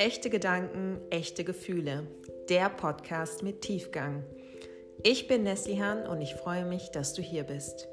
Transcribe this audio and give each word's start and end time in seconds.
Echte 0.00 0.30
Gedanken, 0.30 0.98
echte 1.10 1.44
Gefühle. 1.44 2.06
Der 2.48 2.70
Podcast 2.70 3.42
mit 3.42 3.60
Tiefgang. 3.60 4.24
Ich 5.02 5.28
bin 5.28 5.42
Neslihan 5.42 6.06
und 6.06 6.22
ich 6.22 6.36
freue 6.36 6.64
mich, 6.64 6.90
dass 6.90 7.12
du 7.12 7.20
hier 7.20 7.44
bist. 7.44 7.86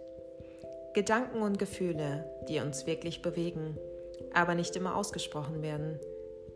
Gedanken 0.93 1.41
und 1.41 1.59
Gefühle, 1.59 2.23
die 2.47 2.61
uns 2.61 2.87
wirklich 2.87 3.21
bewegen, 3.21 3.77
aber 4.33 4.55
nicht 4.55 4.77
immer 4.77 4.95
ausgesprochen 4.95 5.61
werden. 5.61 5.99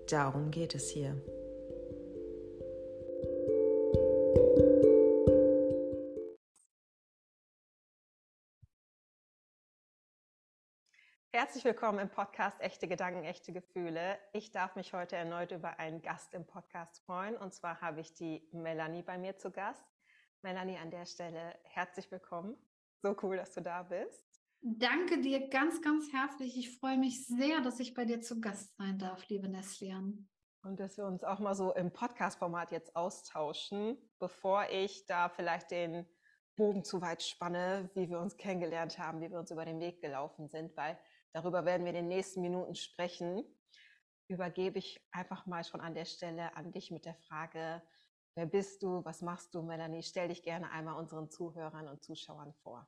Darum 0.10 0.52
geht 0.52 0.74
es 0.74 0.90
hier. 0.90 1.18
Herzlich 11.52 11.66
willkommen 11.66 12.00
im 12.00 12.08
Podcast 12.08 12.62
Echte 12.62 12.88
Gedanken, 12.88 13.26
echte 13.26 13.52
Gefühle. 13.52 14.18
Ich 14.32 14.52
darf 14.52 14.78
mich 14.78 14.94
heute 14.94 15.18
erneut 15.18 15.52
über 15.52 15.80
einen 15.80 16.02
Gast 16.02 16.34
im 16.34 16.48
Podcast 16.48 17.04
freuen. 17.04 17.36
Und 17.36 17.54
zwar 17.54 17.82
habe 17.82 18.00
ich 18.00 18.14
die 18.14 18.48
Melanie 18.54 19.02
bei 19.02 19.18
mir 19.18 19.36
zu 19.36 19.52
Gast. 19.52 19.84
Melanie, 20.44 20.78
an 20.78 20.92
der 20.92 21.06
Stelle 21.06 21.60
herzlich 21.66 22.10
willkommen. 22.10 22.56
So 23.02 23.18
cool, 23.22 23.36
dass 23.36 23.54
du 23.54 23.60
da 23.60 23.84
bist. 23.84 24.24
Danke 24.62 25.20
dir 25.20 25.50
ganz, 25.50 25.82
ganz 25.82 26.14
herzlich. 26.14 26.58
Ich 26.58 26.80
freue 26.80 26.98
mich 26.98 27.28
sehr, 27.28 27.60
dass 27.60 27.82
ich 27.82 27.96
bei 27.96 28.06
dir 28.06 28.22
zu 28.22 28.40
Gast 28.40 28.78
sein 28.78 28.98
darf, 28.98 29.28
liebe 29.28 29.50
Neslian. 29.50 30.30
Und 30.64 30.80
dass 30.80 30.96
wir 30.96 31.04
uns 31.04 31.26
auch 31.26 31.40
mal 31.40 31.54
so 31.54 31.74
im 31.74 31.92
Podcast-Format 31.92 32.72
jetzt 32.72 32.96
austauschen, 32.96 33.98
bevor 34.20 34.70
ich 34.70 35.06
da 35.06 35.28
vielleicht 35.28 35.72
den 35.72 36.08
Bogen 36.56 36.86
zu 36.86 37.02
weit 37.02 37.24
spanne, 37.24 37.90
wie 37.94 38.10
wir 38.10 38.22
uns 38.22 38.38
kennengelernt 38.38 39.00
haben, 39.00 39.20
wie 39.20 39.30
wir 39.30 39.40
uns 39.40 39.52
über 39.52 39.66
den 39.66 39.82
Weg 39.82 40.00
gelaufen 40.00 40.48
sind, 40.48 40.78
weil 40.78 40.98
Darüber 41.34 41.66
werden 41.66 41.84
wir 41.84 41.92
in 41.92 41.96
den 41.96 42.08
nächsten 42.08 42.42
Minuten 42.42 42.76
sprechen. 42.76 43.44
Übergebe 44.28 44.80
ich 44.80 45.02
einfach 45.12 45.46
mal 45.46 45.64
schon 45.64 45.82
an 45.82 45.94
der 45.94 46.06
Stelle 46.06 46.56
an 46.56 46.72
dich 46.72 46.92
mit 46.92 47.06
der 47.06 47.16
Frage, 47.16 47.82
wer 48.36 48.46
bist 48.46 48.84
du, 48.84 49.04
was 49.04 49.22
machst 49.22 49.54
du, 49.54 49.62
Melanie? 49.62 50.04
Stell 50.04 50.30
dich 50.30 50.44
gerne 50.44 50.72
einmal 50.72 50.96
unseren 50.96 51.30
Zuhörern 51.30 51.88
und 51.88 52.04
Zuschauern 52.04 52.54
vor. 52.64 52.88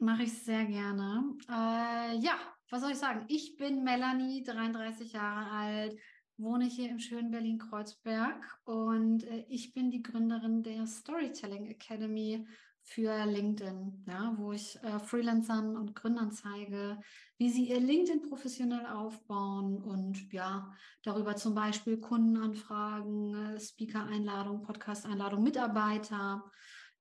Mache 0.00 0.22
ich 0.22 0.42
sehr 0.44 0.64
gerne. 0.64 1.36
Äh, 1.48 2.16
ja, 2.18 2.38
was 2.70 2.82
soll 2.82 2.92
ich 2.92 2.98
sagen? 2.98 3.24
Ich 3.28 3.56
bin 3.56 3.82
Melanie, 3.82 4.44
33 4.44 5.12
Jahre 5.12 5.50
alt, 5.50 6.00
wohne 6.36 6.66
hier 6.66 6.88
im 6.88 7.00
schönen 7.00 7.32
Berlin-Kreuzberg 7.32 8.60
und 8.64 9.24
äh, 9.24 9.44
ich 9.48 9.74
bin 9.74 9.90
die 9.90 10.02
Gründerin 10.02 10.62
der 10.62 10.86
Storytelling 10.86 11.66
Academy 11.66 12.46
für 12.88 13.24
LinkedIn, 13.26 14.04
ja, 14.06 14.34
wo 14.36 14.52
ich 14.52 14.82
äh, 14.82 14.98
Freelancern 14.98 15.76
und 15.76 15.94
Gründern 15.94 16.32
zeige, 16.32 16.98
wie 17.36 17.50
sie 17.50 17.68
ihr 17.68 17.80
LinkedIn 17.80 18.22
professionell 18.28 18.86
aufbauen 18.86 19.82
und 19.82 20.32
ja, 20.32 20.74
darüber 21.02 21.36
zum 21.36 21.54
Beispiel 21.54 22.00
Kundenanfragen, 22.00 23.54
äh, 23.54 23.60
Speaker-Einladungen, 23.60 24.62
Podcast-Einladungen, 24.62 25.44
Mitarbeiter 25.44 26.50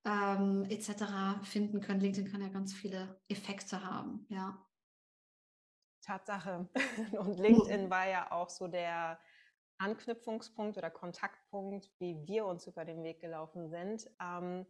ähm, 0.05 0.65
etc. 0.69 1.41
finden 1.43 1.79
können. 1.79 2.01
LinkedIn 2.01 2.31
kann 2.31 2.41
ja 2.41 2.49
ganz 2.49 2.73
viele 2.73 3.19
Effekte 3.27 3.83
haben, 3.83 4.25
ja. 4.29 4.63
Tatsache. 6.01 6.69
Und 7.19 7.39
LinkedIn 7.39 7.89
war 7.89 8.07
ja 8.07 8.31
auch 8.31 8.49
so 8.49 8.67
der 8.67 9.19
Anknüpfungspunkt 9.77 10.77
oder 10.77 10.89
Kontaktpunkt, 10.89 11.91
wie 11.99 12.25
wir 12.25 12.45
uns 12.45 12.67
über 12.67 12.85
den 12.85 13.03
Weg 13.03 13.19
gelaufen 13.19 13.69
sind. 13.69 14.09
Ähm, 14.21 14.65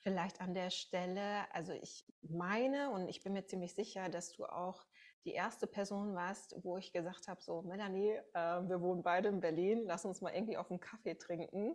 Vielleicht 0.00 0.40
an 0.40 0.54
der 0.54 0.70
Stelle, 0.70 1.52
also 1.52 1.72
ich 1.72 2.06
meine 2.22 2.90
und 2.90 3.08
ich 3.08 3.22
bin 3.22 3.32
mir 3.32 3.44
ziemlich 3.44 3.74
sicher, 3.74 4.08
dass 4.08 4.32
du 4.32 4.44
auch 4.44 4.86
die 5.24 5.32
erste 5.32 5.66
Person 5.66 6.14
warst, 6.14 6.54
wo 6.62 6.78
ich 6.78 6.92
gesagt 6.92 7.26
habe, 7.26 7.42
so 7.42 7.62
Melanie, 7.62 8.12
äh, 8.34 8.68
wir 8.68 8.80
wohnen 8.80 9.02
beide 9.02 9.28
in 9.28 9.40
Berlin, 9.40 9.82
lass 9.84 10.04
uns 10.04 10.20
mal 10.20 10.32
irgendwie 10.32 10.56
auf 10.56 10.70
einen 10.70 10.78
Kaffee 10.78 11.16
trinken, 11.16 11.74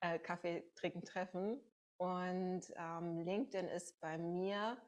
äh, 0.00 0.18
Kaffee 0.18 0.64
trinken 0.74 1.04
treffen. 1.04 1.60
Und 1.98 2.62
ähm, 2.76 3.20
LinkedIn 3.20 3.68
ist 3.68 4.00
bei 4.00 4.16
mir 4.16 4.78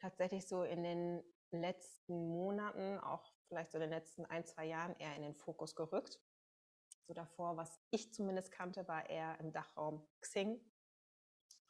tatsächlich 0.00 0.48
so 0.48 0.64
in 0.64 0.82
den 0.82 1.22
letzten 1.52 2.28
Monaten, 2.28 2.98
auch 2.98 3.32
vielleicht 3.46 3.70
so 3.70 3.78
in 3.78 3.82
den 3.82 3.90
letzten 3.90 4.24
ein, 4.26 4.44
zwei 4.44 4.66
Jahren 4.66 4.96
eher 4.96 5.14
in 5.16 5.22
den 5.22 5.34
Fokus 5.34 5.76
gerückt. 5.76 6.20
So 7.06 7.14
davor, 7.14 7.56
was 7.56 7.80
ich 7.90 8.12
zumindest 8.12 8.50
kannte, 8.50 8.86
war 8.88 9.08
eher 9.08 9.38
im 9.40 9.52
Dachraum 9.52 10.06
Xing 10.20 10.60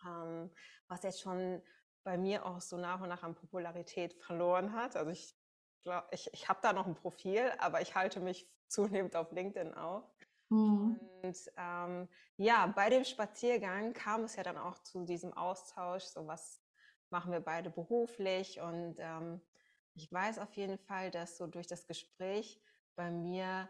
ähm, 0.07 0.51
was 0.89 1.03
jetzt 1.03 1.21
schon 1.21 1.63
bei 2.05 2.19
mir 2.19 2.45
auch 2.45 2.61
so 2.61 2.77
nach 2.77 3.01
und 3.01 3.09
nach 3.09 3.23
an 3.23 3.35
Popularität 3.35 4.15
verloren 4.15 4.73
hat. 4.73 4.97
Also 4.97 5.11
ich 5.11 5.37
glaube, 5.85 6.07
ich, 6.11 6.33
ich 6.33 6.49
habe 6.49 6.61
da 6.63 6.73
noch 6.73 6.87
ein 6.87 6.95
Profil, 6.95 7.53
aber 7.59 7.81
ich 7.81 7.95
halte 7.95 8.21
mich 8.21 8.49
zunehmend 8.69 9.17
auf 9.17 9.31
LinkedIn 9.33 9.75
auf. 9.75 10.05
Mhm. 10.49 10.99
Und 11.23 11.53
ähm, 11.57 12.09
ja, 12.37 12.67
bei 12.67 12.91
dem 12.91 13.05
Spaziergang 13.05 13.93
kam 13.93 14.25
es 14.25 14.37
ja 14.37 14.43
dann 14.43 14.59
auch 14.59 14.79
zu 14.79 15.05
diesem 15.05 15.33
Austausch, 15.33 16.05
so 16.05 16.27
was 16.27 16.63
machen 17.11 17.33
wir 17.33 17.41
beide 17.41 17.71
beruflich. 17.71 18.61
Und 18.61 18.97
ähm, 18.99 19.41
ich 19.95 20.11
weiß 20.11 20.39
auf 20.39 20.55
jeden 20.55 20.79
Fall, 20.79 21.11
dass 21.11 21.37
so 21.37 21.47
durch 21.47 21.67
das 21.67 21.87
Gespräch 21.87 22.61
bei 22.97 23.11
mir 23.11 23.69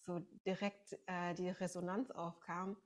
so 0.00 0.20
direkt 0.44 0.98
äh, 1.06 1.34
die 1.34 1.48
Resonanz 1.48 2.10
aufkam, 2.10 2.76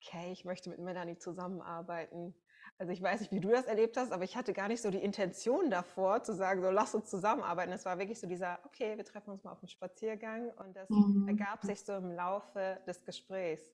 okay, 0.00 0.32
ich 0.32 0.44
möchte 0.44 0.70
mit 0.70 0.78
Melanie 0.78 1.18
zusammenarbeiten. 1.18 2.34
Also 2.78 2.92
ich 2.92 3.02
weiß 3.02 3.20
nicht, 3.20 3.32
wie 3.32 3.40
du 3.40 3.50
das 3.50 3.66
erlebt 3.66 3.96
hast, 3.96 4.10
aber 4.10 4.24
ich 4.24 4.36
hatte 4.36 4.54
gar 4.54 4.68
nicht 4.68 4.80
so 4.80 4.90
die 4.90 5.02
Intention 5.02 5.70
davor, 5.70 6.22
zu 6.22 6.34
sagen, 6.34 6.62
so 6.62 6.70
lass 6.70 6.94
uns 6.94 7.10
zusammenarbeiten. 7.10 7.72
Es 7.72 7.84
war 7.84 7.98
wirklich 7.98 8.18
so 8.18 8.26
dieser, 8.26 8.58
okay, 8.64 8.96
wir 8.96 9.04
treffen 9.04 9.30
uns 9.30 9.44
mal 9.44 9.52
auf 9.52 9.60
dem 9.60 9.68
Spaziergang 9.68 10.50
und 10.52 10.74
das 10.74 10.88
mhm. 10.88 11.28
ergab 11.28 11.62
sich 11.62 11.80
so 11.80 11.92
im 11.92 12.10
Laufe 12.12 12.80
des 12.86 13.04
Gesprächs. 13.04 13.70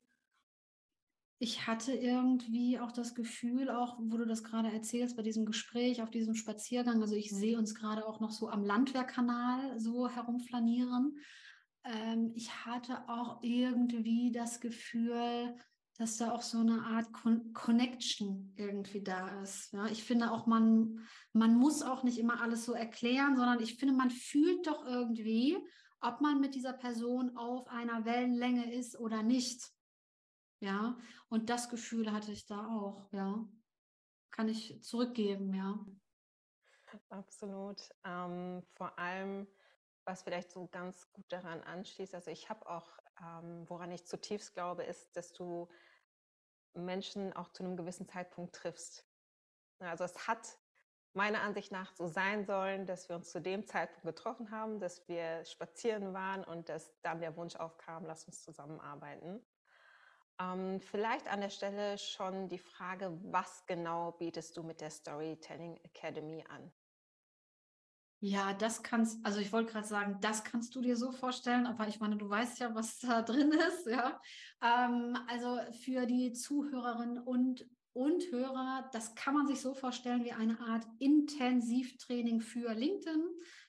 Ich 1.38 1.66
hatte 1.66 1.92
irgendwie 1.92 2.80
auch 2.80 2.92
das 2.92 3.14
Gefühl, 3.14 3.70
auch 3.70 3.98
wo 4.00 4.16
du 4.16 4.26
das 4.26 4.42
gerade 4.42 4.72
erzählst, 4.72 5.16
bei 5.16 5.22
diesem 5.22 5.44
Gespräch, 5.44 6.02
auf 6.02 6.10
diesem 6.10 6.34
Spaziergang, 6.34 7.02
also 7.02 7.14
ich 7.14 7.30
sehe 7.30 7.58
uns 7.58 7.74
gerade 7.74 8.06
auch 8.06 8.20
noch 8.20 8.30
so 8.30 8.48
am 8.48 8.64
Landwehrkanal 8.64 9.78
so 9.78 10.08
herumflanieren. 10.08 11.18
Ähm, 11.84 12.32
ich 12.34 12.64
hatte 12.64 13.08
auch 13.08 13.42
irgendwie 13.42 14.32
das 14.32 14.60
Gefühl, 14.60 15.54
dass 15.98 16.18
da 16.18 16.32
auch 16.32 16.42
so 16.42 16.58
eine 16.58 16.82
Art 16.82 17.12
Con 17.12 17.52
Connection 17.52 18.52
irgendwie 18.56 19.02
da 19.02 19.40
ist. 19.42 19.72
Ja, 19.72 19.86
ich 19.86 20.04
finde 20.04 20.30
auch, 20.30 20.46
man, 20.46 21.06
man 21.32 21.56
muss 21.56 21.82
auch 21.82 22.02
nicht 22.02 22.18
immer 22.18 22.40
alles 22.40 22.64
so 22.64 22.72
erklären, 22.72 23.36
sondern 23.36 23.60
ich 23.60 23.78
finde, 23.78 23.94
man 23.94 24.10
fühlt 24.10 24.66
doch 24.66 24.84
irgendwie, 24.84 25.56
ob 26.00 26.20
man 26.20 26.40
mit 26.40 26.54
dieser 26.54 26.74
Person 26.74 27.36
auf 27.36 27.68
einer 27.68 28.04
Wellenlänge 28.04 28.72
ist 28.74 28.98
oder 28.98 29.22
nicht. 29.22 29.70
Ja, 30.60 30.98
und 31.28 31.50
das 31.50 31.68
Gefühl 31.68 32.12
hatte 32.12 32.32
ich 32.32 32.46
da 32.46 32.66
auch, 32.66 33.12
ja. 33.12 33.46
Kann 34.30 34.48
ich 34.48 34.82
zurückgeben, 34.82 35.54
ja. 35.54 35.84
Absolut. 37.08 37.80
Ähm, 38.04 38.62
vor 38.74 38.98
allem, 38.98 39.46
was 40.04 40.22
vielleicht 40.22 40.50
so 40.50 40.68
ganz 40.68 41.10
gut 41.12 41.24
daran 41.30 41.62
anschließt, 41.62 42.14
also 42.14 42.30
ich 42.30 42.48
habe 42.48 42.68
auch, 42.68 42.98
ähm, 43.20 43.68
woran 43.68 43.90
ich 43.90 44.06
zutiefst 44.06 44.54
glaube, 44.54 44.84
ist, 44.84 45.16
dass 45.16 45.32
du 45.32 45.68
Menschen 46.74 47.32
auch 47.32 47.48
zu 47.48 47.64
einem 47.64 47.76
gewissen 47.76 48.08
Zeitpunkt 48.08 48.54
triffst. 48.54 49.06
Also 49.78 50.04
es 50.04 50.26
hat 50.26 50.58
meiner 51.14 51.40
Ansicht 51.40 51.72
nach 51.72 51.94
so 51.94 52.06
sein 52.06 52.44
sollen, 52.44 52.86
dass 52.86 53.08
wir 53.08 53.16
uns 53.16 53.30
zu 53.30 53.40
dem 53.40 53.66
Zeitpunkt 53.66 54.04
getroffen 54.04 54.50
haben, 54.50 54.78
dass 54.78 55.08
wir 55.08 55.44
spazieren 55.46 56.12
waren 56.12 56.44
und 56.44 56.68
dass 56.68 57.00
dann 57.00 57.20
der 57.20 57.36
Wunsch 57.36 57.56
aufkam, 57.56 58.04
lass 58.04 58.26
uns 58.26 58.42
zusammenarbeiten. 58.42 59.44
Ähm, 60.38 60.80
vielleicht 60.80 61.28
an 61.28 61.40
der 61.40 61.48
Stelle 61.48 61.96
schon 61.96 62.48
die 62.48 62.58
Frage, 62.58 63.18
was 63.22 63.64
genau 63.66 64.12
bietest 64.12 64.56
du 64.56 64.62
mit 64.62 64.82
der 64.82 64.90
Storytelling 64.90 65.78
Academy 65.82 66.44
an? 66.48 66.70
Ja, 68.20 68.54
das 68.54 68.82
kannst, 68.82 69.24
also 69.26 69.40
ich 69.40 69.52
wollte 69.52 69.72
gerade 69.72 69.86
sagen, 69.86 70.18
das 70.22 70.42
kannst 70.42 70.74
du 70.74 70.80
dir 70.80 70.96
so 70.96 71.12
vorstellen, 71.12 71.66
aber 71.66 71.86
ich 71.86 72.00
meine, 72.00 72.16
du 72.16 72.28
weißt 72.28 72.58
ja, 72.60 72.74
was 72.74 72.98
da 72.98 73.22
drin 73.22 73.52
ist, 73.52 73.86
ja. 73.86 74.20
Ähm, 74.62 75.16
also 75.28 75.58
für 75.84 76.06
die 76.06 76.32
Zuhörerinnen 76.32 77.18
und, 77.18 77.66
und 77.92 78.22
Hörer, 78.30 78.88
das 78.92 79.14
kann 79.14 79.34
man 79.34 79.46
sich 79.46 79.60
so 79.60 79.74
vorstellen 79.74 80.24
wie 80.24 80.32
eine 80.32 80.58
Art 80.60 80.86
Intensivtraining 80.98 82.40
für 82.40 82.72
LinkedIn, 82.72 83.22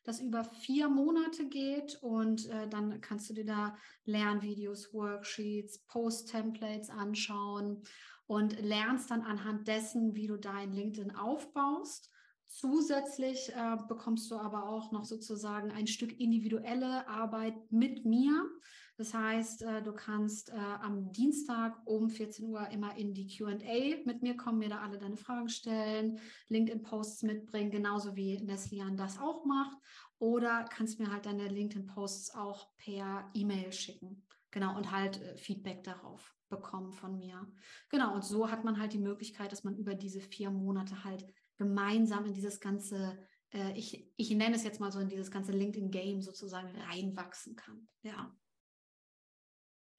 das 0.06 0.22
über 0.22 0.46
vier 0.46 0.88
Monate 0.88 1.50
geht 1.50 1.98
und 2.02 2.48
äh, 2.48 2.70
dann 2.70 3.02
kannst 3.02 3.30
du 3.30 3.34
dir 3.34 3.46
da 3.46 3.78
Lernvideos, 4.06 4.94
Worksheets, 4.94 5.80
Post-Templates 5.88 6.90
anschauen 6.90 7.84
und 8.28 8.62
lernst 8.62 9.12
dann 9.12 9.24
anhand 9.24 9.68
dessen, 9.68 10.16
wie 10.16 10.28
du 10.28 10.38
dein 10.38 10.72
LinkedIn 10.72 11.14
aufbaust 11.16 12.12
Zusätzlich 12.48 13.54
äh, 13.54 13.78
bekommst 13.88 14.32
du 14.32 14.38
aber 14.38 14.70
auch 14.70 14.92
noch 14.92 15.04
sozusagen 15.04 15.72
ein 15.72 15.86
Stück 15.86 16.18
individuelle 16.20 17.08
Arbeit 17.08 17.72
mit 17.72 18.06
mir. 18.06 18.50
Das 18.98 19.14
heißt, 19.14 19.62
äh, 19.62 19.84
du 19.84 19.94
kannst 19.94 20.50
äh, 20.50 20.56
am 20.56 21.12
Dienstag 21.12 21.78
um 21.86 22.10
14 22.10 22.46
Uhr 22.46 22.68
immer 22.70 22.98
in 22.98 23.14
die 23.14 23.28
QA 23.28 24.02
mit 24.06 24.24
mir 24.24 24.36
kommen, 24.36 24.58
mir 24.58 24.70
da 24.70 24.80
alle 24.80 24.98
deine 24.98 25.18
Fragen 25.18 25.50
stellen, 25.50 26.20
LinkedIn-Posts 26.48 27.24
mitbringen, 27.24 27.70
genauso 27.70 28.16
wie 28.16 28.42
Neslian 28.42 28.98
das 28.98 29.20
auch 29.20 29.46
macht. 29.46 29.78
Oder 30.18 30.64
kannst 30.64 31.00
mir 31.00 31.12
halt 31.12 31.28
deine 31.28 31.48
LinkedIn-Posts 31.48 32.34
auch 32.34 32.76
per 32.78 33.30
E-Mail 33.36 33.72
schicken. 33.72 34.26
Genau, 34.50 34.76
und 34.76 34.92
halt 34.92 35.22
äh, 35.22 35.38
Feedback 35.38 35.84
darauf 35.84 36.36
bekommen 36.50 36.92
von 36.92 37.20
mir. 37.20 37.46
Genau, 37.90 38.16
und 38.16 38.24
so 38.24 38.50
hat 38.50 38.64
man 38.64 38.80
halt 38.80 38.94
die 38.94 39.00
Möglichkeit, 39.00 39.52
dass 39.52 39.64
man 39.64 39.76
über 39.76 39.94
diese 39.94 40.22
vier 40.22 40.50
Monate 40.50 41.04
halt 41.04 41.26
gemeinsam 41.58 42.26
in 42.26 42.34
dieses 42.34 42.60
ganze, 42.60 43.18
äh, 43.52 43.72
ich, 43.74 44.14
ich 44.18 44.30
nenne 44.32 44.56
es 44.56 44.64
jetzt 44.64 44.80
mal 44.80 44.92
so 44.92 45.00
in 45.00 45.10
dieses 45.10 45.32
ganze 45.32 45.52
LinkedIn-Game 45.52 46.22
sozusagen 46.22 46.76
reinwachsen 46.82 47.56
kann. 47.56 47.88
Ja. 48.04 48.36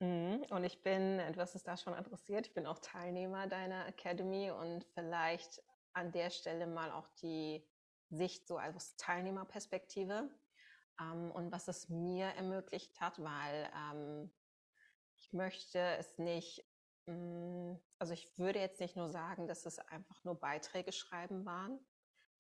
Mhm, 0.01 0.45
und 0.51 0.65
ich 0.65 0.83
bin, 0.83 1.19
etwas 1.19 1.55
ist 1.55 1.67
da 1.67 1.77
schon 1.77 1.95
interessiert, 1.95 2.47
ich 2.47 2.55
bin 2.55 2.67
auch 2.67 2.79
Teilnehmer 2.79 3.49
deiner 3.49 3.87
Academy 3.87 4.51
und 4.51 4.85
vielleicht 4.95 5.63
an 5.93 6.13
der 6.13 6.31
Stelle 6.31 6.69
mal 6.69 6.93
auch 6.93 7.09
die 7.21 7.67
Sicht 8.11 8.47
so 8.47 8.57
als 8.57 8.97
Teilnehmerperspektive 8.97 10.31
ähm, 11.01 11.31
und 11.33 11.51
was 11.51 11.67
es 11.67 11.89
mir 11.89 12.27
ermöglicht 12.27 13.01
hat, 13.01 13.19
weil 13.23 13.71
ähm, 13.75 14.31
ich 15.17 15.33
möchte 15.33 15.81
es 15.99 16.17
nicht, 16.19 16.65
also 17.99 18.13
ich 18.13 18.39
würde 18.39 18.59
jetzt 18.59 18.81
nicht 18.81 18.97
nur 18.97 19.09
sagen, 19.09 19.47
dass 19.47 19.67
es 19.67 19.79
einfach 19.79 20.23
nur 20.25 20.39
Beiträge 20.39 20.93
schreiben 20.93 21.45
waren 21.45 21.79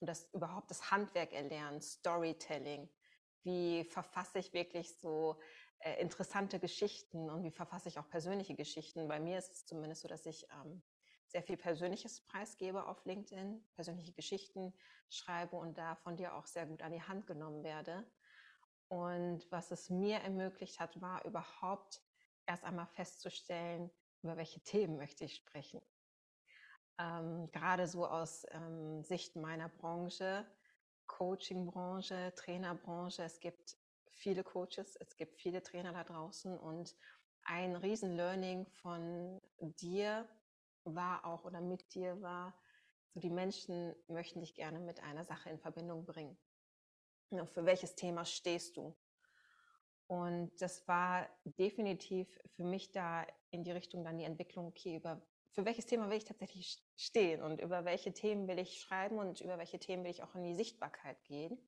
und 0.00 0.06
das 0.06 0.28
überhaupt 0.32 0.70
das 0.70 0.90
Handwerk 0.90 1.32
erlernen, 1.32 1.80
Storytelling. 1.80 2.88
Wie 3.44 3.84
verfasse 3.84 4.38
ich 4.38 4.52
wirklich 4.52 4.98
so 4.98 5.40
äh, 5.80 6.00
interessante 6.00 6.58
Geschichten 6.58 7.30
und 7.30 7.44
wie 7.44 7.50
verfasse 7.50 7.88
ich 7.88 7.98
auch 7.98 8.08
persönliche 8.08 8.54
Geschichten. 8.54 9.06
Bei 9.08 9.20
mir 9.20 9.38
ist 9.38 9.52
es 9.52 9.66
zumindest 9.66 10.02
so, 10.02 10.08
dass 10.08 10.26
ich 10.26 10.46
ähm, 10.50 10.82
sehr 11.28 11.42
viel 11.42 11.56
Persönliches 11.56 12.20
preisgebe 12.22 12.86
auf 12.86 13.04
LinkedIn, 13.04 13.64
persönliche 13.74 14.12
Geschichten 14.12 14.74
schreibe 15.08 15.56
und 15.56 15.78
da 15.78 15.94
von 15.96 16.16
dir 16.16 16.34
auch 16.34 16.46
sehr 16.46 16.66
gut 16.66 16.82
an 16.82 16.92
die 16.92 17.02
Hand 17.02 17.26
genommen 17.26 17.62
werde. 17.62 18.10
Und 18.88 19.46
was 19.50 19.70
es 19.70 19.90
mir 19.90 20.18
ermöglicht 20.18 20.80
hat, 20.80 21.00
war 21.00 21.24
überhaupt 21.24 22.00
erst 22.46 22.64
einmal 22.64 22.86
festzustellen, 22.86 23.90
über 24.22 24.36
welche 24.36 24.60
Themen 24.60 24.96
möchte 24.96 25.24
ich 25.24 25.34
sprechen. 25.36 25.80
Ähm, 26.98 27.50
gerade 27.52 27.86
so 27.86 28.06
aus 28.06 28.44
ähm, 28.50 29.02
Sicht 29.04 29.36
meiner 29.36 29.68
Branche, 29.68 30.46
Coaching-Branche, 31.06 32.32
Trainerbranche. 32.34 33.22
Es 33.22 33.40
gibt 33.40 33.76
viele 34.10 34.42
Coaches, 34.42 34.96
es 34.96 35.16
gibt 35.16 35.36
viele 35.36 35.62
Trainer 35.62 35.92
da 35.92 36.04
draußen 36.04 36.58
und 36.58 36.96
ein 37.44 37.76
Riesen-Learning 37.76 38.66
von 38.66 39.40
dir 39.60 40.28
war 40.84 41.24
auch 41.24 41.44
oder 41.44 41.60
mit 41.60 41.94
dir 41.94 42.20
war, 42.20 42.54
so 43.14 43.20
die 43.20 43.30
Menschen 43.30 43.94
möchten 44.08 44.40
dich 44.40 44.54
gerne 44.54 44.80
mit 44.80 45.02
einer 45.02 45.24
Sache 45.24 45.50
in 45.50 45.58
Verbindung 45.58 46.04
bringen. 46.04 46.36
Für 47.46 47.64
welches 47.64 47.94
Thema 47.94 48.24
stehst 48.24 48.76
du? 48.76 48.96
Und 50.08 50.50
das 50.60 50.88
war 50.88 51.28
definitiv 51.44 52.26
für 52.56 52.64
mich 52.64 52.92
da 52.92 53.26
in 53.50 53.62
die 53.62 53.72
Richtung 53.72 54.04
dann 54.04 54.18
die 54.18 54.24
Entwicklung, 54.24 54.66
okay, 54.66 54.96
über 54.96 55.22
für 55.52 55.64
welches 55.64 55.86
Thema 55.86 56.08
will 56.08 56.16
ich 56.16 56.24
tatsächlich 56.24 56.82
stehen 56.96 57.42
und 57.42 57.60
über 57.60 57.84
welche 57.84 58.12
Themen 58.12 58.46
will 58.48 58.58
ich 58.58 58.80
schreiben 58.80 59.18
und 59.18 59.40
über 59.40 59.58
welche 59.58 59.78
Themen 59.78 60.04
will 60.04 60.10
ich 60.10 60.22
auch 60.22 60.34
in 60.34 60.44
die 60.44 60.54
Sichtbarkeit 60.54 61.22
gehen. 61.24 61.58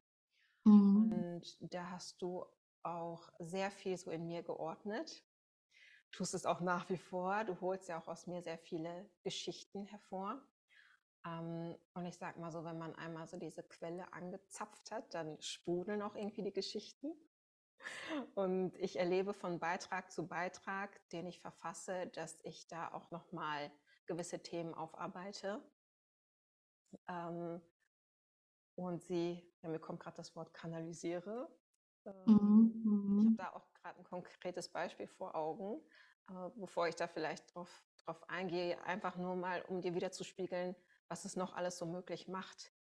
Mhm. 0.64 1.12
Und 1.12 1.72
da 1.72 1.90
hast 1.90 2.22
du 2.22 2.46
auch 2.82 3.30
sehr 3.38 3.70
viel 3.70 3.96
so 3.96 4.10
in 4.10 4.26
mir 4.26 4.42
geordnet. 4.42 5.24
Tust 6.12 6.34
es 6.34 6.46
auch 6.46 6.60
nach 6.60 6.88
wie 6.88 6.98
vor. 6.98 7.44
Du 7.44 7.60
holst 7.60 7.88
ja 7.88 8.00
auch 8.00 8.08
aus 8.08 8.26
mir 8.26 8.42
sehr 8.42 8.58
viele 8.58 9.10
Geschichten 9.22 9.84
hervor. 9.84 10.40
Ähm, 11.26 11.76
und 11.94 12.06
ich 12.06 12.16
sag 12.16 12.38
mal 12.38 12.50
so, 12.50 12.64
wenn 12.64 12.78
man 12.78 12.94
einmal 12.94 13.26
so 13.26 13.36
diese 13.36 13.62
Quelle 13.62 14.12
angezapft 14.12 14.90
hat, 14.90 15.12
dann 15.14 15.40
sprudeln 15.40 16.02
auch 16.02 16.14
irgendwie 16.14 16.42
die 16.42 16.52
Geschichten. 16.52 17.12
Und 18.34 18.76
ich 18.76 18.98
erlebe 18.98 19.32
von 19.32 19.58
Beitrag 19.58 20.10
zu 20.10 20.26
Beitrag, 20.26 21.08
den 21.10 21.26
ich 21.26 21.40
verfasse, 21.40 22.08
dass 22.08 22.40
ich 22.44 22.66
da 22.68 22.92
auch 22.92 23.10
nochmal 23.10 23.70
gewisse 24.06 24.42
Themen 24.42 24.74
aufarbeite. 24.74 25.62
Ähm, 27.08 27.60
und 28.74 29.02
sie, 29.02 29.42
ja, 29.62 29.68
mir 29.68 29.78
kommt 29.78 30.00
gerade 30.00 30.16
das 30.16 30.34
Wort 30.34 30.52
kanalisiere. 30.54 31.48
Ähm, 32.06 32.24
mhm. 32.26 33.18
Ich 33.18 33.18
habe 33.18 33.30
mhm. 33.30 33.36
da 33.36 33.52
auch 33.52 33.72
gerade 33.74 33.98
ein 33.98 34.04
konkretes 34.04 34.68
Beispiel 34.68 35.06
vor 35.06 35.34
Augen, 35.34 35.82
aber 36.26 36.50
bevor 36.50 36.88
ich 36.88 36.96
da 36.96 37.06
vielleicht 37.06 37.54
drauf, 37.54 37.84
drauf 38.04 38.28
eingehe, 38.28 38.82
einfach 38.84 39.16
nur 39.16 39.36
mal, 39.36 39.62
um 39.62 39.80
dir 39.80 39.94
wieder 39.94 40.10
zu 40.12 40.24
spiegeln, 40.24 40.74
was 41.08 41.24
es 41.24 41.36
noch 41.36 41.54
alles 41.54 41.78
so 41.78 41.86
möglich 41.86 42.28
macht. 42.28 42.72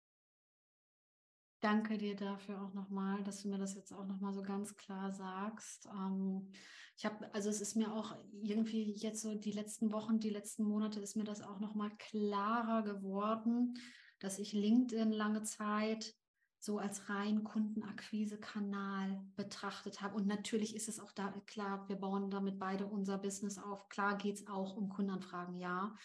Danke 1.61 1.97
dir 1.97 2.15
dafür 2.15 2.61
auch 2.61 2.73
nochmal, 2.73 3.21
dass 3.23 3.41
du 3.41 3.49
mir 3.49 3.57
das 3.57 3.75
jetzt 3.75 3.91
auch 3.91 4.05
nochmal 4.05 4.33
so 4.33 4.41
ganz 4.41 4.77
klar 4.77 5.11
sagst. 5.11 5.87
Ähm, 5.87 6.51
ich 6.95 7.05
habe, 7.05 7.33
also 7.33 7.49
es 7.49 7.59
ist 7.59 7.75
mir 7.75 7.93
auch 7.93 8.15
irgendwie 8.41 8.93
jetzt 8.93 9.21
so 9.21 9.35
die 9.35 9.51
letzten 9.51 9.91
Wochen, 9.91 10.19
die 10.19 10.29
letzten 10.29 10.63
Monate 10.63 11.01
ist 11.01 11.17
mir 11.17 11.25
das 11.25 11.41
auch 11.41 11.59
nochmal 11.59 11.91
klarer 11.97 12.83
geworden, 12.83 13.73
dass 14.19 14.39
ich 14.39 14.53
LinkedIn 14.53 15.11
lange 15.11 15.43
Zeit 15.43 16.13
so 16.61 16.77
als 16.77 17.09
rein 17.09 17.43
Kundenakquise-Kanal 17.43 19.21
betrachtet 19.35 20.01
habe. 20.01 20.15
Und 20.15 20.27
natürlich 20.27 20.75
ist 20.75 20.89
es 20.89 20.99
auch 20.99 21.11
da 21.11 21.31
klar, 21.45 21.87
wir 21.87 21.95
bauen 21.95 22.29
damit 22.29 22.59
beide 22.59 22.85
unser 22.85 23.17
Business 23.17 23.57
auf. 23.57 23.87
Klar 23.87 24.17
geht 24.17 24.35
es 24.35 24.47
auch 24.47 24.75
um 24.75 24.89
Kundenanfragen, 24.89 25.57
ja. 25.57 25.95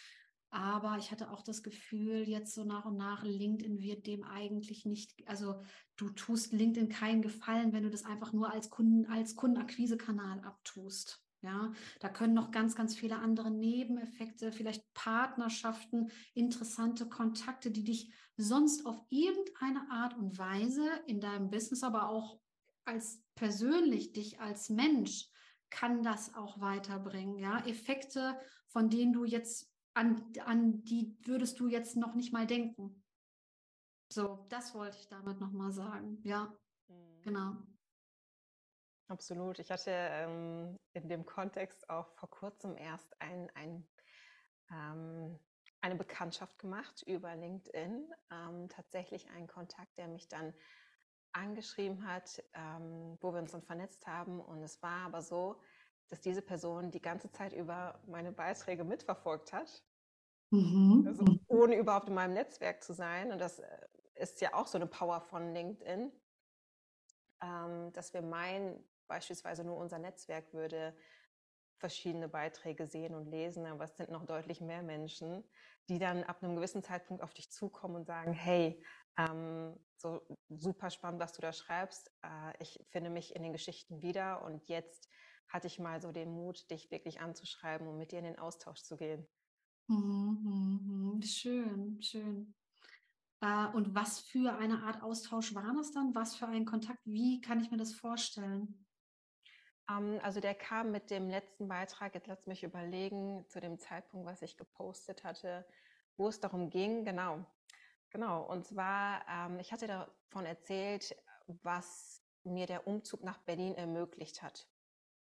Aber 0.55 0.95
ich 0.97 1.11
hatte 1.11 1.31
auch 1.31 1.41
das 1.41 1.63
Gefühl, 1.63 2.29
jetzt 2.29 2.53
so 2.53 2.63
nach 2.63 2.85
und 2.85 2.95
nach, 2.95 3.25
LinkedIn 3.25 3.81
wird 3.81 4.07
dem 4.07 4.23
eigentlich 4.23 4.85
nicht, 4.85 5.13
also 5.27 5.59
du 5.97 6.09
tust 6.11 6.53
LinkedIn 6.53 6.87
keinen 6.87 7.21
Gefallen, 7.21 7.73
wenn 7.73 7.83
du 7.83 7.89
das 7.89 8.05
einfach 8.05 8.31
nur 8.31 8.53
als 8.53 8.69
Kunden, 8.69 9.05
als 9.07 9.35
Kundenakquise-Kanal 9.35 10.39
abtust. 10.45 11.21
Ja, 11.41 11.73
da 11.99 12.07
können 12.07 12.33
noch 12.33 12.51
ganz, 12.51 12.73
ganz 12.73 12.95
viele 12.95 13.17
andere 13.17 13.51
Nebeneffekte, 13.51 14.53
vielleicht 14.53 14.81
Partnerschaften, 14.93 16.09
interessante 16.33 17.09
Kontakte, 17.09 17.69
die 17.69 17.83
dich 17.83 18.13
sonst 18.37 18.85
auf 18.85 18.95
irgendeine 19.09 19.91
Art 19.91 20.17
und 20.17 20.37
Weise 20.37 20.87
in 21.05 21.19
deinem 21.19 21.49
Business, 21.49 21.83
aber 21.83 22.07
auch 22.07 22.39
als 22.85 23.21
persönlich 23.35 24.13
dich 24.13 24.39
als 24.39 24.69
Mensch 24.69 25.27
kann 25.69 26.01
das 26.01 26.33
auch 26.33 26.61
weiterbringen. 26.61 27.37
Ja, 27.39 27.59
Effekte, 27.65 28.39
von 28.67 28.89
denen 28.89 29.11
du 29.11 29.25
jetzt 29.25 29.74
an, 29.95 30.21
an 30.45 30.83
die 30.83 31.17
würdest 31.23 31.59
du 31.59 31.67
jetzt 31.67 31.95
noch 31.95 32.13
nicht 32.15 32.33
mal 32.33 32.45
denken. 32.45 33.03
So, 34.11 34.45
das 34.49 34.75
wollte 34.75 34.97
ich 34.97 35.07
damit 35.07 35.39
nochmal 35.39 35.71
sagen. 35.71 36.19
Ja, 36.23 36.53
mhm. 36.87 37.21
genau. 37.21 37.53
Absolut. 39.07 39.59
Ich 39.59 39.71
hatte 39.71 39.91
ähm, 39.91 40.79
in 40.93 41.07
dem 41.07 41.25
Kontext 41.25 41.89
auch 41.89 42.11
vor 42.15 42.29
kurzem 42.29 42.75
erst 42.75 43.19
ein, 43.21 43.49
ein, 43.55 43.87
ähm, 44.71 45.39
eine 45.81 45.95
Bekanntschaft 45.95 46.57
gemacht 46.59 47.03
über 47.03 47.35
LinkedIn. 47.35 48.11
Ähm, 48.31 48.69
tatsächlich 48.69 49.29
einen 49.29 49.47
Kontakt, 49.47 49.97
der 49.97 50.07
mich 50.07 50.27
dann 50.27 50.53
angeschrieben 51.33 52.05
hat, 52.07 52.43
ähm, 52.53 53.17
wo 53.21 53.31
wir 53.33 53.41
uns 53.41 53.51
dann 53.51 53.63
vernetzt 53.63 54.07
haben. 54.07 54.39
Und 54.39 54.63
es 54.63 54.81
war 54.81 55.05
aber 55.05 55.21
so, 55.21 55.61
dass 56.09 56.21
diese 56.21 56.41
Person 56.41 56.91
die 56.91 57.01
ganze 57.01 57.31
Zeit 57.31 57.53
über 57.53 57.99
meine 58.07 58.31
Beiträge 58.31 58.83
mitverfolgt 58.83 59.53
hat. 59.53 59.83
Mhm. 60.51 61.05
Also 61.07 61.23
mhm. 61.23 61.39
ohne 61.47 61.75
überhaupt 61.75 62.07
in 62.07 62.13
meinem 62.13 62.33
Netzwerk 62.33 62.83
zu 62.83 62.93
sein. 62.93 63.31
Und 63.31 63.39
das 63.39 63.59
äh, 63.59 63.87
ist 64.15 64.41
ja 64.41 64.53
auch 64.53 64.67
so 64.67 64.77
eine 64.77 64.87
Power 64.87 65.21
von 65.21 65.53
LinkedIn, 65.53 66.11
ähm, 67.41 67.93
dass 67.93 68.13
wir 68.13 68.21
meinen, 68.21 68.83
beispielsweise 69.07 69.63
nur 69.63 69.77
unser 69.77 69.99
Netzwerk 69.99 70.53
würde 70.53 70.95
verschiedene 71.77 72.29
Beiträge 72.29 72.87
sehen 72.87 73.13
und 73.15 73.25
lesen, 73.25 73.65
aber 73.65 73.83
es 73.83 73.97
sind 73.97 74.09
noch 74.09 74.25
deutlich 74.25 74.61
mehr 74.61 74.81
Menschen, 74.81 75.43
die 75.89 75.99
dann 75.99 76.23
ab 76.23 76.41
einem 76.41 76.55
gewissen 76.55 76.81
Zeitpunkt 76.81 77.21
auf 77.21 77.33
dich 77.33 77.51
zukommen 77.51 77.95
und 77.95 78.05
sagen, 78.05 78.33
hey, 78.33 78.81
ähm, 79.17 79.77
so 79.97 80.21
super 80.49 80.89
spannend, 80.89 81.19
was 81.19 81.33
du 81.33 81.41
da 81.41 81.53
schreibst. 81.53 82.11
Äh, 82.23 82.53
ich 82.59 82.83
finde 82.89 83.09
mich 83.09 83.35
in 83.35 83.43
den 83.43 83.53
Geschichten 83.53 84.01
wieder 84.01 84.41
und 84.43 84.67
jetzt 84.67 85.09
hatte 85.47 85.67
ich 85.67 85.79
mal 85.79 86.01
so 86.01 86.11
den 86.11 86.31
Mut, 86.31 86.69
dich 86.69 86.91
wirklich 86.91 87.21
anzuschreiben 87.21 87.87
und 87.87 87.97
mit 87.97 88.11
dir 88.11 88.19
in 88.19 88.25
den 88.25 88.39
Austausch 88.39 88.81
zu 88.81 88.97
gehen. 88.97 89.27
Mhm, 89.87 90.39
mhm, 90.41 91.13
mhm. 91.13 91.21
schön, 91.21 92.01
schön. 92.01 92.55
Äh, 93.41 93.67
und 93.73 93.93
was 93.93 94.19
für 94.21 94.57
eine 94.57 94.83
Art 94.83 95.03
Austausch 95.03 95.53
war 95.53 95.73
das 95.75 95.91
dann? 95.91 96.15
Was 96.15 96.35
für 96.35 96.47
ein 96.47 96.65
Kontakt? 96.65 96.99
Wie 97.05 97.41
kann 97.41 97.59
ich 97.59 97.71
mir 97.71 97.77
das 97.77 97.93
vorstellen? 97.93 98.85
Ähm, 99.89 100.19
also 100.23 100.39
der 100.39 100.55
kam 100.55 100.91
mit 100.91 101.11
dem 101.11 101.29
letzten 101.29 101.67
Beitrag, 101.67 102.15
jetzt 102.15 102.27
lass 102.27 102.45
mich 102.47 102.63
überlegen, 102.63 103.45
zu 103.49 103.59
dem 103.59 103.77
Zeitpunkt, 103.77 104.25
was 104.25 104.41
ich 104.41 104.57
gepostet 104.57 105.23
hatte, 105.23 105.65
wo 106.17 106.27
es 106.27 106.39
darum 106.39 106.69
ging, 106.69 107.05
genau. 107.05 107.45
Genau, 108.09 108.43
und 108.43 108.65
zwar, 108.65 109.25
ähm, 109.29 109.59
ich 109.59 109.71
hatte 109.73 109.87
davon 109.87 110.45
erzählt, 110.45 111.15
was 111.47 112.23
mir 112.43 112.65
der 112.65 112.87
Umzug 112.87 113.23
nach 113.23 113.39
Berlin 113.39 113.75
ermöglicht 113.75 114.41
hat. 114.41 114.67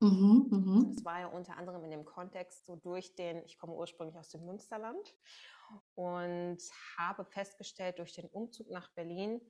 Mhm, 0.01 0.49
mhm. 0.51 0.97
Das 0.97 1.05
war 1.05 1.21
ja 1.21 1.27
unter 1.27 1.57
anderem 1.57 1.85
in 1.85 1.91
dem 1.91 2.05
Kontext 2.05 2.67
so 2.67 2.77
durch 2.77 3.15
den, 3.15 3.43
ich 3.45 3.59
komme 3.59 3.75
ursprünglich 3.75 4.19
aus 4.19 4.31
dem 4.31 4.45
Münsterland 4.45 5.15
und 5.95 6.59
habe 6.97 7.25
festgestellt 7.25 7.99
durch 7.99 8.13
den 8.15 8.27
Umzug 8.29 8.71
nach 8.71 8.95
Berlin, 8.95 9.41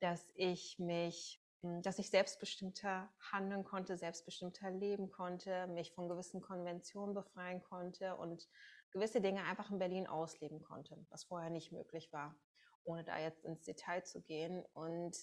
dass 0.00 0.32
ich 0.34 0.78
mich 0.78 1.44
hm, 1.62 1.82
dass 1.82 1.98
ich 1.98 2.10
selbstbestimmter 2.10 3.14
handeln 3.32 3.64
konnte, 3.64 3.96
selbstbestimmter 3.96 4.70
leben 4.70 5.10
konnte, 5.10 5.66
mich 5.68 5.92
von 5.94 6.08
gewissen 6.08 6.40
Konventionen 6.40 7.14
befreien 7.14 7.62
konnte 7.62 8.16
und 8.16 8.48
gewisse 8.90 9.20
Dinge 9.20 9.44
einfach 9.44 9.70
in 9.70 9.78
Berlin 9.78 10.06
ausleben 10.08 10.62
konnte, 10.62 11.06
was 11.10 11.24
vorher 11.24 11.50
nicht 11.50 11.70
möglich 11.72 12.12
war, 12.12 12.40
ohne 12.84 13.04
da 13.04 13.18
jetzt 13.18 13.44
ins 13.44 13.62
Detail 13.64 14.02
zu 14.04 14.22
gehen. 14.22 14.64
Und 14.72 15.16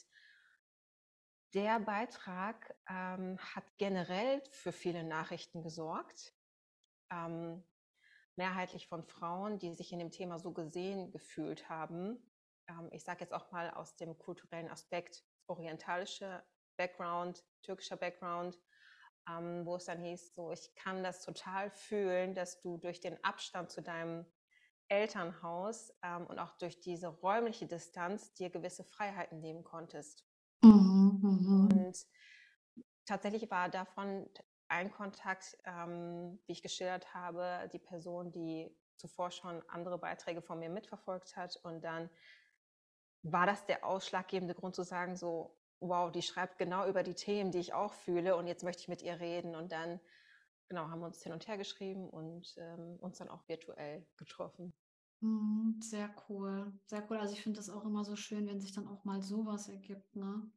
der 1.53 1.79
Beitrag 1.79 2.75
ähm, 2.87 3.37
hat 3.39 3.63
generell 3.77 4.41
für 4.51 4.71
viele 4.71 5.03
Nachrichten 5.03 5.63
gesorgt, 5.63 6.33
ähm, 7.11 7.63
mehrheitlich 8.35 8.87
von 8.87 9.03
Frauen, 9.03 9.59
die 9.59 9.73
sich 9.73 9.91
in 9.91 9.99
dem 9.99 10.11
Thema 10.11 10.39
so 10.39 10.53
gesehen 10.53 11.11
gefühlt 11.11 11.67
haben. 11.69 12.31
Ähm, 12.67 12.89
ich 12.91 13.03
sage 13.03 13.21
jetzt 13.21 13.33
auch 13.33 13.51
mal 13.51 13.71
aus 13.71 13.95
dem 13.95 14.17
kulturellen 14.17 14.69
Aspekt, 14.69 15.25
orientalische 15.47 16.43
Background, 16.77 17.43
türkischer 17.63 17.97
Background, 17.97 18.59
ähm, 19.27 19.65
wo 19.65 19.75
es 19.75 19.85
dann 19.85 20.01
hieß, 20.03 20.35
so 20.35 20.51
ich 20.51 20.73
kann 20.75 21.03
das 21.03 21.23
total 21.23 21.71
fühlen, 21.71 22.35
dass 22.35 22.61
du 22.61 22.77
durch 22.77 22.99
den 22.99 23.21
Abstand 23.23 23.71
zu 23.71 23.81
deinem 23.81 24.25
Elternhaus 24.87 25.91
ähm, 26.03 26.27
und 26.27 26.39
auch 26.39 26.57
durch 26.57 26.79
diese 26.79 27.07
räumliche 27.07 27.67
Distanz 27.67 28.33
dir 28.33 28.49
gewisse 28.49 28.83
Freiheiten 28.83 29.39
nehmen 29.39 29.63
konntest. 29.63 30.28
Mhm, 30.61 31.19
mhm. 31.21 31.69
und 31.71 32.05
tatsächlich 33.05 33.49
war 33.49 33.69
davon 33.69 34.29
ein 34.67 34.91
Kontakt, 34.91 35.57
ähm, 35.65 36.39
wie 36.45 36.51
ich 36.51 36.61
geschildert 36.61 37.13
habe, 37.13 37.69
die 37.73 37.79
Person, 37.79 38.31
die 38.31 38.69
zuvor 38.97 39.31
schon 39.31 39.63
andere 39.69 39.97
Beiträge 39.97 40.41
von 40.41 40.59
mir 40.59 40.69
mitverfolgt 40.69 41.35
hat. 41.35 41.55
Und 41.63 41.81
dann 41.81 42.09
war 43.23 43.45
das 43.45 43.65
der 43.65 43.85
ausschlaggebende 43.85 44.53
Grund 44.53 44.75
zu 44.75 44.83
sagen, 44.83 45.15
so, 45.15 45.57
wow, 45.79 46.11
die 46.11 46.21
schreibt 46.21 46.57
genau 46.57 46.87
über 46.87 47.03
die 47.03 47.15
Themen, 47.15 47.51
die 47.51 47.59
ich 47.59 47.73
auch 47.73 47.93
fühle 47.93 48.35
und 48.35 48.47
jetzt 48.47 48.63
möchte 48.63 48.81
ich 48.81 48.89
mit 48.89 49.01
ihr 49.01 49.19
reden. 49.19 49.55
Und 49.55 49.71
dann, 49.71 49.99
genau, 50.67 50.89
haben 50.89 50.99
wir 50.99 51.07
uns 51.07 51.23
hin 51.23 51.33
und 51.33 51.47
her 51.47 51.57
geschrieben 51.57 52.09
und 52.09 52.53
ähm, 52.57 52.97
uns 52.99 53.17
dann 53.17 53.29
auch 53.29 53.47
virtuell 53.47 54.05
getroffen. 54.17 54.73
Mhm, 55.21 55.79
sehr 55.81 56.15
cool, 56.29 56.79
sehr 56.85 57.05
cool. 57.09 57.17
Also 57.17 57.33
ich 57.33 57.41
finde 57.41 57.57
das 57.57 57.69
auch 57.69 57.85
immer 57.85 58.05
so 58.05 58.15
schön, 58.15 58.47
wenn 58.47 58.61
sich 58.61 58.71
dann 58.71 58.87
auch 58.87 59.03
mal 59.03 59.21
sowas 59.21 59.67
ergibt, 59.67 60.15
ne? 60.15 60.49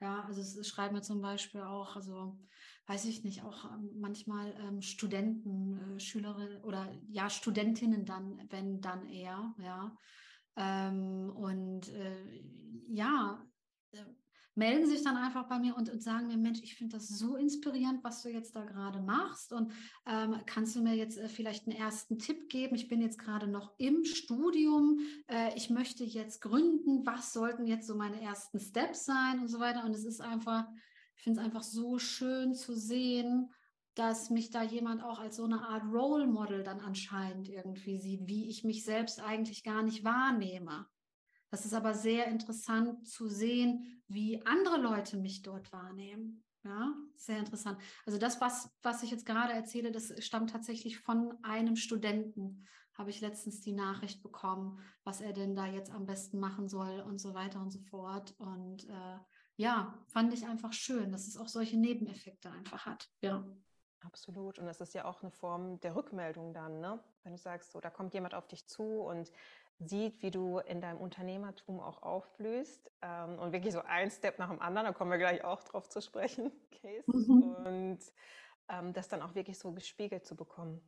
Ja, 0.00 0.24
also 0.24 0.40
es 0.40 0.66
schreiben 0.68 0.94
mir 0.94 1.02
zum 1.02 1.20
Beispiel 1.22 1.62
auch, 1.62 1.96
also 1.96 2.38
weiß 2.86 3.06
ich 3.06 3.24
nicht, 3.24 3.42
auch 3.42 3.64
ähm, 3.72 3.90
manchmal 4.00 4.52
ähm, 4.60 4.82
Studenten, 4.82 5.96
äh, 5.96 6.00
Schülerinnen 6.00 6.62
oder 6.64 6.92
ja, 7.08 7.30
Studentinnen 7.30 8.04
dann, 8.04 8.46
wenn 8.50 8.80
dann 8.80 9.06
eher, 9.06 9.54
ja. 9.58 9.96
Ähm, 10.56 11.30
und 11.34 11.88
äh, 11.88 12.44
ja, 12.88 13.46
äh, 13.92 14.04
melden 14.54 14.86
sich 14.88 15.02
dann 15.02 15.16
einfach 15.16 15.48
bei 15.48 15.58
mir 15.58 15.76
und, 15.76 15.90
und 15.90 16.02
sagen 16.02 16.28
mir, 16.28 16.36
Mensch, 16.36 16.60
ich 16.62 16.76
finde 16.76 16.96
das 16.96 17.08
so 17.08 17.36
inspirierend, 17.36 18.04
was 18.04 18.22
du 18.22 18.28
jetzt 18.28 18.54
da 18.54 18.64
gerade 18.64 19.00
machst. 19.00 19.52
Und 19.52 19.72
ähm, 20.06 20.36
kannst 20.46 20.76
du 20.76 20.82
mir 20.82 20.94
jetzt 20.94 21.18
äh, 21.18 21.28
vielleicht 21.28 21.66
einen 21.66 21.76
ersten 21.76 22.18
Tipp 22.18 22.48
geben? 22.48 22.76
Ich 22.76 22.88
bin 22.88 23.00
jetzt 23.00 23.18
gerade 23.18 23.46
noch 23.46 23.74
im 23.78 24.04
Studium. 24.04 25.00
Äh, 25.26 25.56
ich 25.56 25.70
möchte 25.70 26.04
jetzt 26.04 26.40
gründen. 26.40 27.04
Was 27.04 27.32
sollten 27.32 27.66
jetzt 27.66 27.86
so 27.86 27.96
meine 27.96 28.20
ersten 28.20 28.60
Steps 28.60 29.04
sein 29.04 29.40
und 29.40 29.48
so 29.48 29.58
weiter? 29.58 29.84
Und 29.84 29.94
es 29.94 30.04
ist 30.04 30.20
einfach, 30.20 30.66
ich 31.16 31.22
finde 31.22 31.40
es 31.40 31.44
einfach 31.44 31.62
so 31.62 31.98
schön 31.98 32.54
zu 32.54 32.74
sehen, 32.76 33.50
dass 33.94 34.30
mich 34.30 34.50
da 34.50 34.62
jemand 34.62 35.02
auch 35.02 35.18
als 35.18 35.36
so 35.36 35.44
eine 35.44 35.68
Art 35.68 35.84
Role 35.84 36.26
Model 36.26 36.62
dann 36.62 36.80
anscheinend 36.80 37.48
irgendwie 37.48 37.98
sieht, 37.98 38.26
wie 38.26 38.48
ich 38.48 38.64
mich 38.64 38.84
selbst 38.84 39.20
eigentlich 39.20 39.62
gar 39.62 39.82
nicht 39.82 40.04
wahrnehme. 40.04 40.86
Das 41.54 41.64
ist 41.64 41.74
aber 41.74 41.94
sehr 41.94 42.26
interessant 42.26 43.06
zu 43.06 43.28
sehen, 43.28 44.02
wie 44.08 44.44
andere 44.44 44.76
Leute 44.76 45.16
mich 45.16 45.42
dort 45.42 45.72
wahrnehmen. 45.72 46.42
Ja, 46.64 46.92
sehr 47.14 47.38
interessant. 47.38 47.78
Also 48.04 48.18
das, 48.18 48.40
was, 48.40 48.74
was 48.82 49.04
ich 49.04 49.12
jetzt 49.12 49.24
gerade 49.24 49.52
erzähle, 49.52 49.92
das 49.92 50.12
stammt 50.18 50.50
tatsächlich 50.50 50.98
von 50.98 51.38
einem 51.44 51.76
Studenten. 51.76 52.66
Habe 52.94 53.10
ich 53.10 53.20
letztens 53.20 53.60
die 53.60 53.70
Nachricht 53.72 54.20
bekommen, 54.20 54.80
was 55.04 55.20
er 55.20 55.32
denn 55.32 55.54
da 55.54 55.66
jetzt 55.66 55.92
am 55.92 56.06
besten 56.06 56.40
machen 56.40 56.66
soll 56.66 56.98
und 57.02 57.20
so 57.20 57.34
weiter 57.34 57.60
und 57.60 57.70
so 57.70 57.78
fort. 57.82 58.34
Und 58.38 58.88
äh, 58.88 59.18
ja, 59.54 59.96
fand 60.08 60.34
ich 60.34 60.48
einfach 60.48 60.72
schön, 60.72 61.12
dass 61.12 61.28
es 61.28 61.36
auch 61.36 61.46
solche 61.46 61.76
Nebeneffekte 61.76 62.50
einfach 62.50 62.84
hat. 62.84 63.08
Ja. 63.20 63.46
Absolut. 64.04 64.58
Und 64.58 64.66
das 64.66 64.80
ist 64.80 64.94
ja 64.94 65.06
auch 65.06 65.22
eine 65.22 65.30
Form 65.30 65.80
der 65.80 65.96
Rückmeldung 65.96 66.52
dann, 66.52 66.80
ne? 66.80 67.02
Wenn 67.22 67.32
du 67.32 67.38
sagst, 67.38 67.72
so, 67.72 67.80
da 67.80 67.88
kommt 67.88 68.12
jemand 68.12 68.34
auf 68.34 68.46
dich 68.46 68.66
zu 68.66 68.82
und 68.82 69.30
sieht, 69.78 70.22
wie 70.22 70.30
du 70.30 70.58
in 70.58 70.80
deinem 70.80 70.98
Unternehmertum 70.98 71.80
auch 71.80 72.02
aufblühst 72.02 72.90
ähm, 73.02 73.38
und 73.38 73.52
wirklich 73.52 73.72
so 73.72 73.80
ein 73.80 74.10
Step 74.10 74.38
nach 74.38 74.48
dem 74.48 74.60
anderen, 74.60 74.86
da 74.86 74.92
kommen 74.92 75.10
wir 75.10 75.18
gleich 75.18 75.44
auch 75.44 75.62
drauf 75.62 75.88
zu 75.88 76.00
sprechen, 76.00 76.52
Case, 76.70 77.04
mhm. 77.06 77.42
und 77.64 77.98
ähm, 78.68 78.92
das 78.92 79.08
dann 79.08 79.22
auch 79.22 79.34
wirklich 79.34 79.58
so 79.58 79.72
gespiegelt 79.72 80.24
zu 80.24 80.36
bekommen. 80.36 80.80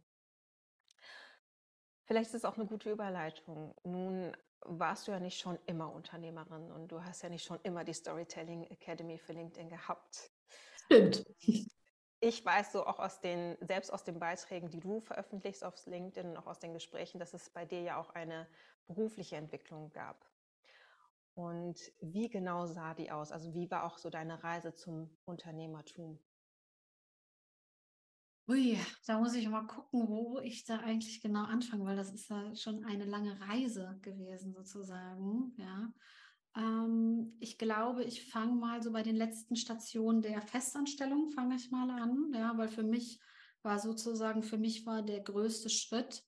Vielleicht 2.05 2.29
ist 2.29 2.37
es 2.37 2.45
auch 2.45 2.57
eine 2.57 2.67
gute 2.67 2.91
Überleitung. 2.91 3.75
Nun 3.83 4.37
warst 4.61 5.07
du 5.07 5.13
ja 5.13 5.21
nicht 5.21 5.39
schon 5.39 5.59
immer 5.67 5.93
Unternehmerin 5.93 6.71
und 6.71 6.89
du 6.89 7.03
hast 7.03 7.23
ja 7.23 7.29
nicht 7.29 7.45
schon 7.45 7.59
immer 7.63 7.85
die 7.85 7.93
Storytelling 7.93 8.65
Academy 8.65 9.19
für 9.19 9.33
LinkedIn 9.33 9.69
gehabt. 9.69 10.31
Stimmt. 10.85 11.25
Ich 12.21 12.45
weiß 12.45 12.73
so 12.73 12.87
auch 12.87 12.99
aus 12.99 13.21
den, 13.21 13.59
selbst 13.61 13.93
aus 13.93 14.05
den 14.05 14.19
Beiträgen, 14.19 14.71
die 14.71 14.81
du 14.81 15.01
veröffentlichst 15.01 15.63
auf 15.63 15.75
LinkedIn 15.85 16.31
und 16.31 16.37
auch 16.37 16.47
aus 16.47 16.61
den 16.61 16.73
Gesprächen, 16.73 17.19
dass 17.19 17.35
es 17.35 17.51
bei 17.51 17.65
dir 17.65 17.83
ja 17.83 18.01
auch 18.01 18.11
eine 18.11 18.49
berufliche 18.87 19.37
Entwicklung 19.37 19.93
gab. 19.93 20.31
Und 21.35 21.79
wie 22.01 22.29
genau 22.29 22.67
sah 22.67 22.95
die 22.95 23.11
aus? 23.11 23.31
Also 23.31 23.53
wie 23.53 23.71
war 23.71 23.85
auch 23.85 23.99
so 23.99 24.09
deine 24.09 24.43
Reise 24.43 24.75
zum 24.75 25.11
Unternehmertum? 25.27 26.19
Ui, 28.49 28.79
da 29.07 29.19
muss 29.19 29.35
ich 29.35 29.49
mal 29.49 29.67
gucken, 29.67 30.09
wo 30.09 30.39
ich 30.39 30.65
da 30.65 30.79
eigentlich 30.79 31.21
genau 31.21 31.45
anfange, 31.45 31.85
weil 31.85 31.97
das 31.97 32.13
ist 32.13 32.31
ja 32.31 32.55
schon 32.55 32.85
eine 32.85 33.05
lange 33.05 33.41
Reise 33.41 33.99
gewesen 34.03 34.55
sozusagen. 34.55 35.53
Ja. 35.59 35.93
Ähm, 36.57 37.37
ich 37.41 37.59
glaube, 37.59 38.05
ich 38.05 38.31
fange 38.31 38.55
mal 38.55 38.83
so 38.83 38.93
bei 38.93 39.03
den 39.03 39.17
letzten 39.17 39.57
Stationen 39.57 40.23
der 40.23 40.41
Festanstellung, 40.41 41.29
fange 41.33 41.57
ich 41.57 41.71
mal 41.71 41.91
an, 41.91 42.33
ja, 42.33 42.57
weil 42.57 42.69
für 42.69 42.85
mich 42.85 43.21
war 43.63 43.81
sozusagen, 43.81 44.45
für 44.45 44.59
mich 44.59 44.87
war 44.87 45.03
der 45.03 45.21
größte 45.21 45.69
Schritt, 45.69 46.25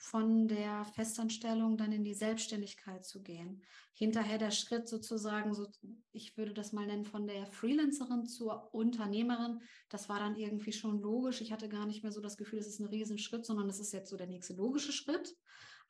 von 0.00 0.48
der 0.48 0.86
Festanstellung 0.86 1.76
dann 1.76 1.92
in 1.92 2.04
die 2.04 2.14
Selbstständigkeit 2.14 3.04
zu 3.04 3.22
gehen. 3.22 3.62
Hinterher 3.92 4.38
der 4.38 4.50
Schritt 4.50 4.88
sozusagen, 4.88 5.52
so, 5.52 5.66
ich 6.12 6.38
würde 6.38 6.54
das 6.54 6.72
mal 6.72 6.86
nennen, 6.86 7.04
von 7.04 7.26
der 7.26 7.46
Freelancerin 7.46 8.24
zur 8.24 8.74
Unternehmerin, 8.74 9.60
das 9.90 10.08
war 10.08 10.18
dann 10.18 10.36
irgendwie 10.36 10.72
schon 10.72 11.02
logisch. 11.02 11.42
Ich 11.42 11.52
hatte 11.52 11.68
gar 11.68 11.84
nicht 11.84 12.02
mehr 12.02 12.12
so 12.12 12.22
das 12.22 12.38
Gefühl, 12.38 12.60
es 12.60 12.66
ist 12.66 12.80
ein 12.80 12.86
Riesenschritt, 12.88 13.44
sondern 13.44 13.68
es 13.68 13.78
ist 13.78 13.92
jetzt 13.92 14.08
so 14.08 14.16
der 14.16 14.26
nächste 14.26 14.54
logische 14.54 14.92
Schritt. 14.92 15.36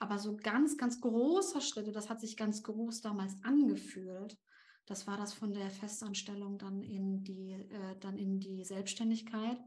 Aber 0.00 0.18
so 0.18 0.36
ganz, 0.36 0.76
ganz 0.76 1.00
großer 1.00 1.60
Schritt, 1.60 1.94
das 1.94 2.10
hat 2.10 2.20
sich 2.20 2.36
ganz 2.36 2.64
groß 2.64 3.02
damals 3.02 3.36
angefühlt. 3.44 4.36
Das 4.86 5.06
war 5.06 5.18
das 5.18 5.32
von 5.32 5.52
der 5.52 5.70
Festanstellung 5.70 6.58
dann 6.58 6.82
in 6.82 7.22
die, 7.22 7.52
äh, 7.52 7.96
dann 8.00 8.18
in 8.18 8.40
die 8.40 8.64
Selbstständigkeit. 8.64 9.58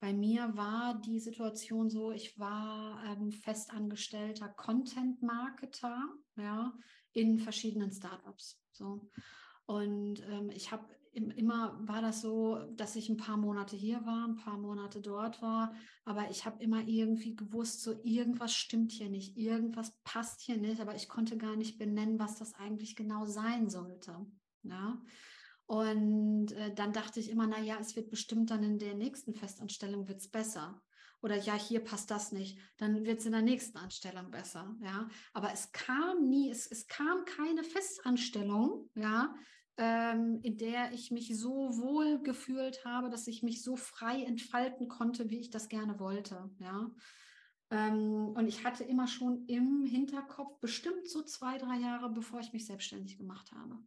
Bei 0.00 0.12
mir 0.12 0.56
war 0.56 1.00
die 1.00 1.18
Situation 1.18 1.90
so, 1.90 2.12
ich 2.12 2.38
war 2.38 3.02
ähm, 3.04 3.32
festangestellter 3.32 4.48
Content-Marketer 4.48 6.08
ja, 6.36 6.72
in 7.12 7.38
verschiedenen 7.38 7.90
Startups. 7.90 8.60
So. 8.72 9.10
Und 9.66 10.22
ähm, 10.30 10.50
ich 10.50 10.70
habe 10.70 10.86
immer 11.12 11.78
war 11.82 12.00
das 12.00 12.20
so, 12.20 12.58
dass 12.74 12.96
ich 12.96 13.08
ein 13.08 13.16
paar 13.16 13.36
Monate 13.36 13.76
hier 13.76 14.04
war, 14.06 14.28
ein 14.28 14.36
paar 14.36 14.58
Monate 14.58 15.00
dort 15.00 15.42
war, 15.42 15.74
aber 16.04 16.30
ich 16.30 16.46
habe 16.46 16.62
immer 16.62 16.86
irgendwie 16.86 17.34
gewusst, 17.34 17.82
so 17.82 17.98
irgendwas 18.04 18.54
stimmt 18.54 18.92
hier 18.92 19.08
nicht, 19.08 19.36
irgendwas 19.36 19.98
passt 20.04 20.42
hier 20.42 20.58
nicht, 20.58 20.80
aber 20.80 20.94
ich 20.94 21.08
konnte 21.08 21.36
gar 21.36 21.56
nicht 21.56 21.78
benennen, 21.78 22.18
was 22.18 22.36
das 22.36 22.54
eigentlich 22.54 22.94
genau 22.94 23.26
sein 23.26 23.68
sollte. 23.68 24.14
Ja. 24.62 25.00
Und 25.68 26.52
äh, 26.52 26.74
dann 26.74 26.94
dachte 26.94 27.20
ich 27.20 27.28
immer, 27.28 27.46
na 27.46 27.60
ja, 27.60 27.76
es 27.78 27.94
wird 27.94 28.08
bestimmt 28.08 28.50
dann 28.50 28.62
in 28.62 28.78
der 28.78 28.94
nächsten 28.94 29.34
Festanstellung 29.34 30.08
wird's 30.08 30.26
besser. 30.26 30.82
Oder 31.20 31.36
ja, 31.36 31.54
hier 31.54 31.80
passt 31.80 32.10
das 32.10 32.32
nicht, 32.32 32.58
dann 32.78 33.04
wird 33.04 33.18
es 33.18 33.26
in 33.26 33.32
der 33.32 33.42
nächsten 33.42 33.76
Anstellung 33.76 34.30
besser. 34.30 34.74
Ja, 34.80 35.08
aber 35.34 35.52
es 35.52 35.70
kam 35.72 36.26
nie, 36.26 36.50
es, 36.50 36.66
es 36.66 36.86
kam 36.86 37.26
keine 37.26 37.64
Festanstellung, 37.64 38.88
ja, 38.94 39.34
ähm, 39.76 40.40
in 40.42 40.56
der 40.56 40.92
ich 40.92 41.10
mich 41.10 41.36
so 41.38 41.76
wohl 41.76 42.22
gefühlt 42.22 42.82
habe, 42.86 43.10
dass 43.10 43.26
ich 43.26 43.42
mich 43.42 43.62
so 43.62 43.76
frei 43.76 44.22
entfalten 44.22 44.88
konnte, 44.88 45.28
wie 45.28 45.38
ich 45.38 45.50
das 45.50 45.68
gerne 45.68 46.00
wollte. 46.00 46.50
Ja. 46.60 46.90
Ähm, 47.70 48.28
und 48.28 48.48
ich 48.48 48.64
hatte 48.64 48.84
immer 48.84 49.06
schon 49.06 49.44
im 49.48 49.84
Hinterkopf, 49.84 50.58
bestimmt 50.60 51.10
so 51.10 51.22
zwei, 51.22 51.58
drei 51.58 51.76
Jahre, 51.76 52.08
bevor 52.08 52.40
ich 52.40 52.54
mich 52.54 52.64
selbstständig 52.64 53.18
gemacht 53.18 53.52
habe. 53.52 53.78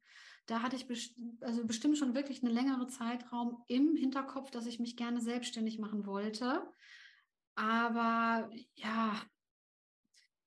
Da 0.45 0.62
hatte 0.62 0.75
ich 0.75 0.88
best 0.88 1.15
also 1.41 1.65
bestimmt 1.65 1.98
schon 1.98 2.15
wirklich 2.15 2.43
einen 2.43 2.53
längeren 2.53 2.89
Zeitraum 2.89 3.63
im 3.67 3.95
Hinterkopf, 3.95 4.51
dass 4.51 4.65
ich 4.65 4.79
mich 4.79 4.98
gerne 4.98 5.21
selbstständig 5.21 5.79
machen 5.79 6.05
wollte. 6.05 6.67
Aber 7.55 8.50
ja, 8.75 9.21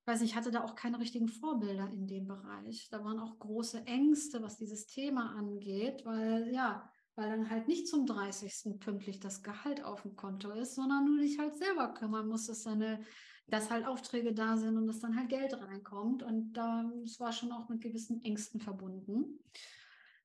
weiß 0.06 0.20
nicht, 0.20 0.30
ich 0.30 0.36
hatte 0.36 0.50
da 0.50 0.64
auch 0.64 0.74
keine 0.74 0.98
richtigen 0.98 1.28
Vorbilder 1.28 1.88
in 1.90 2.06
dem 2.06 2.26
Bereich. 2.26 2.88
Da 2.90 3.04
waren 3.04 3.18
auch 3.18 3.38
große 3.38 3.86
Ängste, 3.86 4.42
was 4.42 4.58
dieses 4.58 4.86
Thema 4.86 5.34
angeht, 5.36 6.04
weil 6.04 6.52
ja, 6.52 6.90
weil 7.16 7.30
dann 7.30 7.50
halt 7.50 7.68
nicht 7.68 7.88
zum 7.88 8.06
30. 8.06 8.80
pünktlich 8.80 9.20
das 9.20 9.42
Gehalt 9.42 9.84
auf 9.84 10.02
dem 10.02 10.16
Konto 10.16 10.50
ist, 10.50 10.74
sondern 10.74 11.06
du 11.06 11.16
dich 11.18 11.38
halt 11.38 11.56
selber 11.56 11.94
kümmern 11.94 12.26
musst, 12.26 12.48
dass, 12.48 12.64
deine, 12.64 13.04
dass 13.46 13.70
halt 13.70 13.86
Aufträge 13.86 14.34
da 14.34 14.56
sind 14.56 14.76
und 14.76 14.86
dass 14.86 15.00
dann 15.00 15.16
halt 15.16 15.28
Geld 15.28 15.54
reinkommt. 15.54 16.22
Und 16.22 16.54
das 16.54 17.20
war 17.20 17.32
schon 17.32 17.52
auch 17.52 17.68
mit 17.68 17.80
gewissen 17.80 18.22
Ängsten 18.24 18.60
verbunden. 18.60 19.38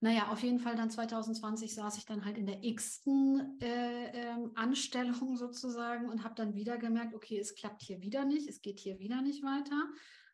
Naja, 0.01 0.29
auf 0.29 0.41
jeden 0.43 0.59
Fall 0.59 0.75
dann 0.75 0.89
2020 0.89 1.73
saß 1.73 1.97
ich 1.97 2.05
dann 2.05 2.23
halt 2.23 2.37
in 2.37 2.45
der 2.45 2.63
x-ten 2.63 3.59
äh, 3.61 4.07
äh, 4.07 4.49
Anstellung 4.55 5.35
sozusagen 5.37 6.09
und 6.09 6.23
habe 6.23 6.35
dann 6.35 6.55
wieder 6.55 6.77
gemerkt, 6.77 7.13
okay, 7.13 7.37
es 7.37 7.55
klappt 7.55 7.81
hier 7.81 8.01
wieder 8.01 8.23
nicht, 8.25 8.47
es 8.47 8.61
geht 8.61 8.79
hier 8.79 8.99
wieder 8.99 9.21
nicht 9.21 9.43
weiter. 9.43 9.89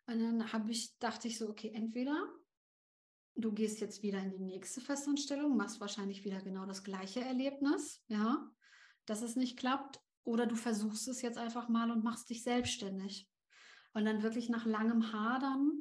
Und 0.07 0.19
dann 0.19 0.53
habe 0.53 0.71
ich, 0.71 0.97
dachte 0.99 1.27
ich 1.27 1.39
so, 1.39 1.49
okay, 1.49 1.71
entweder 1.73 2.31
du 3.35 3.51
gehst 3.51 3.81
jetzt 3.81 4.03
wieder 4.03 4.19
in 4.19 4.29
die 4.29 4.39
nächste 4.39 4.81
Festanstellung, 4.81 5.57
machst 5.57 5.81
wahrscheinlich 5.81 6.23
wieder 6.23 6.41
genau 6.41 6.65
das 6.65 6.83
gleiche 6.83 7.21
Erlebnis, 7.21 8.03
ja, 8.07 8.49
dass 9.05 9.21
es 9.21 9.35
nicht 9.35 9.57
klappt, 9.57 9.99
oder 10.23 10.47
du 10.47 10.55
versuchst 10.55 11.07
es 11.07 11.21
jetzt 11.21 11.37
einfach 11.37 11.69
mal 11.69 11.91
und 11.91 12.03
machst 12.03 12.29
dich 12.29 12.43
selbstständig. 12.43 13.29
Und 13.93 14.05
dann 14.05 14.23
wirklich 14.23 14.49
nach 14.49 14.65
langem 14.65 15.13
Hadern 15.13 15.71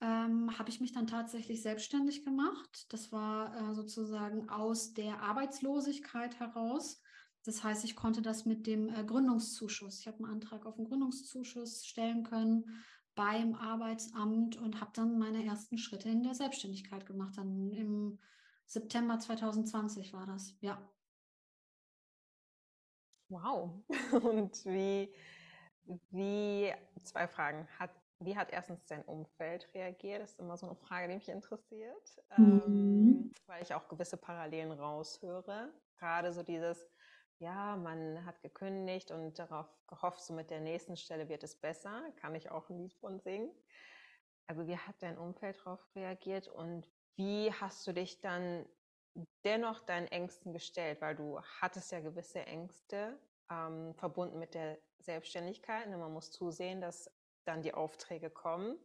ähm, 0.00 0.58
habe 0.58 0.70
ich 0.70 0.80
mich 0.80 0.92
dann 0.92 1.06
tatsächlich 1.06 1.62
selbstständig 1.62 2.24
gemacht. 2.24 2.86
Das 2.92 3.12
war 3.12 3.54
äh, 3.54 3.74
sozusagen 3.74 4.48
aus 4.48 4.94
der 4.94 5.20
Arbeitslosigkeit 5.22 6.38
heraus. 6.40 7.02
Das 7.44 7.64
heißt, 7.64 7.84
ich 7.84 7.96
konnte 7.96 8.22
das 8.22 8.44
mit 8.44 8.66
dem 8.66 8.88
äh, 8.88 9.04
Gründungszuschuss. 9.04 10.00
Ich 10.00 10.06
habe 10.06 10.18
einen 10.24 10.32
Antrag 10.32 10.66
auf 10.66 10.76
einen 10.78 10.88
Gründungszuschuss 10.88 11.86
stellen 11.86 12.22
können 12.22 12.64
beim 13.14 13.54
Arbeitsamt 13.54 14.56
und 14.56 14.80
habe 14.80 14.92
dann 14.94 15.18
meine 15.18 15.44
ersten 15.44 15.78
Schritte 15.78 16.08
in 16.08 16.22
der 16.22 16.34
Selbstständigkeit 16.34 17.06
gemacht. 17.06 17.36
Dann 17.36 17.70
im 17.72 18.18
September 18.66 19.18
2020 19.18 20.12
war 20.12 20.26
das, 20.26 20.56
ja. 20.60 20.80
Wow. 23.28 23.82
Und 24.12 24.64
wie, 24.64 25.12
wie, 26.10 26.72
zwei 27.02 27.28
Fragen. 27.28 27.68
Hat, 27.78 27.90
wie 28.20 28.36
hat 28.36 28.52
erstens 28.52 28.84
dein 28.86 29.02
Umfeld 29.02 29.68
reagiert? 29.74 30.22
Das 30.22 30.32
ist 30.32 30.40
immer 30.40 30.56
so 30.56 30.66
eine 30.66 30.76
Frage, 30.76 31.08
die 31.08 31.14
mich 31.14 31.28
interessiert, 31.28 32.22
mhm. 32.36 32.62
ähm, 32.66 33.32
weil 33.46 33.62
ich 33.62 33.74
auch 33.74 33.88
gewisse 33.88 34.18
Parallelen 34.18 34.72
raushöre. 34.72 35.72
Gerade 35.98 36.32
so 36.32 36.42
dieses, 36.42 36.86
ja, 37.38 37.76
man 37.76 38.24
hat 38.24 38.42
gekündigt 38.42 39.10
und 39.10 39.38
darauf 39.38 39.66
gehofft, 39.86 40.20
so 40.20 40.34
mit 40.34 40.50
der 40.50 40.60
nächsten 40.60 40.96
Stelle 40.96 41.28
wird 41.28 41.42
es 41.42 41.56
besser. 41.56 42.02
Kann 42.16 42.34
ich 42.34 42.50
auch 42.50 42.68
ein 42.68 42.78
Lied 42.78 42.94
von 42.94 43.18
singen. 43.20 43.50
Also 44.46 44.66
wie 44.66 44.76
hat 44.76 44.96
dein 45.00 45.16
Umfeld 45.16 45.58
darauf 45.58 45.80
reagiert 45.94 46.48
und 46.48 46.90
wie 47.16 47.52
hast 47.52 47.86
du 47.86 47.92
dich 47.92 48.20
dann 48.20 48.66
dennoch 49.44 49.80
deinen 49.80 50.08
Ängsten 50.08 50.52
gestellt? 50.52 51.00
Weil 51.00 51.16
du 51.16 51.40
hattest 51.60 51.92
ja 51.92 52.00
gewisse 52.00 52.40
Ängste 52.40 53.18
ähm, 53.50 53.94
verbunden 53.94 54.38
mit 54.38 54.54
der 54.54 54.78
Selbstständigkeit. 54.98 55.86
Und 55.86 55.92
ne? 55.92 55.98
man 55.98 56.12
muss 56.12 56.30
zusehen, 56.30 56.80
dass 56.80 57.10
dann 57.44 57.62
die 57.62 57.74
Aufträge 57.74 58.30
kommen. 58.30 58.76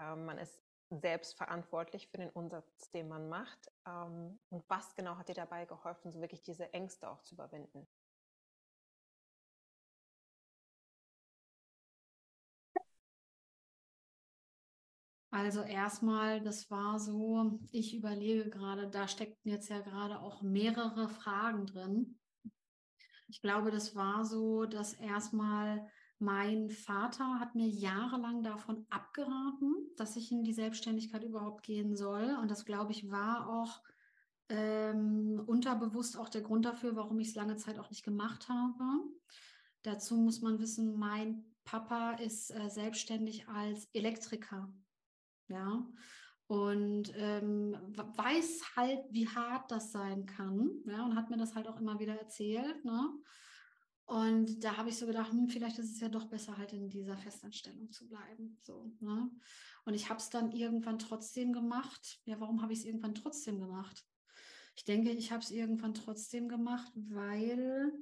Ähm, 0.00 0.26
man 0.26 0.38
ist 0.38 0.60
selbst 0.90 1.36
verantwortlich 1.36 2.08
für 2.08 2.18
den 2.18 2.30
Umsatz, 2.30 2.90
den 2.90 3.08
man 3.08 3.28
macht. 3.28 3.70
Ähm, 3.86 4.38
und 4.48 4.64
was 4.68 4.94
genau 4.94 5.16
hat 5.16 5.28
dir 5.28 5.34
dabei 5.34 5.64
geholfen, 5.66 6.12
so 6.12 6.20
wirklich 6.20 6.42
diese 6.42 6.72
Ängste 6.72 7.10
auch 7.10 7.22
zu 7.22 7.34
überwinden? 7.34 7.86
Also 15.30 15.62
erstmal, 15.62 16.40
das 16.40 16.70
war 16.70 16.98
so, 16.98 17.58
ich 17.70 17.94
überlege 17.94 18.48
gerade, 18.48 18.88
da 18.88 19.06
steckten 19.06 19.50
jetzt 19.50 19.68
ja 19.68 19.80
gerade 19.80 20.20
auch 20.20 20.40
mehrere 20.42 21.08
Fragen 21.08 21.66
drin. 21.66 22.18
Ich 23.28 23.42
glaube, 23.42 23.70
das 23.70 23.94
war 23.94 24.24
so, 24.24 24.64
dass 24.64 24.94
erstmal 24.94 25.86
mein 26.18 26.70
Vater 26.70 27.38
hat 27.38 27.54
mir 27.54 27.68
jahrelang 27.68 28.42
davon 28.42 28.86
abgeraten, 28.90 29.74
dass 29.96 30.16
ich 30.16 30.32
in 30.32 30.42
die 30.42 30.52
Selbstständigkeit 30.52 31.22
überhaupt 31.22 31.62
gehen 31.62 31.96
soll. 31.96 32.36
Und 32.40 32.50
das, 32.50 32.64
glaube 32.64 32.92
ich, 32.92 33.10
war 33.10 33.48
auch 33.48 33.82
ähm, 34.48 35.42
unterbewusst 35.46 36.18
auch 36.18 36.28
der 36.28 36.40
Grund 36.42 36.64
dafür, 36.64 36.96
warum 36.96 37.20
ich 37.20 37.28
es 37.28 37.34
lange 37.34 37.56
Zeit 37.56 37.78
auch 37.78 37.90
nicht 37.90 38.04
gemacht 38.04 38.48
habe. 38.48 38.82
Dazu 39.82 40.16
muss 40.16 40.40
man 40.40 40.58
wissen, 40.58 40.98
mein 40.98 41.44
Papa 41.64 42.12
ist 42.12 42.50
äh, 42.50 42.68
selbstständig 42.68 43.48
als 43.48 43.88
Elektriker. 43.92 44.72
Ja. 45.48 45.86
Und 46.46 47.12
ähm, 47.14 47.76
weiß 48.16 48.74
halt, 48.74 49.00
wie 49.10 49.28
hart 49.28 49.70
das 49.70 49.92
sein 49.92 50.24
kann. 50.24 50.70
Ja, 50.86 51.04
und 51.04 51.14
hat 51.14 51.28
mir 51.30 51.36
das 51.36 51.54
halt 51.54 51.68
auch 51.68 51.78
immer 51.78 52.00
wieder 52.00 52.18
erzählt. 52.18 52.84
Ne? 52.84 53.12
Und 54.08 54.64
da 54.64 54.78
habe 54.78 54.88
ich 54.88 54.96
so 54.96 55.06
gedacht, 55.06 55.32
hm, 55.32 55.48
vielleicht 55.50 55.78
ist 55.78 55.92
es 55.92 56.00
ja 56.00 56.08
doch 56.08 56.24
besser, 56.24 56.56
halt 56.56 56.72
in 56.72 56.88
dieser 56.88 57.18
Festanstellung 57.18 57.92
zu 57.92 58.08
bleiben. 58.08 58.56
So, 58.62 58.90
ne? 59.00 59.30
Und 59.84 59.92
ich 59.92 60.08
habe 60.08 60.18
es 60.18 60.30
dann 60.30 60.50
irgendwann 60.50 60.98
trotzdem 60.98 61.52
gemacht. 61.52 62.18
Ja, 62.24 62.40
warum 62.40 62.62
habe 62.62 62.72
ich 62.72 62.78
es 62.78 62.84
irgendwann 62.86 63.14
trotzdem 63.14 63.60
gemacht? 63.60 64.06
Ich 64.76 64.84
denke, 64.86 65.10
ich 65.10 65.30
habe 65.30 65.42
es 65.42 65.50
irgendwann 65.50 65.92
trotzdem 65.92 66.48
gemacht, 66.48 66.90
weil, 66.94 67.92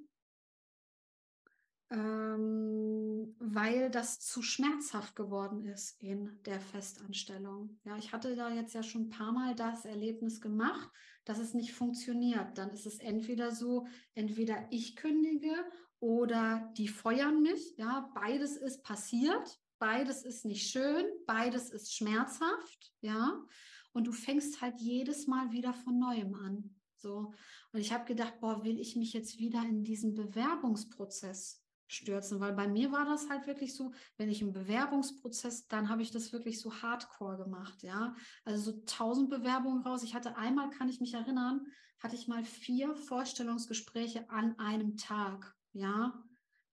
ähm, 1.90 3.34
weil 3.40 3.90
das 3.90 4.20
zu 4.20 4.42
schmerzhaft 4.42 5.16
geworden 5.16 5.64
ist 5.64 6.00
in 6.00 6.40
der 6.44 6.60
Festanstellung. 6.60 7.80
Ja, 7.82 7.96
ich 7.96 8.12
hatte 8.12 8.36
da 8.36 8.48
jetzt 8.52 8.74
ja 8.74 8.84
schon 8.84 9.06
ein 9.06 9.10
paar 9.10 9.32
Mal 9.32 9.56
das 9.56 9.84
Erlebnis 9.84 10.40
gemacht, 10.40 10.88
dass 11.24 11.40
es 11.40 11.52
nicht 11.52 11.72
funktioniert. 11.72 12.56
Dann 12.58 12.70
ist 12.70 12.86
es 12.86 13.00
entweder 13.00 13.50
so, 13.50 13.88
entweder 14.14 14.68
ich 14.70 14.94
kündige 14.94 15.52
oder 16.06 16.72
die 16.76 16.86
feuern 16.86 17.42
mich. 17.42 17.74
Ja, 17.76 18.12
beides 18.14 18.56
ist 18.56 18.84
passiert, 18.84 19.60
beides 19.80 20.22
ist 20.22 20.44
nicht 20.44 20.70
schön, 20.70 21.04
beides 21.26 21.70
ist 21.70 21.92
schmerzhaft. 21.92 22.92
Ja, 23.00 23.44
und 23.92 24.06
du 24.06 24.12
fängst 24.12 24.60
halt 24.60 24.80
jedes 24.80 25.26
Mal 25.26 25.50
wieder 25.50 25.74
von 25.74 25.98
neuem 25.98 26.34
an. 26.34 26.76
So. 26.94 27.32
Und 27.72 27.80
ich 27.80 27.92
habe 27.92 28.04
gedacht, 28.04 28.38
boah, 28.40 28.62
will 28.62 28.78
ich 28.78 28.94
mich 28.94 29.14
jetzt 29.14 29.38
wieder 29.38 29.62
in 29.62 29.82
diesen 29.82 30.14
Bewerbungsprozess 30.14 31.64
stürzen, 31.88 32.38
weil 32.38 32.52
bei 32.52 32.68
mir 32.68 32.92
war 32.92 33.04
das 33.04 33.28
halt 33.28 33.48
wirklich 33.48 33.74
so, 33.74 33.92
wenn 34.16 34.30
ich 34.30 34.42
im 34.42 34.52
Bewerbungsprozess, 34.52 35.66
dann 35.66 35.88
habe 35.88 36.02
ich 36.02 36.12
das 36.12 36.32
wirklich 36.32 36.60
so 36.60 36.72
hardcore 36.72 37.36
gemacht, 37.36 37.82
ja. 37.82 38.14
Also 38.44 38.70
so 38.70 38.82
tausend 38.86 39.28
Bewerbungen 39.28 39.82
raus. 39.82 40.04
Ich 40.04 40.14
hatte 40.14 40.36
einmal, 40.36 40.70
kann 40.70 40.88
ich 40.88 41.00
mich 41.00 41.14
erinnern, 41.14 41.66
hatte 41.98 42.14
ich 42.14 42.28
mal 42.28 42.44
vier 42.44 42.94
Vorstellungsgespräche 42.94 44.30
an 44.30 44.56
einem 44.60 44.96
Tag. 44.96 45.55
Ja, 45.76 46.24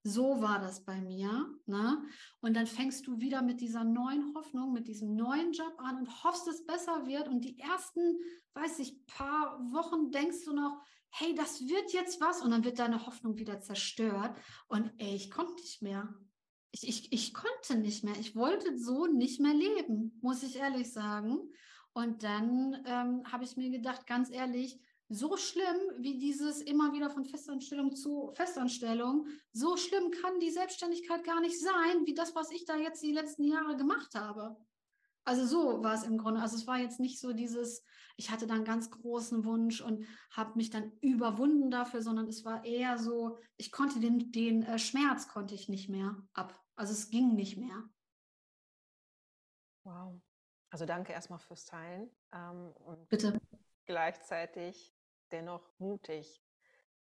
so 0.04 0.42
war 0.42 0.60
das 0.60 0.86
bei 0.86 1.02
mir. 1.02 1.54
Ne? 1.66 2.02
Und 2.40 2.56
dann 2.56 2.68
fängst 2.68 3.06
du 3.06 3.20
wieder 3.20 3.42
mit 3.42 3.60
dieser 3.60 3.84
neuen 3.84 4.34
Hoffnung, 4.34 4.72
mit 4.72 4.88
diesem 4.88 5.14
neuen 5.14 5.52
Job 5.52 5.74
an 5.78 5.98
und 5.98 6.24
hoffst, 6.24 6.48
es 6.48 6.66
besser 6.66 7.06
wird. 7.06 7.28
Und 7.28 7.42
die 7.42 7.60
ersten, 7.60 8.00
weiß 8.54 8.80
ich, 8.80 9.06
paar 9.06 9.60
Wochen 9.74 10.10
denkst 10.10 10.46
du 10.46 10.54
noch, 10.54 10.82
hey, 11.10 11.36
das 11.36 11.68
wird 11.68 11.92
jetzt 11.92 12.22
was. 12.22 12.42
Und 12.42 12.52
dann 12.52 12.64
wird 12.64 12.80
deine 12.80 13.06
Hoffnung 13.06 13.38
wieder 13.38 13.60
zerstört. 13.60 14.38
Und 14.68 14.90
ey, 15.00 15.16
ich 15.16 15.30
konnte 15.30 15.54
nicht 15.56 15.82
mehr. 15.82 16.14
Ich, 16.72 16.88
ich, 16.88 17.12
ich 17.12 17.34
konnte 17.34 17.76
nicht 17.76 18.06
mehr. 18.06 18.16
Ich 18.18 18.38
wollte 18.38 18.80
so 18.80 19.06
nicht 19.06 19.42
mehr 19.42 19.54
leben, 19.54 20.18
muss 20.22 20.44
ich 20.44 20.56
ehrlich 20.56 20.94
sagen. 20.94 21.40
Und 21.92 22.24
dann 22.24 22.82
ähm, 22.86 23.24
habe 23.30 23.44
ich 23.44 23.58
mir 23.58 23.70
gedacht, 23.70 24.08
ganz 24.08 24.32
ehrlich, 24.32 24.80
so 25.14 25.38
schlimm 25.38 25.78
wie 25.98 26.18
dieses 26.18 26.62
immer 26.62 26.94
wieder 26.94 27.10
von 27.10 27.26
Festanstellung 27.26 27.96
zu 27.96 28.32
Festanstellung, 28.34 29.28
so 29.52 29.78
schlimm 29.78 30.12
kann 30.12 30.40
die 30.40 30.52
Selbstständigkeit 30.52 31.24
gar 31.24 31.40
nicht 31.42 31.60
sein, 31.60 32.06
wie 32.06 32.14
das, 32.14 32.36
was 32.36 32.52
ich 32.52 32.66
da 32.66 32.76
jetzt 32.78 33.04
die 33.04 33.12
letzten 33.12 33.44
Jahre 33.44 33.78
gemacht 33.78 34.16
habe. 34.16 34.58
Also 35.26 35.46
so 35.46 35.84
war 35.84 35.94
es 35.94 36.04
im 36.04 36.18
Grunde. 36.18 36.42
Also 36.42 36.58
es 36.58 36.68
war 36.68 36.78
jetzt 36.78 37.00
nicht 37.00 37.20
so 37.20 37.32
dieses, 37.32 37.84
ich 38.18 38.30
hatte 38.30 38.46
dann 38.46 38.66
ganz 38.66 38.92
großen 38.92 39.46
Wunsch 39.46 39.82
und 39.82 40.06
habe 40.32 40.56
mich 40.56 40.70
dann 40.70 40.92
überwunden 41.00 41.72
dafür, 41.72 42.02
sondern 42.02 42.28
es 42.28 42.44
war 42.44 42.66
eher 42.66 42.98
so, 42.98 43.38
ich 43.58 43.72
konnte 43.72 44.00
den, 44.00 44.32
den 44.32 44.64
äh, 44.64 44.80
Schmerz 44.80 45.28
konnte 45.28 45.56
ich 45.56 45.70
nicht 45.70 45.90
mehr 45.90 46.18
ab. 46.34 46.60
Also 46.76 46.92
es 46.92 47.10
ging 47.10 47.36
nicht 47.36 47.58
mehr. 47.58 47.84
Wow. 49.84 50.22
Also 50.72 50.86
danke 50.86 51.14
erstmal 51.14 51.40
fürs 51.40 51.66
Teilen. 51.66 52.10
Ähm, 52.34 52.74
Bitte. 53.08 53.40
Gleichzeitig 53.86 54.93
dennoch 55.34 55.68
mutig, 55.80 56.42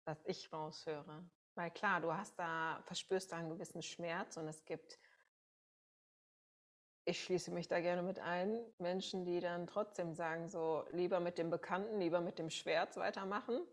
was 0.04 0.22
ich 0.24 0.52
raushöre. 0.52 1.28
Weil 1.54 1.70
klar, 1.70 2.00
du 2.00 2.14
hast 2.14 2.38
da, 2.38 2.82
verspürst 2.86 3.32
da 3.32 3.36
einen 3.36 3.50
gewissen 3.50 3.82
Schmerz 3.82 4.36
und 4.36 4.48
es 4.48 4.64
gibt, 4.64 4.98
ich 7.04 7.22
schließe 7.22 7.50
mich 7.50 7.68
da 7.68 7.80
gerne 7.80 8.02
mit 8.02 8.20
ein, 8.20 8.58
Menschen, 8.78 9.24
die 9.24 9.40
dann 9.40 9.66
trotzdem 9.66 10.14
sagen, 10.14 10.48
so 10.48 10.86
lieber 10.92 11.20
mit 11.20 11.36
dem 11.36 11.50
Bekannten, 11.50 11.98
lieber 12.00 12.20
mit 12.20 12.38
dem 12.38 12.48
Schwert 12.48 12.96
weitermachen, 12.96 13.66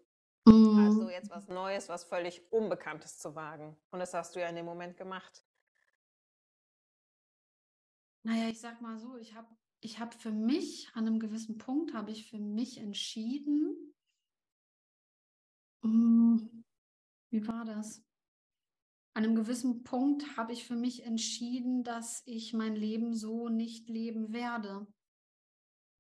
mhm. 0.46 0.86
also 0.86 1.10
jetzt 1.10 1.30
was 1.30 1.48
Neues, 1.48 1.88
was 1.88 2.04
völlig 2.04 2.52
Unbekanntes 2.52 3.18
zu 3.20 3.36
wagen. 3.36 3.78
Und 3.92 4.00
das 4.00 4.14
hast 4.14 4.36
du 4.36 4.42
ja 4.42 4.50
in 4.50 4.56
dem 4.56 4.66
Moment 4.66 4.98
gemacht. 4.98 5.46
Naja, 8.24 8.50
ich 8.50 8.60
sag 8.60 8.82
mal 8.82 8.98
so, 9.00 9.16
ich 9.16 9.34
habe 9.36 9.48
ich 9.82 10.00
hab 10.00 10.14
für 10.14 10.32
mich, 10.32 10.90
an 10.94 11.08
einem 11.08 11.20
gewissen 11.20 11.58
Punkt, 11.58 11.94
habe 11.94 12.12
ich 12.12 12.30
für 12.30 12.38
mich 12.38 12.80
entschieden, 12.80 13.89
wie 15.84 17.48
war 17.48 17.66
das? 17.66 18.04
An 19.14 19.24
einem 19.24 19.36
gewissen 19.36 19.84
Punkt 19.84 20.38
habe 20.38 20.54
ich 20.54 20.66
für 20.66 20.76
mich 20.76 21.04
entschieden, 21.04 21.84
dass 21.84 22.22
ich 22.26 22.54
mein 22.54 22.76
Leben 22.76 23.14
so 23.14 23.50
nicht 23.50 23.90
leben 23.90 24.34
werde. 24.34 24.88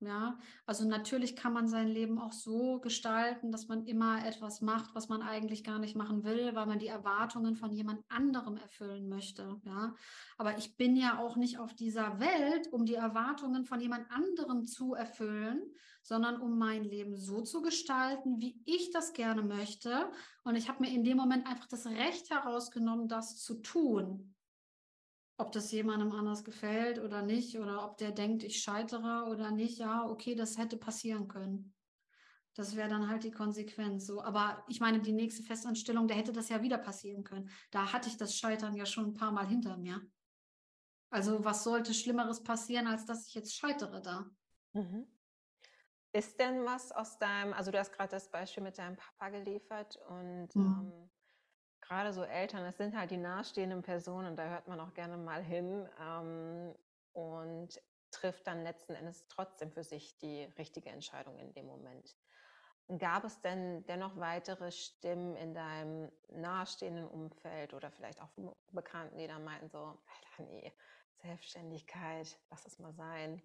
Ja, 0.01 0.39
also 0.65 0.87
natürlich 0.87 1.35
kann 1.35 1.51
man 1.51 1.67
sein 1.67 1.89
Leben 1.89 2.19
auch 2.19 2.31
so 2.31 2.79
gestalten, 2.79 3.51
dass 3.51 3.67
man 3.67 3.85
immer 3.85 4.25
etwas 4.25 4.61
macht, 4.61 4.95
was 4.95 5.09
man 5.09 5.21
eigentlich 5.21 5.61
gar 5.61 5.77
nicht 5.77 5.97
machen 5.97 6.23
will, 6.23 6.55
weil 6.55 6.67
man 6.67 6.79
die 6.79 6.87
Erwartungen 6.87 7.57
von 7.57 7.73
jemand 7.73 8.05
anderem 8.07 8.55
erfüllen 8.55 9.09
möchte. 9.09 9.59
Ja, 9.65 9.93
aber 10.37 10.57
ich 10.57 10.77
bin 10.77 10.95
ja 10.95 11.19
auch 11.19 11.35
nicht 11.35 11.59
auf 11.59 11.73
dieser 11.73 12.17
Welt, 12.21 12.71
um 12.71 12.85
die 12.85 12.95
Erwartungen 12.95 13.65
von 13.65 13.81
jemand 13.81 14.09
anderem 14.09 14.65
zu 14.65 14.93
erfüllen, 14.93 15.61
sondern 16.01 16.39
um 16.39 16.57
mein 16.57 16.85
Leben 16.85 17.17
so 17.17 17.41
zu 17.41 17.61
gestalten, 17.61 18.39
wie 18.39 18.61
ich 18.63 18.91
das 18.91 19.11
gerne 19.11 19.43
möchte. 19.43 20.09
Und 20.45 20.55
ich 20.55 20.69
habe 20.69 20.81
mir 20.81 20.93
in 20.93 21.03
dem 21.03 21.17
Moment 21.17 21.45
einfach 21.45 21.67
das 21.67 21.85
Recht 21.85 22.29
herausgenommen, 22.29 23.09
das 23.09 23.43
zu 23.43 23.55
tun 23.55 24.33
ob 25.39 25.53
das 25.53 25.71
jemandem 25.71 26.11
anders 26.11 26.43
gefällt 26.43 26.99
oder 26.99 27.21
nicht, 27.21 27.57
oder 27.57 27.85
ob 27.85 27.97
der 27.97 28.11
denkt, 28.11 28.43
ich 28.43 28.61
scheitere 28.61 29.25
oder 29.29 29.51
nicht, 29.51 29.79
ja, 29.79 30.05
okay, 30.05 30.35
das 30.35 30.57
hätte 30.57 30.77
passieren 30.77 31.29
können. 31.29 31.73
Das 32.55 32.75
wäre 32.75 32.89
dann 32.89 33.07
halt 33.07 33.23
die 33.23 33.31
Konsequenz. 33.31 34.05
So, 34.05 34.21
aber 34.21 34.65
ich 34.67 34.81
meine, 34.81 34.99
die 34.99 35.13
nächste 35.13 35.43
Festanstellung, 35.43 36.09
da 36.09 36.15
hätte 36.15 36.33
das 36.33 36.49
ja 36.49 36.61
wieder 36.61 36.77
passieren 36.77 37.23
können. 37.23 37.49
Da 37.71 37.93
hatte 37.93 38.09
ich 38.09 38.17
das 38.17 38.35
Scheitern 38.35 38.75
ja 38.75 38.85
schon 38.85 39.05
ein 39.05 39.13
paar 39.13 39.31
Mal 39.31 39.47
hinter 39.47 39.77
mir. 39.77 40.01
Also 41.09 41.43
was 41.45 41.63
sollte 41.63 41.93
Schlimmeres 41.93 42.43
passieren, 42.43 42.87
als 42.87 43.05
dass 43.05 43.27
ich 43.27 43.33
jetzt 43.33 43.55
scheitere 43.55 44.01
da? 44.01 44.29
Mhm. 44.73 45.07
Ist 46.11 46.37
denn 46.39 46.65
was 46.65 46.91
aus 46.91 47.17
deinem, 47.17 47.53
also 47.53 47.71
du 47.71 47.79
hast 47.79 47.93
gerade 47.93 48.11
das 48.11 48.29
Beispiel 48.29 48.63
mit 48.63 48.77
deinem 48.77 48.97
Papa 48.97 49.29
geliefert 49.29 49.97
und 50.09 50.53
mhm. 50.53 50.65
ähm, 50.65 51.09
gerade 51.89 52.13
so 52.13 52.23
Eltern, 52.23 52.63
das 52.63 52.77
sind 52.77 52.95
halt 52.95 53.09
die 53.09 53.17
nahestehenden 53.17 53.81
Personen, 53.81 54.35
da 54.35 54.45
hört 54.47 54.67
man 54.67 54.79
auch 54.79 54.93
gerne 54.93 55.17
mal 55.17 55.43
hin 55.43 55.89
ähm, 55.99 56.75
und 57.13 57.81
trifft 58.11 58.45
dann 58.45 58.63
letzten 58.63 58.93
Endes 58.93 59.27
trotzdem 59.27 59.71
für 59.71 59.83
sich 59.83 60.17
die 60.19 60.43
richtige 60.57 60.89
Entscheidung 60.89 61.37
in 61.39 61.51
dem 61.53 61.65
Moment. 61.65 62.15
Gab 62.99 63.23
es 63.23 63.41
denn 63.41 63.85
dennoch 63.87 64.17
weitere 64.17 64.71
Stimmen 64.71 65.35
in 65.35 65.53
deinem 65.53 66.11
nahestehenden 66.29 67.07
Umfeld 67.07 67.73
oder 67.73 67.91
vielleicht 67.91 68.21
auch 68.21 68.29
Bekannten, 68.71 69.17
die 69.17 69.27
dann 69.27 69.43
meinten 69.43 69.69
so, 69.69 69.77
Alter, 69.79 70.51
nee, 70.51 70.71
Selbstständigkeit, 71.21 72.39
lass 72.51 72.65
es 72.65 72.79
mal 72.79 72.93
sein? 72.93 73.41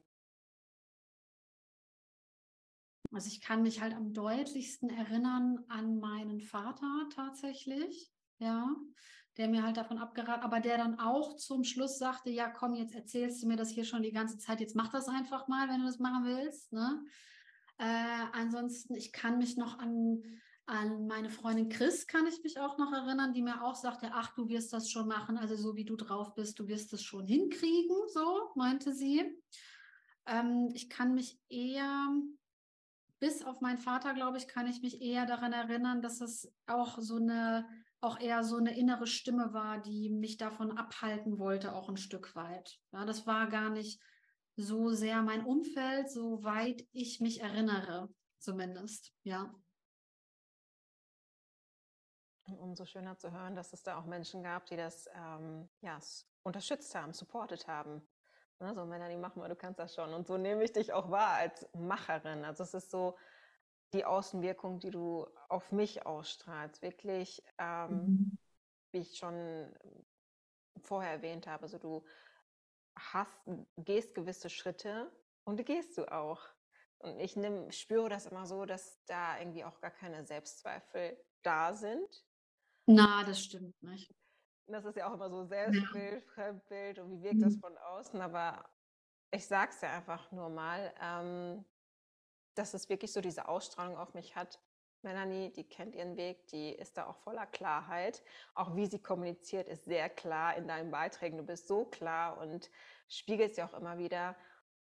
Also 3.12 3.28
ich 3.28 3.40
kann 3.40 3.62
mich 3.62 3.80
halt 3.80 3.94
am 3.94 4.12
deutlichsten 4.12 4.90
erinnern 4.90 5.64
an 5.68 5.98
meinen 5.98 6.40
Vater 6.40 7.08
tatsächlich 7.14 8.13
ja, 8.44 8.76
der 9.36 9.48
mir 9.48 9.62
halt 9.62 9.76
davon 9.76 9.98
abgeraten, 9.98 10.44
aber 10.44 10.60
der 10.60 10.78
dann 10.78 11.00
auch 11.00 11.36
zum 11.36 11.64
Schluss 11.64 11.98
sagte, 11.98 12.30
ja, 12.30 12.48
komm, 12.48 12.74
jetzt 12.74 12.94
erzählst 12.94 13.42
du 13.42 13.48
mir 13.48 13.56
das 13.56 13.70
hier 13.70 13.84
schon 13.84 14.02
die 14.02 14.12
ganze 14.12 14.38
Zeit, 14.38 14.60
jetzt 14.60 14.76
mach 14.76 14.88
das 14.88 15.08
einfach 15.08 15.48
mal, 15.48 15.68
wenn 15.68 15.80
du 15.80 15.86
das 15.86 15.98
machen 15.98 16.24
willst. 16.24 16.72
Ne? 16.72 17.04
Äh, 17.78 18.26
ansonsten, 18.32 18.94
ich 18.94 19.12
kann 19.12 19.38
mich 19.38 19.56
noch 19.56 19.78
an, 19.78 20.22
an 20.66 21.06
meine 21.06 21.30
Freundin 21.30 21.68
Chris, 21.68 22.06
kann 22.06 22.26
ich 22.26 22.42
mich 22.44 22.60
auch 22.60 22.78
noch 22.78 22.92
erinnern, 22.92 23.32
die 23.32 23.42
mir 23.42 23.62
auch 23.62 23.74
sagte, 23.74 24.10
ach, 24.12 24.34
du 24.34 24.48
wirst 24.48 24.72
das 24.72 24.88
schon 24.90 25.08
machen, 25.08 25.36
also 25.36 25.56
so 25.56 25.74
wie 25.74 25.84
du 25.84 25.96
drauf 25.96 26.34
bist, 26.34 26.58
du 26.58 26.68
wirst 26.68 26.92
es 26.92 27.02
schon 27.02 27.26
hinkriegen, 27.26 27.96
so 28.12 28.50
meinte 28.54 28.94
sie. 28.94 29.24
Ähm, 30.26 30.70
ich 30.74 30.88
kann 30.88 31.14
mich 31.14 31.40
eher 31.48 32.08
bis 33.18 33.42
auf 33.42 33.60
meinen 33.60 33.78
Vater, 33.78 34.14
glaube 34.14 34.38
ich, 34.38 34.46
kann 34.46 34.66
ich 34.66 34.80
mich 34.80 35.00
eher 35.00 35.26
daran 35.26 35.52
erinnern, 35.52 36.02
dass 36.02 36.20
es 36.20 36.52
auch 36.66 36.98
so 37.00 37.16
eine 37.16 37.66
auch 38.04 38.20
eher 38.20 38.44
so 38.44 38.56
eine 38.56 38.76
innere 38.76 39.06
Stimme 39.06 39.52
war, 39.52 39.80
die 39.80 40.10
mich 40.10 40.36
davon 40.36 40.76
abhalten 40.76 41.38
wollte, 41.38 41.74
auch 41.74 41.88
ein 41.88 41.96
Stück 41.96 42.36
weit. 42.36 42.78
Ja, 42.92 43.04
das 43.04 43.26
war 43.26 43.48
gar 43.48 43.70
nicht 43.70 44.00
so 44.56 44.90
sehr 44.90 45.22
mein 45.22 45.44
Umfeld, 45.44 46.10
soweit 46.10 46.86
ich 46.92 47.20
mich 47.20 47.40
erinnere, 47.40 48.08
zumindest, 48.38 49.12
ja. 49.22 49.52
Umso 52.46 52.84
schöner 52.84 53.16
zu 53.16 53.32
hören, 53.32 53.56
dass 53.56 53.72
es 53.72 53.82
da 53.82 53.98
auch 53.98 54.04
Menschen 54.04 54.42
gab, 54.42 54.66
die 54.66 54.76
das 54.76 55.08
ähm, 55.14 55.70
ja, 55.80 55.98
unterstützt 56.42 56.94
haben, 56.94 57.14
supportet 57.14 57.66
haben. 57.66 58.06
Ne, 58.60 58.74
so, 58.74 58.84
Melanie, 58.84 59.16
mach 59.16 59.34
mal, 59.34 59.48
du 59.48 59.56
kannst 59.56 59.80
das 59.80 59.94
schon. 59.94 60.12
Und 60.12 60.26
so 60.26 60.36
nehme 60.36 60.62
ich 60.62 60.72
dich 60.72 60.92
auch 60.92 61.10
wahr 61.10 61.32
als 61.32 61.66
Macherin. 61.72 62.44
Also 62.44 62.62
es 62.62 62.74
ist 62.74 62.90
so, 62.90 63.16
die 63.94 64.04
Außenwirkung, 64.04 64.80
die 64.80 64.90
du 64.90 65.26
auf 65.48 65.72
mich 65.72 66.04
ausstrahlst, 66.04 66.82
wirklich, 66.82 67.42
ähm, 67.58 67.90
mhm. 67.90 68.38
wie 68.92 68.98
ich 68.98 69.16
schon 69.16 69.72
vorher 70.82 71.12
erwähnt 71.12 71.46
habe, 71.46 71.62
also 71.62 71.78
du 71.78 72.04
hast, 72.96 73.40
gehst 73.76 74.14
gewisse 74.14 74.50
Schritte 74.50 75.10
und 75.44 75.58
die 75.58 75.64
gehst 75.64 75.96
du 75.96 76.10
auch. 76.12 76.42
Und 76.98 77.20
ich 77.20 77.36
nimm, 77.36 77.70
spüre 77.70 78.08
das 78.08 78.26
immer 78.26 78.46
so, 78.46 78.64
dass 78.64 79.02
da 79.06 79.38
irgendwie 79.38 79.64
auch 79.64 79.80
gar 79.80 79.90
keine 79.90 80.24
Selbstzweifel 80.24 81.18
da 81.42 81.74
sind. 81.74 82.24
Na, 82.86 83.24
das 83.24 83.40
stimmt 83.40 83.80
nicht. 83.82 84.14
Das 84.66 84.84
ist 84.84 84.96
ja 84.96 85.08
auch 85.08 85.14
immer 85.14 85.28
so 85.28 85.44
Selbstbild, 85.44 86.24
ja. 86.24 86.32
Fremdbild 86.32 86.98
und 86.98 87.10
wie 87.10 87.22
wirkt 87.22 87.36
mhm. 87.36 87.42
das 87.42 87.56
von 87.56 87.76
außen, 87.76 88.20
aber 88.20 88.64
ich 89.30 89.46
sag's 89.46 89.80
ja 89.80 89.92
einfach 89.92 90.30
nur 90.32 90.48
mal, 90.48 90.94
ähm, 91.00 91.64
dass 92.54 92.74
es 92.74 92.88
wirklich 92.88 93.12
so 93.12 93.20
diese 93.20 93.48
Ausstrahlung 93.48 93.96
auf 93.96 94.14
mich 94.14 94.36
hat. 94.36 94.60
Melanie, 95.02 95.50
die 95.50 95.64
kennt 95.64 95.94
ihren 95.94 96.16
Weg, 96.16 96.46
die 96.48 96.70
ist 96.70 96.96
da 96.96 97.06
auch 97.06 97.16
voller 97.16 97.46
Klarheit. 97.46 98.22
Auch 98.54 98.74
wie 98.74 98.86
sie 98.86 98.98
kommuniziert, 98.98 99.68
ist 99.68 99.84
sehr 99.84 100.08
klar 100.08 100.56
in 100.56 100.66
deinen 100.66 100.90
Beiträgen. 100.90 101.36
Du 101.36 101.44
bist 101.44 101.68
so 101.68 101.84
klar 101.84 102.38
und 102.38 102.70
spiegelst 103.08 103.58
ja 103.58 103.66
auch 103.66 103.74
immer 103.74 103.98
wieder, 103.98 104.34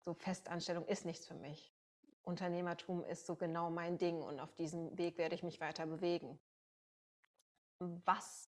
so 0.00 0.14
Festanstellung 0.14 0.86
ist 0.86 1.04
nichts 1.04 1.26
für 1.26 1.34
mich. 1.34 1.72
Unternehmertum 2.22 3.04
ist 3.04 3.26
so 3.26 3.36
genau 3.36 3.70
mein 3.70 3.98
Ding 3.98 4.20
und 4.20 4.40
auf 4.40 4.54
diesem 4.54 4.96
Weg 4.98 5.16
werde 5.16 5.34
ich 5.34 5.42
mich 5.42 5.60
weiter 5.60 5.86
bewegen. 5.86 6.38
Was 7.78 8.50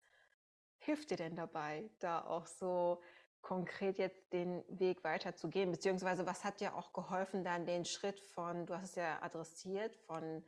hilft 0.79 1.11
dir 1.11 1.17
denn 1.17 1.37
dabei, 1.37 1.91
da 1.99 2.25
auch 2.25 2.47
so 2.47 3.03
konkret 3.41 3.99
jetzt 3.99 4.33
den 4.33 4.65
Weg 4.69 5.05
weiterzugehen? 5.05 5.71
Beziehungsweise 5.71 6.27
was 6.27 6.45
hat 6.45 6.61
dir 6.61 6.75
auch 6.75 6.93
geholfen, 6.93 7.45
dann 7.45 7.67
den 7.67 7.85
Schritt 7.85 8.21
von, 8.21 8.67
du 8.67 8.75
hast 8.75 8.91
es 8.91 8.95
ja 8.97 9.23
adressiert, 9.23 9.97
von 10.07 10.45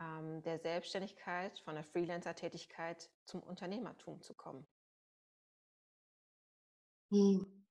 ähm, 0.00 0.42
der 0.42 0.58
Selbstständigkeit, 0.58 1.58
von 1.60 1.74
der 1.74 1.84
Freelancer-Tätigkeit 1.84 3.10
zum 3.24 3.42
Unternehmertum 3.42 4.20
zu 4.22 4.34
kommen? 4.34 4.66
Hm. 7.10 7.62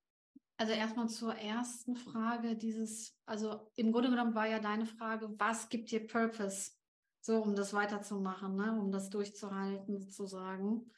Also 0.57 0.73
erstmal 0.73 1.09
zur 1.09 1.33
ersten 1.35 1.95
Frage, 1.95 2.55
dieses, 2.55 3.19
also 3.25 3.71
im 3.75 3.91
Grunde 3.91 4.11
genommen 4.11 4.35
war 4.35 4.45
ja 4.45 4.59
deine 4.59 4.85
Frage, 4.85 5.27
was 5.39 5.69
gibt 5.69 5.89
dir 5.89 6.05
Purpose? 6.05 6.73
So, 7.19 7.41
um 7.41 7.55
das 7.55 7.73
weiterzumachen, 7.73 8.55
ne? 8.55 8.79
um 8.79 8.91
das 8.91 9.09
durchzuhalten 9.09 9.99
sozusagen. 9.99 10.91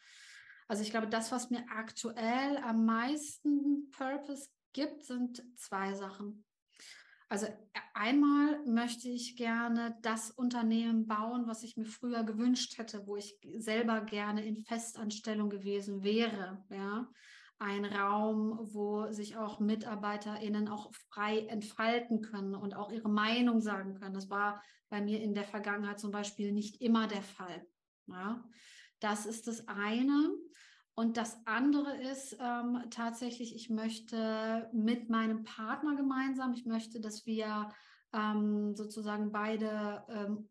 Also 0.68 0.84
ich 0.84 0.92
glaube, 0.92 1.08
das, 1.08 1.32
was 1.32 1.50
mir 1.50 1.64
aktuell 1.70 2.58
am 2.58 2.86
meisten 2.86 3.90
Purpose 3.92 4.50
gibt, 4.74 5.04
sind 5.04 5.44
zwei 5.56 5.94
Sachen. 5.94 6.46
Also 7.30 7.48
einmal 7.94 8.64
möchte 8.66 9.10
ich 9.10 9.36
gerne 9.36 9.98
das 10.02 10.30
Unternehmen 10.30 11.08
bauen, 11.08 11.48
was 11.48 11.64
ich 11.64 11.78
mir 11.78 11.86
früher 11.86 12.24
gewünscht 12.24 12.78
hätte, 12.78 13.08
wo 13.08 13.16
ich 13.16 13.40
selber 13.58 14.02
gerne 14.02 14.46
in 14.46 14.58
Festanstellung 14.58 15.50
gewesen 15.50 16.04
wäre. 16.04 16.64
Ja, 16.70 17.10
ein 17.60 17.86
Raum, 17.86 18.60
wo 18.74 19.12
sich 19.12 19.38
auch 19.38 19.60
MitarbeiterInnen 19.60 20.68
auch 20.68 20.94
frei 21.10 21.40
entfalten 21.48 22.22
können 22.22 22.56
und 22.56 22.76
auch 22.76 22.92
ihre 22.92 23.10
Meinung 23.10 23.62
sagen 23.62 23.96
können. 23.96 24.14
Das 24.14 24.30
war 24.30 24.62
bei 24.90 25.02
mir 25.02 25.22
in 25.22 25.34
der 25.34 25.46
Vergangenheit 25.46 26.00
zum 26.00 26.12
Beispiel 26.12 26.52
nicht 26.52 26.82
immer 26.82 27.08
der 27.08 27.24
Fall. 27.24 27.66
Ja, 28.08 28.44
das 29.04 29.26
ist 29.26 29.48
das 29.48 29.68
eine. 29.68 30.34
Und 30.96 31.18
das 31.18 31.38
andere 31.46 31.98
ist 31.98 32.38
ähm, 32.40 32.84
tatsächlich, 32.92 33.56
ich 33.56 33.70
möchte 33.70 34.70
mit 34.74 35.10
meinem 35.10 35.44
Partner 35.44 35.96
gemeinsam, 35.96 36.54
ich 36.54 36.66
möchte, 36.66 37.02
dass 37.02 37.26
wir 37.26 37.70
ähm, 38.14 38.76
sozusagen 38.76 39.32
beide 39.32 40.04
ähm, 40.08 40.48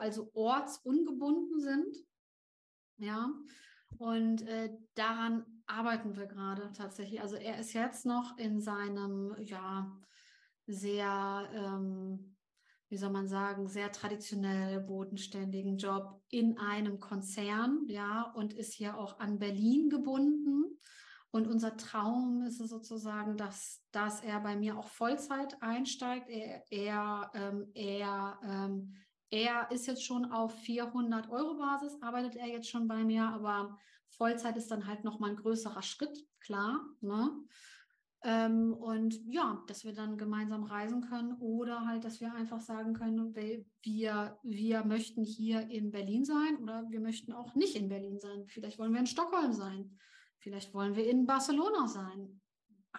also 0.00 0.30
ortsungebunden 0.34 1.60
sind. 1.60 1.96
Ja, 2.96 3.30
und 3.98 4.42
äh, 4.42 4.76
daran 4.94 5.44
arbeiten 5.66 6.16
wir 6.16 6.26
gerade 6.26 6.72
tatsächlich. 6.72 7.20
Also 7.20 7.36
er 7.36 7.58
ist 7.58 7.72
jetzt 7.72 8.04
noch 8.04 8.36
in 8.36 8.60
seinem, 8.60 9.34
ja, 9.38 9.96
sehr 10.66 11.48
ähm, 11.52 12.33
wie 12.94 12.98
soll 12.98 13.10
man 13.10 13.26
sagen, 13.26 13.66
sehr 13.66 13.90
traditionell 13.90 14.78
bodenständigen 14.78 15.78
Job 15.78 16.22
in 16.30 16.58
einem 16.58 17.00
Konzern, 17.00 17.80
ja, 17.88 18.30
und 18.36 18.52
ist 18.52 18.72
hier 18.72 18.96
auch 18.96 19.18
an 19.18 19.40
Berlin 19.40 19.90
gebunden. 19.90 20.78
Und 21.32 21.48
unser 21.48 21.76
Traum 21.76 22.44
ist 22.46 22.60
es 22.60 22.70
sozusagen, 22.70 23.36
dass, 23.36 23.82
dass 23.90 24.22
er 24.22 24.38
bei 24.38 24.54
mir 24.54 24.78
auch 24.78 24.86
Vollzeit 24.86 25.60
einsteigt. 25.60 26.28
Er, 26.28 26.62
er, 26.70 27.32
ähm, 27.34 27.66
er 27.74 28.38
ähm, 28.44 28.94
er 29.28 29.68
ist 29.72 29.88
jetzt 29.88 30.04
schon 30.04 30.30
auf 30.30 30.54
400 30.60 31.28
Euro 31.30 31.58
Basis, 31.58 32.00
arbeitet 32.00 32.36
er 32.36 32.46
jetzt 32.46 32.70
schon 32.70 32.86
bei 32.86 33.02
mir, 33.02 33.24
aber 33.24 33.76
Vollzeit 34.10 34.56
ist 34.56 34.70
dann 34.70 34.86
halt 34.86 35.02
nochmal 35.02 35.30
ein 35.30 35.36
größerer 35.36 35.82
Schritt, 35.82 36.16
klar. 36.38 36.80
Ne? 37.00 37.32
Ähm, 38.26 38.72
und 38.72 39.20
ja, 39.26 39.62
dass 39.66 39.84
wir 39.84 39.92
dann 39.92 40.16
gemeinsam 40.16 40.64
reisen 40.64 41.02
können 41.02 41.34
oder 41.40 41.86
halt, 41.86 42.06
dass 42.06 42.22
wir 42.22 42.32
einfach 42.32 42.60
sagen 42.60 42.94
können, 42.94 43.34
wir, 43.82 44.38
wir 44.42 44.84
möchten 44.84 45.22
hier 45.22 45.68
in 45.68 45.90
Berlin 45.90 46.24
sein 46.24 46.56
oder 46.56 46.88
wir 46.88 47.00
möchten 47.00 47.34
auch 47.34 47.54
nicht 47.54 47.76
in 47.76 47.90
Berlin 47.90 48.18
sein. 48.18 48.46
Vielleicht 48.46 48.78
wollen 48.78 48.94
wir 48.94 49.00
in 49.00 49.06
Stockholm 49.06 49.52
sein. 49.52 49.98
Vielleicht 50.38 50.72
wollen 50.72 50.96
wir 50.96 51.06
in 51.06 51.26
Barcelona 51.26 51.86
sein. 51.86 52.40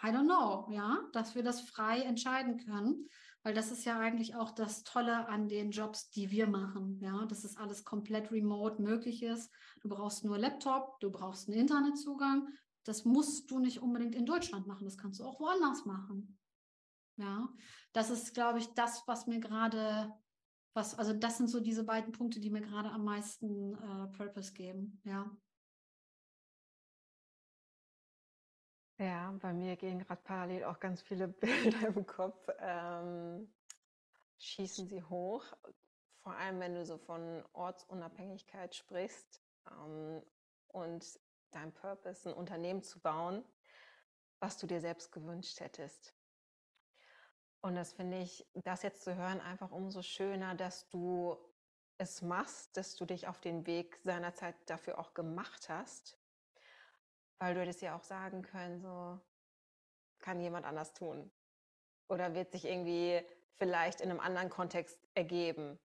I 0.04 0.08
don't 0.08 0.26
know, 0.26 0.72
ja, 0.72 1.00
dass 1.14 1.34
wir 1.34 1.42
das 1.42 1.62
frei 1.62 2.02
entscheiden 2.02 2.58
können, 2.58 3.08
weil 3.42 3.56
das 3.56 3.72
ist 3.72 3.84
ja 3.84 3.98
eigentlich 3.98 4.36
auch 4.36 4.52
das 4.52 4.84
Tolle 4.84 5.28
an 5.28 5.48
den 5.48 5.72
Jobs, 5.72 6.12
die 6.12 6.30
wir 6.30 6.48
machen, 6.48 7.00
ja, 7.00 7.26
dass 7.26 7.44
es 7.44 7.58
alles 7.58 7.84
komplett 7.84 8.32
remote 8.32 8.80
möglich 8.80 9.24
ist. 9.24 9.52
Du 9.82 9.90
brauchst 9.90 10.24
nur 10.24 10.38
Laptop, 10.38 11.00
du 11.00 11.12
brauchst 11.12 11.48
einen 11.48 11.58
Internetzugang, 11.58 12.48
das 12.86 13.04
musst 13.04 13.52
du 13.52 13.60
nicht 13.60 13.82
unbedingt 13.82 14.16
in 14.16 14.26
Deutschland 14.26 14.68
machen, 14.68 14.86
das 14.86 14.98
kannst 14.98 15.20
du 15.20 15.26
auch 15.26 15.40
woanders 15.40 15.86
machen. 15.86 16.40
Ja, 17.18 17.50
das 17.94 18.10
ist, 18.10 18.34
glaube 18.34 18.60
ich, 18.60 18.74
das, 18.74 19.04
was 19.08 19.26
mir 19.26 19.40
gerade, 19.40 20.14
was, 20.74 20.98
also 20.98 21.14
das 21.14 21.38
sind 21.38 21.48
so 21.48 21.60
diese 21.60 21.84
beiden 21.84 22.12
Punkte, 22.12 22.40
die 22.40 22.50
mir 22.50 22.62
gerade 22.62 22.92
am 22.92 23.06
meisten 23.06 23.74
äh, 23.76 24.08
Purpose 24.16 24.54
geben, 24.54 25.02
ja. 25.04 25.30
Ja, 28.98 29.32
bei 29.42 29.52
mir 29.52 29.76
gehen 29.76 30.00
gerade 30.00 30.22
parallel 30.22 30.64
auch 30.66 30.80
ganz 30.80 31.02
viele 31.02 31.28
Bilder 31.28 31.88
im 31.88 32.06
Kopf. 32.06 32.48
Ähm, 32.60 33.54
schießen 34.40 34.88
sie 34.88 35.04
hoch, 35.04 35.44
vor 36.24 36.34
allem 36.36 36.60
wenn 36.60 36.76
du 36.76 36.86
so 36.86 36.98
von 36.98 37.44
Ortsunabhängigkeit 37.54 38.76
sprichst 38.76 39.42
ähm, 39.70 40.22
und 40.68 41.20
dein 41.56 41.74
Purpose, 41.74 42.30
ein 42.30 42.36
Unternehmen 42.36 42.84
zu 42.84 43.00
bauen, 43.00 43.44
was 44.40 44.58
du 44.58 44.68
dir 44.68 44.82
selbst 44.82 45.12
gewünscht 45.12 45.60
hättest. 45.60 46.14
Und 47.62 47.76
das 47.76 47.94
finde 47.94 48.20
ich, 48.20 48.46
das 48.54 48.84
jetzt 48.84 49.04
zu 49.04 49.16
hören, 49.16 49.42
einfach 49.42 49.72
umso 49.72 50.02
schöner, 50.04 50.54
dass 50.54 50.88
du 50.90 51.38
es 51.98 52.22
machst, 52.22 52.78
dass 52.78 52.96
du 52.96 53.06
dich 53.06 53.28
auf 53.28 53.40
den 53.40 53.66
Weg 53.66 53.98
seinerzeit 54.04 54.56
dafür 54.68 55.00
auch 55.00 55.14
gemacht 55.14 55.70
hast. 55.70 56.20
Weil 57.40 57.56
du 57.56 57.62
hättest 57.62 57.82
ja 57.82 57.96
auch 57.96 58.04
sagen 58.04 58.44
können, 58.44 58.80
so 58.80 59.20
kann 60.20 60.40
jemand 60.40 60.66
anders 60.66 60.94
tun. 60.94 61.32
Oder 62.08 62.36
wird 62.36 62.52
sich 62.52 62.66
irgendwie 62.66 63.26
vielleicht 63.56 64.02
in 64.02 64.10
einem 64.10 64.20
anderen 64.20 64.50
Kontext 64.50 65.00
ergeben. 65.16 65.80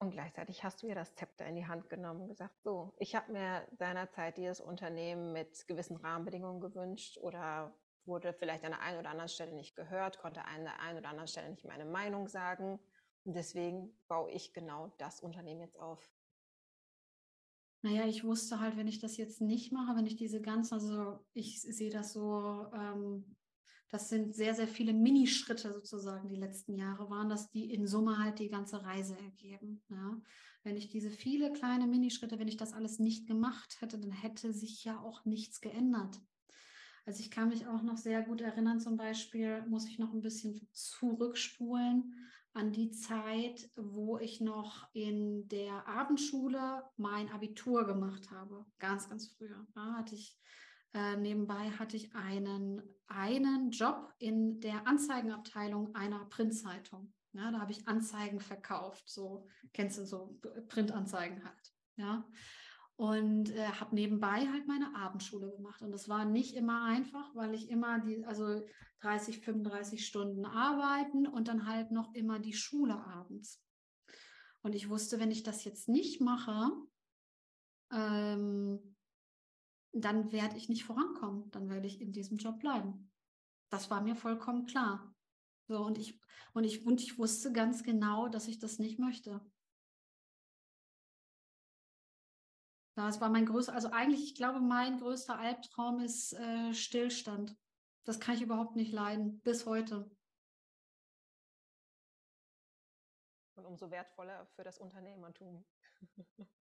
Und 0.00 0.12
gleichzeitig 0.12 0.62
hast 0.62 0.82
du 0.82 0.86
ja 0.86 0.94
das 0.94 1.14
Zepter 1.16 1.44
in 1.46 1.56
die 1.56 1.66
Hand 1.66 1.88
genommen 1.88 2.22
und 2.22 2.28
gesagt, 2.28 2.62
so, 2.62 2.94
ich 2.98 3.16
habe 3.16 3.32
mir 3.32 3.66
seinerzeit 3.72 4.36
dieses 4.36 4.60
Unternehmen 4.60 5.32
mit 5.32 5.66
gewissen 5.66 5.96
Rahmenbedingungen 5.96 6.60
gewünscht 6.60 7.18
oder 7.18 7.74
wurde 8.04 8.32
vielleicht 8.32 8.64
an 8.64 8.70
der 8.70 8.80
einen 8.80 9.00
oder 9.00 9.10
anderen 9.10 9.28
Stelle 9.28 9.54
nicht 9.54 9.74
gehört, 9.74 10.18
konnte 10.18 10.44
an 10.44 10.62
der 10.64 10.80
einen 10.80 10.98
oder 10.98 11.08
anderen 11.08 11.26
Stelle 11.26 11.50
nicht 11.50 11.64
meine 11.64 11.84
Meinung 11.84 12.28
sagen. 12.28 12.78
Und 13.24 13.34
deswegen 13.34 13.92
baue 14.06 14.30
ich 14.30 14.52
genau 14.52 14.92
das 14.98 15.20
Unternehmen 15.20 15.60
jetzt 15.60 15.78
auf. 15.78 16.08
Naja, 17.82 18.06
ich 18.06 18.24
wusste 18.24 18.60
halt, 18.60 18.76
wenn 18.76 18.88
ich 18.88 19.00
das 19.00 19.16
jetzt 19.16 19.40
nicht 19.40 19.72
mache, 19.72 19.96
wenn 19.96 20.06
ich 20.06 20.16
diese 20.16 20.40
ganzen, 20.40 20.74
also 20.74 21.18
ich 21.32 21.60
sehe 21.60 21.90
das 21.90 22.12
so, 22.12 22.66
ähm, 22.72 23.36
das 23.90 24.08
sind 24.08 24.34
sehr, 24.34 24.54
sehr 24.54 24.68
viele 24.68 24.92
Minischritte 24.92 25.72
sozusagen 25.72 26.28
die 26.28 26.36
letzten 26.36 26.74
Jahre 26.74 27.08
waren, 27.08 27.28
dass 27.28 27.50
die 27.50 27.72
in 27.72 27.86
Summe 27.86 28.18
halt 28.18 28.38
die 28.38 28.50
ganze 28.50 28.82
Reise 28.82 29.16
ergeben. 29.18 29.82
Ja. 29.88 30.20
Wenn 30.62 30.76
ich 30.76 30.88
diese 30.88 31.10
viele 31.10 31.52
kleine 31.52 31.86
Minischritte, 31.86 32.38
wenn 32.38 32.48
ich 32.48 32.56
das 32.56 32.74
alles 32.74 32.98
nicht 32.98 33.26
gemacht 33.26 33.80
hätte, 33.80 33.98
dann 33.98 34.12
hätte 34.12 34.52
sich 34.52 34.84
ja 34.84 35.00
auch 35.00 35.24
nichts 35.24 35.60
geändert. 35.60 36.20
Also 37.06 37.20
ich 37.20 37.30
kann 37.30 37.48
mich 37.48 37.66
auch 37.66 37.82
noch 37.82 37.96
sehr 37.96 38.20
gut 38.20 38.42
erinnern, 38.42 38.80
zum 38.80 38.98
Beispiel 38.98 39.64
muss 39.66 39.88
ich 39.88 39.98
noch 39.98 40.12
ein 40.12 40.20
bisschen 40.20 40.68
zurückspulen 40.72 42.14
an 42.52 42.72
die 42.72 42.90
Zeit, 42.90 43.70
wo 43.76 44.18
ich 44.18 44.42
noch 44.42 44.88
in 44.92 45.48
der 45.48 45.88
Abendschule 45.88 46.82
mein 46.98 47.30
Abitur 47.30 47.86
gemacht 47.86 48.30
habe. 48.30 48.66
Ganz, 48.78 49.08
ganz 49.08 49.28
früher. 49.28 49.66
Da 49.72 49.94
hatte 49.94 50.16
ich 50.16 50.36
äh, 50.94 51.16
nebenbei 51.16 51.70
hatte 51.70 51.96
ich 51.96 52.14
einen, 52.14 52.82
einen 53.06 53.70
Job 53.70 54.12
in 54.18 54.60
der 54.60 54.86
Anzeigenabteilung 54.86 55.94
einer 55.94 56.24
Printzeitung. 56.26 57.12
Ja, 57.32 57.50
da 57.50 57.60
habe 57.60 57.72
ich 57.72 57.86
Anzeigen 57.86 58.40
verkauft, 58.40 59.08
so 59.08 59.46
kennst 59.72 59.98
du 59.98 60.06
so 60.06 60.38
Printanzeigen 60.68 61.44
halt. 61.44 61.72
Ja, 61.96 62.26
und 62.98 63.54
äh, 63.54 63.68
habe 63.68 63.94
nebenbei 63.94 64.48
halt 64.48 64.66
meine 64.66 64.92
Abendschule 64.96 65.52
gemacht. 65.52 65.82
Und 65.82 65.92
das 65.92 66.08
war 66.08 66.24
nicht 66.24 66.56
immer 66.56 66.84
einfach, 66.84 67.32
weil 67.36 67.54
ich 67.54 67.70
immer 67.70 68.00
die, 68.00 68.24
also 68.24 68.66
30, 69.02 69.40
35 69.40 70.04
Stunden 70.04 70.44
arbeiten 70.44 71.28
und 71.28 71.46
dann 71.46 71.68
halt 71.68 71.92
noch 71.92 72.12
immer 72.14 72.40
die 72.40 72.54
Schule 72.54 72.94
abends. 72.94 73.62
Und 74.62 74.74
ich 74.74 74.88
wusste, 74.88 75.20
wenn 75.20 75.30
ich 75.30 75.44
das 75.44 75.64
jetzt 75.64 75.88
nicht 75.88 76.20
mache, 76.20 76.72
ähm, 77.92 78.96
dann 79.92 80.32
werde 80.32 80.56
ich 80.56 80.68
nicht 80.68 80.84
vorankommen, 80.84 81.50
dann 81.50 81.68
werde 81.68 81.86
ich 81.86 82.00
in 82.00 82.12
diesem 82.12 82.38
Job 82.38 82.60
bleiben. 82.60 83.10
Das 83.70 83.90
war 83.90 84.00
mir 84.00 84.16
vollkommen 84.16 84.66
klar. 84.66 85.14
So, 85.66 85.84
und 85.84 85.98
ich, 85.98 86.18
und 86.54 86.64
ich, 86.64 86.86
und 86.86 87.00
ich 87.00 87.18
wusste 87.18 87.52
ganz 87.52 87.82
genau, 87.82 88.28
dass 88.28 88.48
ich 88.48 88.58
das 88.58 88.78
nicht 88.78 88.98
möchte. 88.98 89.40
Das 92.94 93.20
war 93.20 93.28
mein 93.28 93.46
größter, 93.46 93.74
also 93.74 93.90
eigentlich, 93.92 94.24
ich 94.24 94.34
glaube, 94.34 94.60
mein 94.60 94.98
größter 94.98 95.38
Albtraum 95.38 96.00
ist 96.00 96.32
äh, 96.32 96.74
Stillstand. 96.74 97.56
Das 98.04 98.18
kann 98.18 98.34
ich 98.34 98.42
überhaupt 98.42 98.74
nicht 98.74 98.92
leiden, 98.92 99.40
bis 99.42 99.66
heute. 99.66 100.10
Und 103.54 103.66
umso 103.66 103.90
wertvoller 103.90 104.46
für 104.46 104.64
das 104.64 104.78
Unternehmertum. 104.78 105.64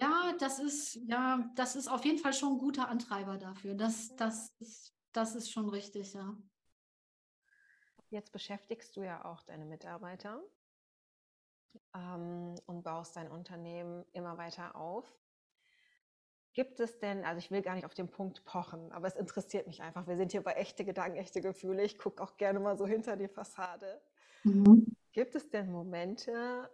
Ja, 0.00 0.34
das 0.38 0.58
ist, 0.58 0.96
ja, 1.06 1.50
das 1.54 1.76
ist 1.76 1.88
auf 1.88 2.04
jeden 2.04 2.18
Fall 2.18 2.32
schon 2.32 2.54
ein 2.54 2.58
guter 2.58 2.88
Antreiber 2.88 3.38
dafür. 3.38 3.74
Das, 3.74 4.14
das, 4.16 4.50
ist, 4.58 4.94
das 5.12 5.34
ist 5.34 5.50
schon 5.50 5.68
richtig, 5.68 6.12
ja. 6.14 6.36
Jetzt 8.10 8.32
beschäftigst 8.32 8.96
du 8.96 9.02
ja 9.02 9.24
auch 9.24 9.42
deine 9.42 9.64
Mitarbeiter 9.64 10.40
ähm, 11.94 12.54
und 12.66 12.82
baust 12.82 13.16
dein 13.16 13.30
Unternehmen 13.30 14.04
immer 14.12 14.38
weiter 14.38 14.76
auf. 14.76 15.18
Gibt 16.52 16.78
es 16.78 16.98
denn, 17.00 17.24
also 17.24 17.38
ich 17.38 17.50
will 17.50 17.62
gar 17.62 17.74
nicht 17.74 17.84
auf 17.84 17.94
den 17.94 18.08
Punkt 18.08 18.44
pochen, 18.44 18.92
aber 18.92 19.08
es 19.08 19.16
interessiert 19.16 19.66
mich 19.66 19.82
einfach. 19.82 20.06
Wir 20.06 20.16
sind 20.16 20.30
hier 20.30 20.42
bei 20.42 20.52
echte 20.52 20.84
Gedanken, 20.84 21.16
echte 21.16 21.40
Gefühle. 21.40 21.82
Ich 21.82 21.98
gucke 21.98 22.22
auch 22.22 22.36
gerne 22.36 22.60
mal 22.60 22.78
so 22.78 22.86
hinter 22.86 23.16
die 23.16 23.26
Fassade. 23.26 24.00
Mhm. 24.44 24.94
Gibt 25.12 25.34
es 25.34 25.50
denn 25.50 25.72
Momente, 25.72 26.70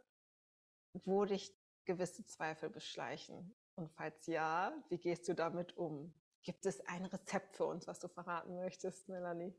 wo 0.92 1.24
dich 1.24 1.54
gewisse 1.90 2.24
Zweifel 2.24 2.70
beschleichen? 2.70 3.54
Und 3.74 3.90
falls 3.90 4.26
ja, 4.26 4.72
wie 4.88 4.98
gehst 4.98 5.28
du 5.28 5.34
damit 5.34 5.76
um? 5.76 6.14
Gibt 6.42 6.64
es 6.66 6.80
ein 6.86 7.04
Rezept 7.04 7.56
für 7.56 7.66
uns, 7.66 7.86
was 7.86 7.98
du 7.98 8.08
verraten 8.08 8.54
möchtest, 8.56 9.08
Melanie? 9.08 9.54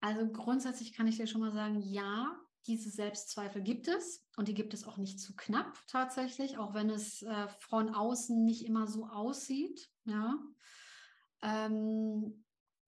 Also 0.00 0.30
grundsätzlich 0.30 0.92
kann 0.92 1.06
ich 1.06 1.16
dir 1.16 1.26
schon 1.26 1.40
mal 1.40 1.52
sagen, 1.52 1.80
ja, 1.80 2.38
diese 2.66 2.90
Selbstzweifel 2.90 3.62
gibt 3.62 3.88
es 3.88 4.26
und 4.36 4.48
die 4.48 4.54
gibt 4.54 4.74
es 4.74 4.84
auch 4.84 4.96
nicht 4.96 5.18
zu 5.20 5.34
knapp 5.34 5.78
tatsächlich, 5.86 6.58
auch 6.58 6.74
wenn 6.74 6.90
es 6.90 7.22
äh, 7.22 7.48
von 7.58 7.94
außen 7.94 8.44
nicht 8.44 8.66
immer 8.66 8.86
so 8.86 9.06
aussieht. 9.06 9.90
Ja. 10.04 10.38
Ähm, 11.42 12.44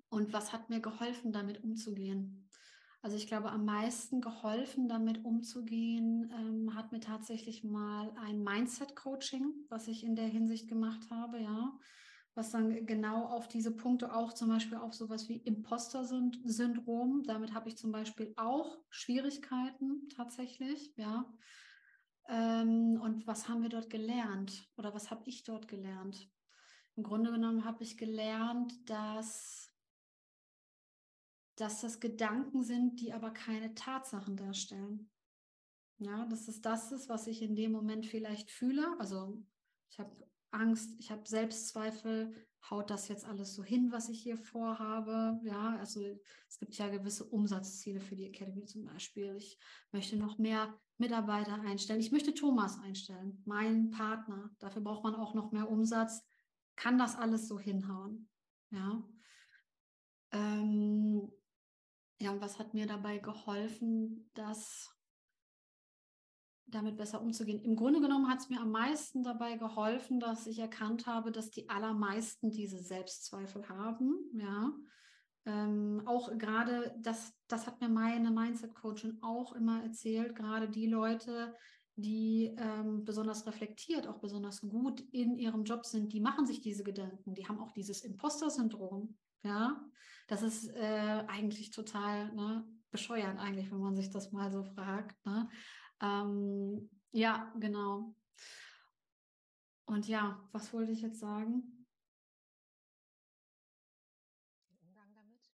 und 0.09 0.33
was 0.33 0.53
hat 0.53 0.71
mir 0.71 0.81
geholfen, 0.81 1.33
damit 1.33 1.63
umzugehen? 1.65 2.46
Also 3.07 3.19
ich 3.19 3.29
glaube, 3.29 3.53
am 3.53 3.65
meisten 3.65 4.21
geholfen, 4.21 4.89
damit 4.89 5.25
umzugehen, 5.25 6.29
ähm, 6.37 6.75
hat 6.75 6.91
mir 6.91 6.99
tatsächlich 6.99 7.63
mal 7.63 8.13
ein 8.17 8.43
Mindset-Coaching, 8.43 9.55
was 9.69 9.87
ich 9.87 10.03
in 10.03 10.17
der 10.17 10.27
Hinsicht 10.27 10.67
gemacht 10.67 11.09
habe, 11.09 11.41
ja, 11.41 11.79
was 12.35 12.51
dann 12.51 12.85
genau 12.85 13.27
auf 13.27 13.47
diese 13.47 13.77
Punkte 13.77 14.13
auch 14.13 14.33
zum 14.33 14.49
Beispiel 14.49 14.79
auf 14.79 14.93
sowas 14.93 15.29
wie 15.29 15.37
Imposter-Syndrom, 15.37 17.23
damit 17.23 17.55
habe 17.55 17.69
ich 17.69 17.77
zum 17.77 17.93
Beispiel 17.93 18.35
auch 18.37 18.77
Schwierigkeiten 18.91 20.09
tatsächlich, 20.09 20.93
ja. 20.97 21.33
Ähm, 22.29 23.01
und 23.01 23.25
was 23.29 23.49
haben 23.49 23.63
wir 23.63 23.69
dort 23.69 23.89
gelernt 23.89 24.69
oder 24.77 24.93
was 24.95 25.13
habe 25.13 25.23
ich 25.27 25.45
dort 25.45 25.69
gelernt? 25.69 26.29
Im 26.97 27.05
Grunde 27.05 27.31
genommen 27.31 27.65
habe 27.65 27.85
ich 27.85 27.99
gelernt, 27.99 28.91
dass 28.91 29.66
dass 31.57 31.81
das 31.81 32.01
Gedanken 32.01 32.63
sind, 32.63 33.01
die 33.01 33.13
aber 33.13 33.31
keine 33.31 33.75
Tatsachen 33.75 34.37
darstellen. 34.37 35.11
Ja, 35.99 36.27
dass 36.27 36.49
es 36.49 36.61
das 36.61 36.93
ist, 36.93 37.09
was 37.09 37.27
ich 37.27 37.43
in 37.43 37.57
dem 37.57 37.73
Moment 37.73 38.07
vielleicht 38.07 38.51
fühle. 38.51 38.95
Also 38.99 39.43
ich 39.91 39.99
habe 39.99 40.15
Angst, 40.51 40.95
ich 40.99 41.11
habe 41.11 41.27
Selbstzweifel, 41.27 42.35
haut 42.71 42.91
das 42.91 43.09
jetzt 43.09 43.25
alles 43.25 43.55
so 43.55 43.63
hin, 43.63 43.93
was 43.93 44.09
ich 44.09 44.23
hier 44.23 44.37
vorhabe? 44.37 45.41
Ja, 45.43 45.77
also 45.79 46.03
es 46.49 46.59
gibt 46.59 46.77
ja 46.77 46.89
gewisse 46.89 47.25
Umsatzziele 47.25 48.01
für 48.01 48.17
die 48.17 48.27
Academy 48.27 48.65
zum 48.65 48.85
Beispiel. 48.85 49.37
Ich 49.37 49.59
möchte 49.93 50.17
noch 50.17 50.39
mehr 50.39 50.79
Mitarbeiter 50.99 51.61
einstellen. 51.63 52.01
Ich 52.01 52.13
möchte 52.13 52.35
Thomas 52.35 52.79
einstellen, 52.81 53.43
meinen 53.47 53.91
Partner. 53.91 54.51
Dafür 54.59 54.83
braucht 54.83 55.05
man 55.05 55.15
auch 55.15 55.35
noch 55.35 55.53
mehr 55.53 55.71
Umsatz. 55.71 56.27
Kann 56.75 56.99
das 56.99 57.17
alles 57.17 57.49
so 57.49 57.59
hinhauen? 57.59 58.29
Ja. 58.71 59.03
Ähm, 60.33 61.31
ja, 62.19 62.31
und 62.31 62.41
was 62.41 62.59
hat 62.59 62.75
mir 62.75 62.87
dabei 62.87 63.19
geholfen, 63.19 64.31
das 64.35 64.91
damit 66.67 66.97
besser 66.97 67.21
umzugehen? 67.21 67.63
Im 67.63 67.77
Grunde 67.77 68.01
genommen 68.01 68.29
hat 68.29 68.41
es 68.41 68.49
mir 68.49 68.61
am 68.61 68.71
meisten 68.71 69.23
dabei 69.23 69.57
geholfen, 69.57 70.19
dass 70.19 70.47
ich 70.47 70.59
erkannt 70.59 71.07
habe, 71.07 71.31
dass 71.31 71.51
die 71.51 71.69
allermeisten 71.69 72.51
diese 72.51 72.79
Selbstzweifel 72.79 73.69
haben. 73.69 74.31
Ja. 74.33 74.73
Ähm, 75.45 76.03
auch 76.07 76.37
gerade, 76.39 76.97
das, 76.99 77.33
das 77.47 77.67
hat 77.67 77.81
mir 77.81 77.89
meine 77.89 78.31
Mindset-Coachin 78.31 79.19
auch 79.23 79.53
immer 79.53 79.83
erzählt, 79.85 80.35
gerade 80.35 80.69
die 80.69 80.87
Leute, 80.87 81.55
die 81.95 82.55
ähm, 82.59 83.05
besonders 83.05 83.47
reflektiert, 83.47 84.07
auch 84.07 84.19
besonders 84.19 84.61
gut 84.61 85.01
in 85.13 85.39
ihrem 85.39 85.65
Job 85.65 85.87
sind, 85.87 86.13
die 86.13 86.21
machen 86.21 86.47
sich 86.47 86.61
diese 86.61 86.83
Gedanken, 86.83 87.35
die 87.35 87.47
haben 87.47 87.61
auch 87.61 87.73
dieses 87.73 88.03
Imposter-Syndrom. 88.03 89.17
Ja, 89.47 89.81
das 90.27 90.43
ist 90.43 90.75
äh, 90.75 91.25
eigentlich 91.29 91.71
total 91.71 92.35
ne, 92.35 92.65
bescheuert 92.91 93.39
eigentlich, 93.39 93.71
wenn 93.71 93.79
man 93.79 93.95
sich 93.95 94.11
das 94.11 94.33
mal 94.33 94.51
so 94.51 94.65
fragt. 94.65 95.25
Ne? 95.25 95.49
Ähm, 96.01 96.91
ja, 97.13 97.55
genau. 97.61 98.17
Und 99.85 100.09
ja, 100.09 100.45
was 100.51 100.73
wollte 100.73 100.91
ich 100.91 101.01
jetzt 101.01 101.21
sagen? 101.21 101.87
Den 104.69 104.81
Umgang 104.81 105.15
damit? 105.15 105.49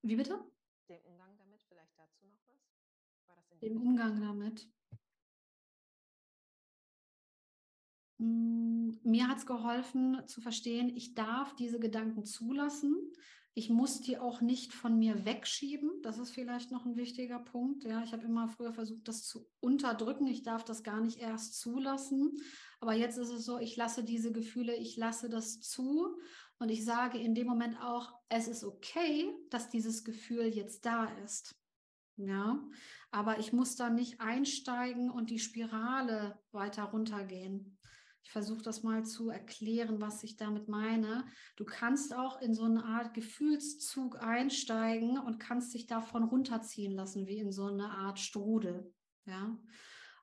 Wie 0.00 0.16
bitte? 0.16 0.42
Den 0.88 1.02
Umgang 1.04 1.36
damit, 1.36 1.62
vielleicht 1.64 1.98
dazu 1.98 2.24
noch 2.24 2.40
was? 2.46 2.72
War 3.26 3.36
das 3.36 3.50
in 3.50 3.60
Den 3.60 3.76
Umgang 3.76 4.18
damit. 4.22 4.66
Mm, 8.18 8.59
mir 9.04 9.28
hat 9.28 9.38
es 9.38 9.46
geholfen 9.46 10.22
zu 10.26 10.40
verstehen, 10.40 10.88
ich 10.94 11.14
darf 11.14 11.54
diese 11.56 11.78
Gedanken 11.78 12.24
zulassen. 12.24 12.96
Ich 13.54 13.68
muss 13.68 14.00
die 14.00 14.16
auch 14.16 14.40
nicht 14.40 14.72
von 14.72 14.98
mir 14.98 15.24
wegschieben. 15.24 15.90
Das 16.02 16.18
ist 16.18 16.30
vielleicht 16.30 16.70
noch 16.70 16.86
ein 16.86 16.96
wichtiger 16.96 17.40
Punkt. 17.40 17.84
Ja, 17.84 18.02
ich 18.04 18.12
habe 18.12 18.22
immer 18.22 18.48
früher 18.48 18.72
versucht, 18.72 19.08
das 19.08 19.24
zu 19.24 19.48
unterdrücken. 19.58 20.26
Ich 20.28 20.42
darf 20.42 20.64
das 20.64 20.84
gar 20.84 21.00
nicht 21.00 21.18
erst 21.18 21.58
zulassen. 21.58 22.32
Aber 22.78 22.94
jetzt 22.94 23.18
ist 23.18 23.30
es 23.30 23.44
so, 23.44 23.58
ich 23.58 23.76
lasse 23.76 24.04
diese 24.04 24.30
Gefühle, 24.32 24.76
ich 24.76 24.96
lasse 24.96 25.28
das 25.28 25.60
zu. 25.60 26.16
Und 26.58 26.68
ich 26.68 26.84
sage 26.84 27.18
in 27.18 27.34
dem 27.34 27.48
Moment 27.48 27.80
auch, 27.82 28.12
es 28.28 28.46
ist 28.46 28.64
okay, 28.64 29.28
dass 29.50 29.68
dieses 29.68 30.04
Gefühl 30.04 30.44
jetzt 30.46 30.86
da 30.86 31.06
ist. 31.24 31.56
Ja, 32.16 32.62
aber 33.10 33.38
ich 33.38 33.52
muss 33.52 33.76
da 33.76 33.88
nicht 33.88 34.20
einsteigen 34.20 35.10
und 35.10 35.30
die 35.30 35.38
Spirale 35.38 36.38
weiter 36.52 36.84
runtergehen. 36.84 37.78
Ich 38.22 38.30
versuche 38.30 38.62
das 38.62 38.82
mal 38.82 39.04
zu 39.04 39.30
erklären, 39.30 40.00
was 40.00 40.22
ich 40.22 40.36
damit 40.36 40.68
meine. 40.68 41.26
Du 41.56 41.64
kannst 41.64 42.14
auch 42.14 42.40
in 42.40 42.54
so 42.54 42.64
eine 42.64 42.84
Art 42.84 43.14
Gefühlszug 43.14 44.22
einsteigen 44.22 45.18
und 45.18 45.40
kannst 45.40 45.74
dich 45.74 45.86
davon 45.86 46.24
runterziehen 46.24 46.92
lassen, 46.92 47.26
wie 47.26 47.38
in 47.38 47.52
so 47.52 47.66
eine 47.66 47.90
Art 47.90 48.18
Strudel. 48.18 48.92
Ja. 49.26 49.58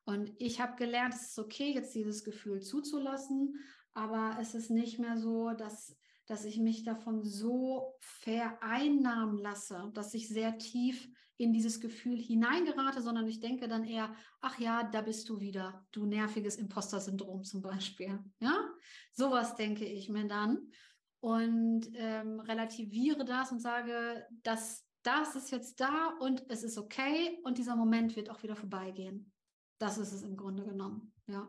Und 0.05 0.31
ich 0.37 0.61
habe 0.61 0.77
gelernt, 0.77 1.13
es 1.15 1.29
ist 1.29 1.39
okay, 1.39 1.73
jetzt 1.73 1.93
dieses 1.95 2.23
Gefühl 2.23 2.61
zuzulassen, 2.61 3.55
aber 3.93 4.37
es 4.39 4.55
ist 4.55 4.69
nicht 4.69 4.99
mehr 4.99 5.17
so, 5.17 5.51
dass 5.51 5.97
dass 6.27 6.43
ich 6.43 6.59
mich 6.59 6.83
davon 6.83 7.23
so 7.23 7.95
vereinnahmen 7.99 9.37
lasse, 9.37 9.89
dass 9.93 10.13
ich 10.13 10.27
sehr 10.27 10.57
tief 10.57 11.09
in 11.37 11.53
dieses 11.53 11.79
Gefühl 11.79 12.17
hineingerate, 12.17 13.01
sondern 13.01 13.27
ich 13.27 13.39
denke 13.39 13.67
dann 13.67 13.83
eher, 13.83 14.13
ach 14.41 14.59
ja, 14.59 14.83
da 14.83 15.01
bist 15.01 15.29
du 15.29 15.39
wieder, 15.39 15.85
du 15.91 16.05
nerviges 16.05 16.55
Imposter-Syndrom 16.55 17.43
zum 17.43 17.61
Beispiel. 17.61 18.19
Ja, 18.39 18.69
sowas 19.13 19.55
denke 19.55 19.85
ich 19.85 20.09
mir 20.09 20.27
dann 20.27 20.71
und 21.19 21.89
ähm, 21.93 22.39
relativiere 22.39 23.23
das 23.23 23.51
und 23.51 23.59
sage, 23.59 24.25
dass 24.43 24.85
das 25.03 25.35
ist 25.35 25.51
jetzt 25.51 25.79
da 25.79 26.17
und 26.19 26.43
es 26.49 26.63
ist 26.63 26.77
okay 26.77 27.39
und 27.43 27.57
dieser 27.57 27.75
Moment 27.75 28.15
wird 28.15 28.29
auch 28.29 28.43
wieder 28.43 28.55
vorbeigehen. 28.55 29.31
Das 29.77 29.97
ist 29.97 30.11
es 30.11 30.23
im 30.23 30.35
Grunde 30.35 30.65
genommen, 30.65 31.13
ja. 31.27 31.47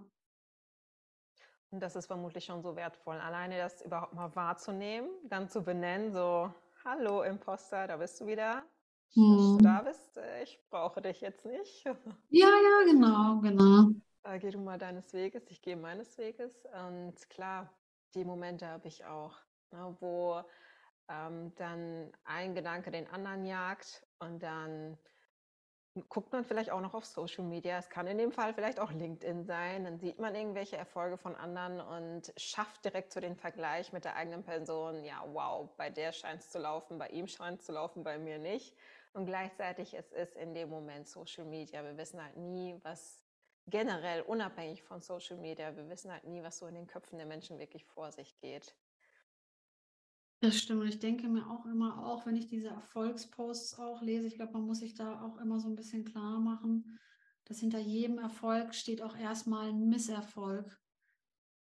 Und 1.70 1.80
das 1.80 1.96
ist 1.96 2.06
vermutlich 2.06 2.44
schon 2.44 2.62
so 2.62 2.76
wertvoll, 2.76 3.18
alleine 3.18 3.58
das 3.58 3.82
überhaupt 3.82 4.14
mal 4.14 4.34
wahrzunehmen, 4.34 5.10
dann 5.24 5.48
zu 5.48 5.62
benennen, 5.62 6.12
so, 6.12 6.52
hallo 6.84 7.22
Imposter, 7.22 7.86
da 7.86 7.96
bist 7.96 8.20
du 8.20 8.26
wieder. 8.26 8.64
Dass 9.14 9.16
du 9.16 9.56
hm. 9.56 9.62
da 9.62 9.82
bist. 9.82 10.16
Äh, 10.16 10.42
ich 10.42 10.60
brauche 10.70 11.02
dich 11.02 11.20
jetzt 11.20 11.44
nicht. 11.44 11.84
Ja, 12.30 12.48
ja, 12.48 12.84
genau, 12.84 13.40
genau. 13.40 13.90
Äh, 14.22 14.38
geh 14.38 14.50
du 14.50 14.58
mal 14.58 14.78
deines 14.78 15.12
Weges, 15.14 15.50
ich 15.50 15.62
gehe 15.62 15.76
meines 15.76 16.18
Weges. 16.18 16.66
Und 16.66 17.14
klar, 17.30 17.72
die 18.14 18.24
Momente 18.24 18.66
habe 18.66 18.86
ich 18.86 19.04
auch, 19.06 19.34
ne, 19.70 19.96
wo 20.00 20.42
ähm, 21.08 21.54
dann 21.56 22.12
ein 22.24 22.54
Gedanke 22.54 22.90
den 22.90 23.08
anderen 23.08 23.46
jagt 23.46 24.06
und 24.18 24.42
dann 24.42 24.98
guckt 26.08 26.32
man 26.32 26.44
vielleicht 26.44 26.70
auch 26.70 26.80
noch 26.80 26.94
auf 26.94 27.04
Social 27.04 27.44
Media. 27.44 27.78
Es 27.78 27.88
kann 27.88 28.06
in 28.06 28.18
dem 28.18 28.32
Fall 28.32 28.54
vielleicht 28.54 28.78
auch 28.78 28.92
LinkedIn 28.92 29.44
sein. 29.44 29.84
Dann 29.84 29.98
sieht 29.98 30.18
man 30.18 30.34
irgendwelche 30.34 30.76
Erfolge 30.76 31.16
von 31.16 31.34
anderen 31.34 31.80
und 31.80 32.32
schafft 32.36 32.84
direkt 32.84 33.12
so 33.12 33.20
den 33.20 33.36
Vergleich 33.36 33.92
mit 33.92 34.04
der 34.04 34.16
eigenen 34.16 34.42
Person. 34.42 35.04
Ja, 35.04 35.24
wow, 35.32 35.68
bei 35.76 35.90
der 35.90 36.12
scheint 36.12 36.40
es 36.40 36.50
zu 36.50 36.58
laufen, 36.58 36.98
bei 36.98 37.08
ihm 37.08 37.26
scheint 37.26 37.60
es 37.60 37.66
zu 37.66 37.72
laufen, 37.72 38.04
bei 38.04 38.18
mir 38.18 38.38
nicht. 38.38 38.76
Und 39.12 39.26
gleichzeitig 39.26 39.94
es 39.94 40.12
ist 40.12 40.36
in 40.36 40.54
dem 40.54 40.68
Moment 40.68 41.08
Social 41.08 41.44
Media. 41.44 41.82
Wir 41.82 41.96
wissen 41.96 42.22
halt 42.22 42.36
nie, 42.36 42.78
was 42.82 43.24
generell 43.66 44.22
unabhängig 44.22 44.82
von 44.82 45.00
Social 45.00 45.36
Media, 45.36 45.76
wir 45.76 45.88
wissen 45.88 46.10
halt 46.10 46.24
nie, 46.24 46.42
was 46.42 46.58
so 46.58 46.66
in 46.66 46.74
den 46.74 46.86
Köpfen 46.86 47.18
der 47.18 47.26
Menschen 47.26 47.58
wirklich 47.58 47.84
vor 47.84 48.12
sich 48.12 48.38
geht. 48.38 48.76
Das 50.40 50.56
stimmt. 50.56 50.82
Und 50.82 50.88
ich 50.88 51.00
denke 51.00 51.28
mir 51.28 51.50
auch 51.50 51.66
immer, 51.66 52.06
auch 52.06 52.24
wenn 52.24 52.36
ich 52.36 52.46
diese 52.46 52.68
Erfolgsposts 52.68 53.78
auch 53.78 54.02
lese, 54.02 54.28
ich 54.28 54.36
glaube, 54.36 54.52
man 54.52 54.62
muss 54.62 54.78
sich 54.78 54.94
da 54.94 55.22
auch 55.22 55.38
immer 55.38 55.58
so 55.58 55.68
ein 55.68 55.74
bisschen 55.74 56.04
klar 56.04 56.38
machen, 56.38 56.98
dass 57.44 57.58
hinter 57.58 57.80
jedem 57.80 58.18
Erfolg 58.18 58.74
steht 58.74 59.02
auch 59.02 59.16
erstmal 59.16 59.70
ein 59.70 59.88
Misserfolg. 59.88 60.80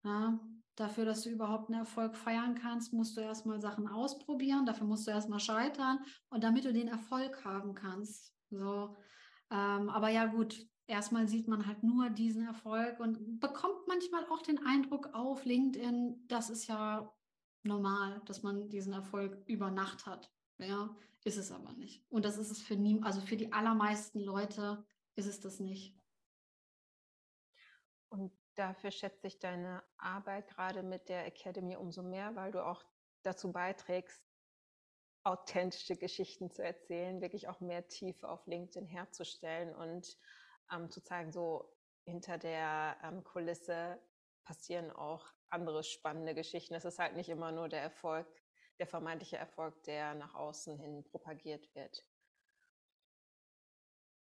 Ja, 0.02 0.40
dafür, 0.76 1.04
dass 1.04 1.22
du 1.22 1.30
überhaupt 1.30 1.70
einen 1.70 1.80
Erfolg 1.80 2.16
feiern 2.16 2.54
kannst, 2.54 2.92
musst 2.92 3.16
du 3.16 3.20
erstmal 3.20 3.60
Sachen 3.60 3.88
ausprobieren, 3.88 4.66
dafür 4.66 4.86
musst 4.86 5.06
du 5.06 5.10
erstmal 5.10 5.40
scheitern 5.40 6.00
und 6.30 6.42
damit 6.42 6.64
du 6.64 6.72
den 6.72 6.88
Erfolg 6.88 7.44
haben 7.44 7.74
kannst. 7.74 8.34
So, 8.50 8.94
ähm, 9.50 9.88
aber 9.88 10.08
ja, 10.08 10.26
gut, 10.26 10.66
erstmal 10.86 11.28
sieht 11.28 11.48
man 11.48 11.66
halt 11.66 11.82
nur 11.82 12.10
diesen 12.10 12.46
Erfolg 12.46 13.00
und 13.00 13.40
bekommt 13.40 13.86
manchmal 13.86 14.26
auch 14.26 14.42
den 14.42 14.64
Eindruck 14.66 15.10
auf 15.12 15.44
LinkedIn, 15.44 16.24
das 16.28 16.50
ist 16.50 16.66
ja 16.66 17.12
normal, 17.62 18.20
dass 18.26 18.42
man 18.42 18.68
diesen 18.68 18.92
Erfolg 18.92 19.42
über 19.46 19.70
Nacht 19.70 20.06
hat. 20.06 20.30
Ja, 20.58 20.94
ist 21.24 21.38
es 21.38 21.50
aber 21.50 21.72
nicht. 21.72 22.04
Und 22.10 22.24
das 22.24 22.36
ist 22.36 22.50
es 22.50 22.60
für 22.60 22.76
nie, 22.76 23.02
also 23.02 23.20
für 23.20 23.36
die 23.36 23.52
allermeisten 23.52 24.20
Leute 24.20 24.84
ist 25.16 25.26
es 25.26 25.40
das 25.40 25.58
nicht. 25.58 25.96
Und 28.08 28.30
dafür 28.54 28.90
schätze 28.90 29.26
ich 29.26 29.38
deine 29.38 29.82
Arbeit 29.98 30.48
gerade 30.48 30.82
mit 30.82 31.08
der 31.08 31.26
Academy 31.26 31.76
umso 31.76 32.02
mehr, 32.02 32.34
weil 32.36 32.52
du 32.52 32.64
auch 32.64 32.84
dazu 33.22 33.52
beiträgst, 33.52 34.22
authentische 35.24 35.96
Geschichten 35.96 36.50
zu 36.50 36.62
erzählen, 36.62 37.20
wirklich 37.22 37.48
auch 37.48 37.60
mehr 37.60 37.88
Tiefe 37.88 38.28
auf 38.28 38.46
LinkedIn 38.46 38.86
herzustellen 38.86 39.74
und 39.74 40.18
ähm, 40.70 40.90
zu 40.90 41.02
zeigen, 41.02 41.32
so 41.32 41.74
hinter 42.04 42.36
der 42.36 42.98
ähm, 43.02 43.24
Kulisse 43.24 43.98
passieren 44.44 44.90
auch 44.90 45.26
andere 45.48 45.82
spannende 45.82 46.34
Geschichten. 46.34 46.74
Es 46.74 46.84
ist 46.84 46.98
halt 46.98 47.16
nicht 47.16 47.30
immer 47.30 47.52
nur 47.52 47.68
der 47.68 47.80
Erfolg, 47.80 48.26
der 48.78 48.86
vermeintliche 48.86 49.38
Erfolg, 49.38 49.82
der 49.84 50.14
nach 50.14 50.34
außen 50.34 50.78
hin 50.78 51.04
propagiert 51.04 51.74
wird. 51.74 52.04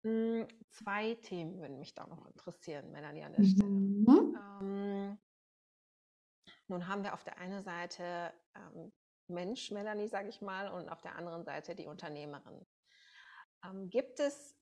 Hm, 0.04 0.48
zwei 0.70 1.16
Themen 1.16 1.60
würden 1.60 1.80
mich 1.80 1.94
da 1.94 2.08
noch 2.08 2.26
interessieren, 2.26 2.92
Melanie, 2.92 3.24
an 3.24 3.34
der 3.34 3.44
Stelle. 3.44 3.70
Mhm. 3.70 4.38
Ähm, 4.62 5.20
nun 6.68 6.88
haben 6.88 7.04
wir 7.04 7.14
auf 7.14 7.24
der 7.24 7.38
einen 7.38 7.64
Seite 7.64 8.34
ähm, 8.56 8.94
Mensch, 9.28 9.72
Melanie, 9.72 10.08
sage 10.08 10.30
ich 10.30 10.42
mal, 10.42 10.70
und 10.70 10.90
auf 10.90 11.02
der 11.02 11.16
anderen 11.16 11.44
Seite 11.44 11.76
die 11.76 11.88
Unternehmerin. 11.88 12.66
Ähm, 13.66 13.90
gibt 13.90 14.20
es 14.20 14.56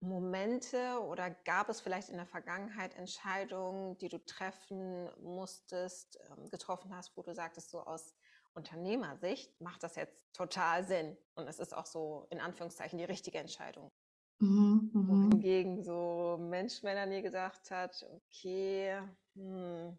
Momente 0.00 1.00
oder 1.02 1.30
gab 1.30 1.68
es 1.68 1.80
vielleicht 1.80 2.08
in 2.08 2.16
der 2.16 2.26
Vergangenheit 2.26 2.94
Entscheidungen, 2.94 3.98
die 3.98 4.08
du 4.08 4.18
treffen 4.24 5.10
musstest, 5.20 6.18
ähm, 6.30 6.48
getroffen 6.50 6.94
hast, 6.94 7.16
wo 7.16 7.22
du 7.22 7.34
sagtest, 7.34 7.70
so 7.70 7.80
aus 7.80 8.14
Unternehmersicht 8.54 9.60
macht 9.60 9.82
das 9.82 9.96
jetzt 9.96 10.22
total 10.32 10.84
Sinn 10.84 11.16
und 11.34 11.46
es 11.48 11.58
ist 11.58 11.74
auch 11.74 11.86
so 11.86 12.26
in 12.30 12.40
Anführungszeichen 12.40 12.98
die 12.98 13.04
richtige 13.04 13.38
Entscheidung. 13.38 13.92
Mhm, 14.40 14.90
mhm. 14.94 15.30
Wohingegen 15.30 15.82
so 15.82 16.38
Mensch 16.40 16.82
Melanie 16.82 17.22
gesagt 17.22 17.70
hat, 17.70 18.02
okay, 18.10 19.02
hm, 19.34 19.98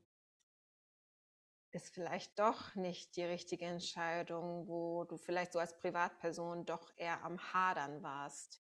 ist 1.73 1.93
vielleicht 1.93 2.39
doch 2.39 2.75
nicht 2.75 3.15
die 3.17 3.23
richtige 3.23 3.65
Entscheidung, 3.65 4.67
wo 4.67 5.03
du 5.05 5.17
vielleicht 5.17 5.51
so 5.53 5.59
als 5.59 5.77
Privatperson 5.77 6.65
doch 6.65 6.91
eher 6.95 7.23
am 7.25 7.39
Hadern 7.53 8.01
warst? 8.03 8.61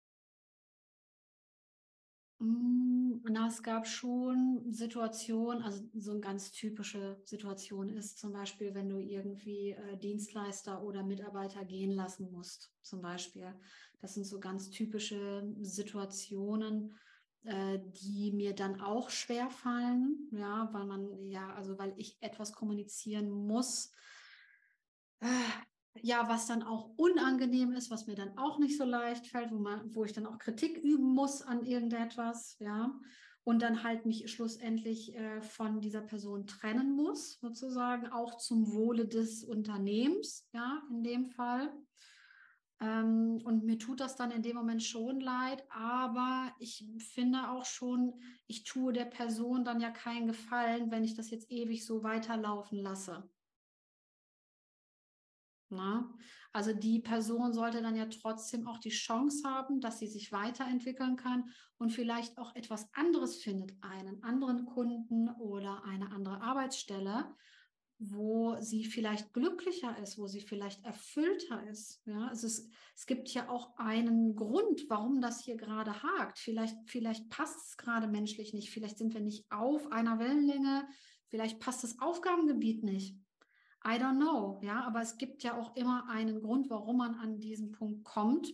Hm, 2.41 3.20
na, 3.28 3.49
es 3.49 3.62
gab 3.62 3.86
schon 3.86 4.64
Situationen, 4.72 5.62
also 5.62 5.84
so 5.95 6.12
eine 6.12 6.20
ganz 6.20 6.53
typische 6.53 7.20
Situation 7.24 7.91
ist 7.91 8.18
zum 8.18 8.32
Beispiel, 8.32 8.74
wenn 8.74 8.88
du 8.88 8.99
irgendwie 8.99 9.72
äh, 9.72 9.99
Dienstleister 9.99 10.82
oder 10.82 11.03
Mitarbeiter 11.03 11.64
gehen 11.66 11.91
lassen 11.91 12.30
musst, 12.32 12.72
zum 12.82 13.03
Beispiel. 13.03 13.55
Das 14.01 14.14
sind 14.14 14.24
so 14.24 14.41
ganz 14.41 14.70
typische 14.70 15.55
Situationen, 15.61 16.97
äh, 17.45 17.78
die 18.03 18.32
mir 18.32 18.55
dann 18.55 18.80
auch 18.80 19.11
schwer 19.11 19.51
fallen, 19.51 20.28
ja, 20.32 20.70
weil 20.72 20.86
man, 20.86 21.28
ja, 21.28 21.53
also 21.55 21.78
weil 21.78 21.93
ich 21.99 22.16
etwas 22.22 22.55
kommunizieren 22.55 23.30
muss, 23.30 23.93
äh, 25.20 25.26
ja, 26.03 26.28
was 26.28 26.46
dann 26.46 26.62
auch 26.62 26.90
unangenehm 26.96 27.72
ist, 27.72 27.90
was 27.90 28.07
mir 28.07 28.14
dann 28.14 28.36
auch 28.38 28.59
nicht 28.59 28.76
so 28.76 28.84
leicht 28.84 29.26
fällt, 29.26 29.53
wo, 29.53 29.59
man, 29.59 29.94
wo 29.94 30.05
ich 30.05 30.12
dann 30.12 30.26
auch 30.26 30.38
Kritik 30.38 30.78
üben 30.78 31.14
muss 31.14 31.42
an 31.42 31.64
irgendetwas, 31.64 32.57
ja, 32.59 32.98
und 33.44 33.62
dann 33.62 33.82
halt 33.82 34.07
mich 34.07 34.30
schlussendlich 34.30 35.14
äh, 35.16 35.40
von 35.40 35.80
dieser 35.80 36.03
Person 36.03 36.46
trennen 36.46 36.94
muss, 36.94 37.38
sozusagen, 37.40 38.07
auch 38.09 38.36
zum 38.36 38.72
Wohle 38.72 39.07
des 39.07 39.44
Unternehmens, 39.44 40.46
ja, 40.53 40.82
in 40.90 41.03
dem 41.03 41.26
Fall. 41.26 41.72
Ähm, 42.80 43.40
und 43.44 43.64
mir 43.64 43.78
tut 43.78 44.01
das 44.01 44.16
dann 44.16 44.30
in 44.30 44.42
dem 44.42 44.57
Moment 44.57 44.82
schon 44.82 45.20
leid, 45.20 45.64
aber 45.70 46.53
ich 46.59 46.86
finde 47.12 47.51
auch 47.51 47.64
schon, 47.64 48.14
ich 48.46 48.64
tue 48.64 48.92
der 48.92 49.05
Person 49.05 49.64
dann 49.64 49.80
ja 49.80 49.90
keinen 49.90 50.26
Gefallen, 50.26 50.90
wenn 50.90 51.05
ich 51.05 51.14
das 51.14 51.30
jetzt 51.30 51.51
ewig 51.51 51.84
so 51.84 52.03
weiterlaufen 52.03 52.78
lasse. 52.78 53.28
Na? 55.71 56.12
Also 56.53 56.73
die 56.73 56.99
Person 56.99 57.53
sollte 57.53 57.81
dann 57.81 57.97
ja 57.97 58.07
trotzdem 58.07 58.66
auch 58.66 58.79
die 58.79 58.91
Chance 58.91 59.49
haben, 59.49 59.81
dass 59.81 60.01
sie 60.01 60.09
sich 60.09 60.33
weiterentwickeln 60.33 61.16
kann 61.16 61.51
und 61.79 61.91
vielleicht 61.91 62.39
auch 62.39 62.55
etwas 62.57 62.93
anderes 62.93 63.37
findet, 63.37 63.73
einen 63.83 64.23
anderen 64.23 64.66
Kunden 64.66 65.29
oder 65.29 65.85
eine 65.85 66.11
andere 66.11 66.43
Arbeitsstelle, 66.43 67.35
wo 68.01 68.57
sie 68.61 68.85
vielleicht 68.85 69.33
glücklicher 69.35 69.97
ist, 69.99 70.18
wo 70.18 70.27
sie 70.27 70.41
vielleicht 70.41 70.83
erfüllter 70.85 71.62
ist. 71.68 72.01
Ja, 72.07 72.31
es, 72.33 72.43
es 72.97 73.07
gibt 73.07 73.29
ja 73.29 73.49
auch 73.51 73.77
einen 73.77 74.35
Grund, 74.35 74.87
warum 74.89 75.21
das 75.21 75.45
hier 75.45 75.57
gerade 75.57 76.03
hakt. 76.03 76.39
Vielleicht, 76.39 76.77
vielleicht 76.87 77.29
passt 77.29 77.68
es 77.68 77.77
gerade 77.77 78.09
menschlich 78.09 78.55
nicht. 78.55 78.71
Vielleicht 78.71 78.97
sind 78.97 79.12
wir 79.12 79.21
nicht 79.21 79.45
auf 79.53 79.93
einer 79.93 80.18
Wellenlänge. 80.18 80.89
Vielleicht 81.29 81.61
passt 81.61 81.85
das 81.85 82.01
Aufgabengebiet 82.01 82.83
nicht. 82.83 83.16
I 83.85 83.99
don't 83.99 84.18
know. 84.18 84.61
Ja, 84.62 84.85
aber 84.85 85.01
es 85.01 85.16
gibt 85.16 85.43
ja 85.43 85.59
auch 85.59 85.74
immer 85.76 86.09
einen 86.11 86.41
Grund, 86.41 86.68
warum 86.68 86.99
man 86.99 87.14
an 87.14 87.39
diesen 87.39 87.72
Punkt 87.72 88.05
kommt. 88.05 88.53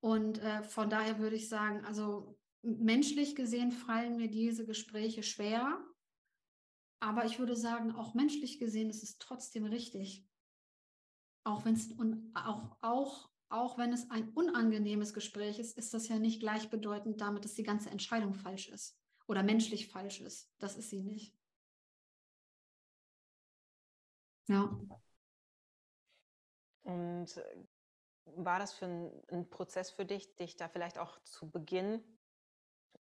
Und 0.00 0.38
äh, 0.38 0.62
von 0.62 0.88
daher 0.88 1.18
würde 1.18 1.36
ich 1.36 1.48
sagen, 1.48 1.84
also 1.84 2.38
menschlich 2.62 3.34
gesehen 3.34 3.72
fallen 3.72 4.16
mir 4.16 4.30
diese 4.30 4.66
Gespräche 4.66 5.22
schwer. 5.22 5.84
Aber 7.00 7.24
ich 7.24 7.38
würde 7.38 7.56
sagen, 7.56 7.92
auch 7.92 8.14
menschlich 8.14 8.58
gesehen 8.58 8.90
ist 8.90 9.02
es 9.02 9.18
trotzdem 9.18 9.64
richtig. 9.64 10.26
Auch 11.44 11.64
wenn 11.64 11.74
es 11.74 11.88
auch, 12.34 12.76
auch, 12.80 13.30
auch 13.48 13.78
wenn 13.78 13.92
es 13.92 14.10
ein 14.10 14.28
unangenehmes 14.30 15.14
Gespräch 15.14 15.58
ist, 15.58 15.78
ist 15.78 15.94
das 15.94 16.08
ja 16.08 16.18
nicht 16.18 16.40
gleichbedeutend 16.40 17.20
damit, 17.20 17.44
dass 17.44 17.54
die 17.54 17.62
ganze 17.62 17.90
Entscheidung 17.90 18.34
falsch 18.34 18.68
ist 18.68 19.00
oder 19.26 19.42
menschlich 19.42 19.88
falsch 19.88 20.20
ist. 20.20 20.52
Das 20.58 20.76
ist 20.76 20.90
sie 20.90 21.02
nicht. 21.02 21.37
Ja. 24.48 24.78
Und 26.82 27.36
äh, 27.36 27.66
war 28.36 28.58
das 28.58 28.72
für 28.72 28.86
ein, 28.86 29.22
ein 29.30 29.50
Prozess 29.50 29.90
für 29.90 30.04
dich, 30.04 30.34
dich 30.36 30.56
da 30.56 30.68
vielleicht 30.68 30.98
auch 30.98 31.22
zu 31.24 31.50
Beginn 31.50 32.02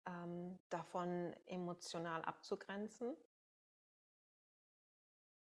ähm, 0.07 0.59
davon 0.71 1.35
emotional 1.47 2.23
abzugrenzen? 2.23 3.15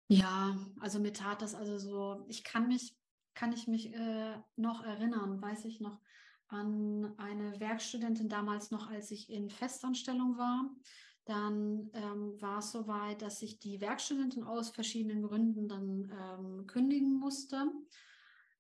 Ja, 0.07 0.57
also 0.79 0.99
mir 0.99 1.13
tat 1.13 1.41
das 1.41 1.53
also 1.53 1.77
so, 1.77 2.25
ich 2.27 2.43
kann 2.43 2.67
mich, 2.67 2.97
kann 3.35 3.53
ich 3.53 3.67
mich 3.67 3.93
äh, 3.93 4.37
noch 4.55 4.83
erinnern, 4.83 5.41
weiß 5.41 5.65
ich 5.65 5.81
noch, 5.81 5.99
an 6.47 7.13
eine 7.17 7.59
Werkstudentin 7.59 8.27
damals 8.27 8.71
noch, 8.71 8.89
als 8.89 9.11
ich 9.11 9.29
in 9.29 9.51
Festanstellung 9.51 10.37
war. 10.37 10.67
Dann 11.25 11.89
ähm, 11.93 12.41
war 12.41 12.59
es 12.59 12.71
soweit, 12.71 13.21
dass 13.21 13.41
ich 13.41 13.59
die 13.59 13.81
Werkstudentin 13.81 14.43
aus 14.43 14.69
verschiedenen 14.69 15.21
Gründen 15.21 15.67
dann 15.67 16.11
ähm, 16.11 16.67
kündigen 16.67 17.13
musste. 17.19 17.71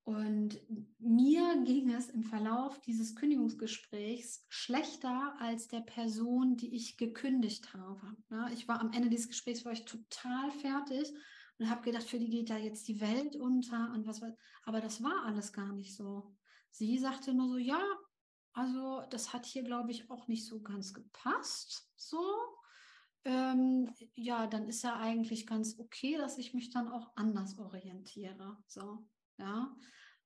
Und 0.03 0.59
mir 0.97 1.61
ging 1.65 1.91
es 1.91 2.09
im 2.09 2.23
Verlauf 2.23 2.81
dieses 2.81 3.15
Kündigungsgesprächs 3.15 4.43
schlechter 4.49 5.35
als 5.39 5.67
der 5.67 5.81
Person, 5.81 6.57
die 6.57 6.73
ich 6.73 6.97
gekündigt 6.97 7.73
habe. 7.75 8.17
Ja, 8.31 8.49
ich 8.49 8.67
war 8.67 8.81
am 8.81 8.91
Ende 8.91 9.09
dieses 9.09 9.27
Gesprächs 9.27 9.65
war 9.65 9.71
ich 9.71 9.85
total 9.85 10.49
fertig 10.49 11.13
und 11.59 11.69
habe 11.69 11.83
gedacht, 11.83 12.05
für 12.05 12.17
die 12.17 12.29
geht 12.29 12.49
da 12.49 12.57
jetzt 12.57 12.87
die 12.87 12.99
Welt 13.01 13.35
unter 13.35 13.91
und 13.93 14.07
was. 14.07 14.21
Aber 14.63 14.81
das 14.81 15.03
war 15.03 15.25
alles 15.25 15.53
gar 15.53 15.73
nicht 15.73 15.95
so. 15.95 16.35
Sie 16.71 16.97
sagte 16.97 17.33
nur 17.33 17.49
so, 17.49 17.57
ja, 17.57 17.81
also 18.53 19.03
das 19.09 19.33
hat 19.33 19.45
hier, 19.45 19.63
glaube 19.63 19.91
ich, 19.91 20.09
auch 20.09 20.27
nicht 20.27 20.45
so 20.45 20.61
ganz 20.61 20.93
gepasst. 20.93 21.89
So. 21.95 22.21
Ähm, 23.25 23.93
ja, 24.15 24.47
dann 24.47 24.67
ist 24.67 24.83
ja 24.83 24.95
eigentlich 24.97 25.45
ganz 25.45 25.77
okay, 25.77 26.17
dass 26.17 26.37
ich 26.37 26.53
mich 26.53 26.69
dann 26.69 26.87
auch 26.87 27.11
anders 27.15 27.57
orientiere. 27.59 28.57
So, 28.67 29.05
ja. 29.37 29.75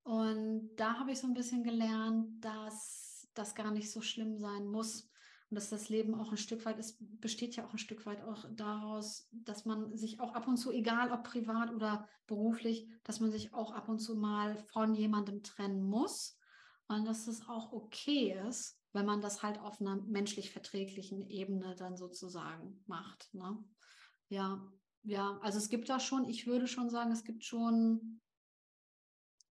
Und 0.04 0.76
da 0.76 1.00
habe 1.00 1.12
ich 1.12 1.20
so 1.20 1.28
ein 1.28 1.34
bisschen 1.34 1.64
gelernt, 1.64 2.44
dass 2.44 3.30
das 3.34 3.56
gar 3.56 3.72
nicht 3.72 3.92
so 3.92 4.02
schlimm 4.02 4.38
sein 4.38 4.68
muss 4.68 5.10
und 5.50 5.56
dass 5.56 5.70
das 5.70 5.90
Leben 5.90 6.14
auch 6.16 6.32
ein 6.32 6.38
Stück 6.38 6.66
weit 6.66 6.78
ist, 6.78 6.98
besteht 7.00 7.56
ja 7.56 7.66
auch 7.66 7.74
ein 7.74 7.78
Stück 7.78 8.06
weit 8.06 8.22
auch 8.24 8.46
daraus, 8.52 9.28
dass 9.32 9.66
man 9.66 9.96
sich 9.96 10.20
auch 10.20 10.34
ab 10.34 10.48
und 10.48 10.58
zu, 10.58 10.72
egal 10.72 11.12
ob 11.12 11.24
privat 11.24 11.72
oder 11.74 12.08
beruflich, 12.28 12.88
dass 13.04 13.20
man 13.20 13.32
sich 13.32 13.54
auch 13.54 13.72
ab 13.72 13.88
und 13.90 14.00
zu 14.00 14.16
mal 14.16 14.58
von 14.58 14.94
jemandem 14.94 15.42
trennen 15.42 15.84
muss 15.84 16.38
und 16.88 17.06
dass 17.06 17.28
es 17.28 17.48
auch 17.48 17.72
okay 17.72 18.38
ist, 18.48 18.80
wenn 18.94 19.06
man 19.06 19.22
das 19.22 19.42
halt 19.42 19.60
auf 19.60 19.82
einer 19.82 19.96
menschlich 19.96 20.52
verträglichen 20.52 21.28
Ebene 21.28 21.76
dann 21.76 21.98
sozusagen 21.98 22.84
macht. 22.86 23.34
Ne? 23.34 23.64
Ja, 24.30 24.62
ja, 25.04 25.38
also 25.42 25.58
es 25.58 25.70
gibt 25.70 25.90
da 25.90 26.00
schon, 26.00 26.30
ich 26.30 26.48
würde 26.48 26.68
schon 26.68 26.90
sagen, 26.90 27.12
es 27.12 27.24
gibt 27.24 27.44
schon, 27.44 28.22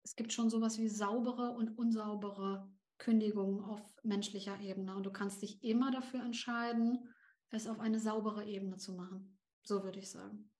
es 0.03 0.15
gibt 0.15 0.31
schon 0.31 0.49
sowas 0.49 0.77
wie 0.77 0.87
saubere 0.87 1.51
und 1.51 1.77
unsaubere 1.77 2.71
Kündigung 2.97 3.63
auf 3.63 3.81
menschlicher 4.03 4.59
Ebene. 4.59 4.95
Und 4.95 5.03
du 5.03 5.11
kannst 5.11 5.41
dich 5.41 5.63
immer 5.63 5.91
dafür 5.91 6.23
entscheiden, 6.23 7.09
es 7.49 7.67
auf 7.67 7.79
eine 7.79 7.99
saubere 7.99 8.45
Ebene 8.45 8.77
zu 8.77 8.93
machen. 8.93 9.37
So 9.63 9.83
würde 9.83 9.99
ich 9.99 10.09
sagen. 10.09 10.51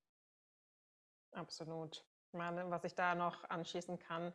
Absolut. 1.32 2.06
Ich 2.28 2.38
meine, 2.38 2.70
was 2.70 2.84
ich 2.84 2.96
da 2.96 3.16
noch 3.16 3.44
anschließen 3.50 3.98
kann, 4.00 4.34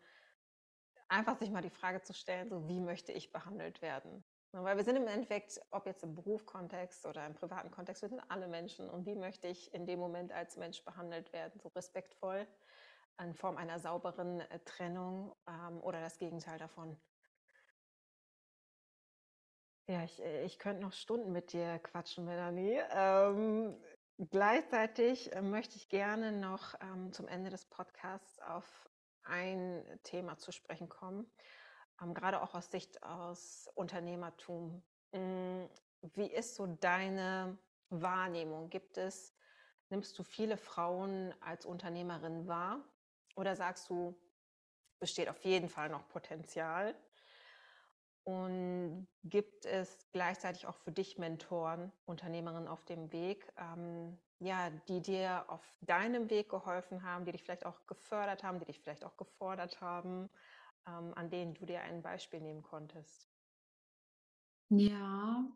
einfach 1.09 1.39
sich 1.39 1.51
mal 1.51 1.63
die 1.63 1.71
Frage 1.71 2.03
zu 2.03 2.13
stellen, 2.13 2.49
so 2.49 2.69
wie 2.69 2.81
möchte 2.81 3.13
ich 3.13 3.33
behandelt 3.33 3.83
werden? 3.83 4.25
Weil 4.53 4.77
wir 4.77 4.85
sind 4.85 4.97
im 4.97 5.07
Endeffekt, 5.07 5.61
ob 5.71 5.87
jetzt 5.87 6.03
im 6.03 6.15
Berufskontext 6.15 7.05
oder 7.05 7.27
im 7.27 7.35
privaten 7.35 7.71
Kontext, 7.71 8.03
wir 8.03 8.09
sind 8.09 8.23
alle 8.29 8.49
Menschen. 8.49 8.89
Und 8.89 9.05
wie 9.05 9.15
möchte 9.15 9.49
ich 9.49 9.75
in 9.75 9.87
dem 9.87 9.99
Moment 9.99 10.33
als 10.33 10.57
Mensch 10.57 10.83
behandelt 10.85 11.33
werden? 11.33 11.61
So 11.61 11.69
respektvoll, 11.69 12.47
in 13.23 13.35
Form 13.35 13.57
einer 13.57 13.79
sauberen 13.79 14.41
äh, 14.41 14.61
Trennung 14.61 15.35
ähm, 15.47 15.83
oder 15.83 16.01
das 16.01 16.19
Gegenteil 16.19 16.59
davon. 16.59 16.99
Ja, 19.89 20.05
ich, 20.05 20.23
äh, 20.23 20.45
ich 20.45 20.59
könnte 20.59 20.83
noch 20.83 20.93
Stunden 20.93 21.33
mit 21.33 21.53
dir 21.53 21.79
quatschen, 21.79 22.25
Melanie. 22.25 22.81
Ähm, 22.91 23.77
gleichzeitig 24.31 25.33
äh, 25.35 25.43
möchte 25.43 25.77
ich 25.77 25.89
gerne 25.89 26.33
noch 26.33 26.75
ähm, 26.81 27.13
zum 27.13 27.29
Ende 27.29 27.51
des 27.51 27.67
Podcasts 27.67 28.39
auf 28.41 28.89
ein 29.27 29.85
Thema 30.03 30.39
zu 30.39 30.53
sprechen 30.53 30.89
kommen, 30.89 31.31
ähm, 32.03 32.15
gerade 32.15 32.43
auch 32.43 32.55
aus 32.55 32.71
Sicht 32.71 33.03
aus 33.03 33.69
Unternehmertum. 33.75 34.83
Hm, 35.13 35.69
wie 36.15 36.27
ist 36.27 36.55
so 36.55 36.67
deine 36.67 37.59
Wahrnehmung? 37.91 38.71
Gibt 38.71 38.99
es, 38.99 39.35
nimmst 39.89 40.19
du 40.19 40.23
viele 40.23 40.57
Frauen 40.57 41.35
als 41.41 41.67
Unternehmerin 41.67 42.47
wahr? 42.47 42.85
Oder 43.35 43.57
sagst 43.57 43.89
du, 43.91 44.19
besteht 44.99 45.29
auf 45.29 45.45
jeden 45.45 45.69
Fall 45.69 45.89
noch 45.89 46.09
Potenzial? 46.09 46.95
Und 48.25 49.07
gibt 49.23 49.67
es 49.67 50.11
gleichzeitig 50.11 50.67
auch 50.67 50.77
für 50.79 50.91
dich 50.91 51.17
Mentoren, 51.17 51.93
Unternehmerinnen 52.07 52.67
auf 52.67 52.85
dem 52.85 53.13
Weg, 53.13 53.53
ähm, 53.57 54.19
ja, 54.39 54.71
die 54.71 55.03
dir 55.03 55.51
auf 55.51 55.79
deinem 55.81 56.31
Weg 56.31 56.51
geholfen 56.51 57.03
haben, 57.03 57.25
die 57.25 57.33
dich 57.33 57.43
vielleicht 57.45 57.67
auch 57.67 57.87
gefördert 57.87 58.43
haben, 58.45 58.59
die 58.61 58.67
dich 58.67 58.81
vielleicht 58.81 59.05
auch 59.05 59.17
gefordert 59.17 59.81
haben, 59.81 60.31
ähm, 60.87 61.15
an 61.15 61.31
denen 61.31 61.55
du 61.55 61.67
dir 61.67 61.83
ein 61.83 62.03
Beispiel 62.03 62.41
nehmen 62.41 62.63
konntest? 62.63 63.31
Ja, 64.69 65.49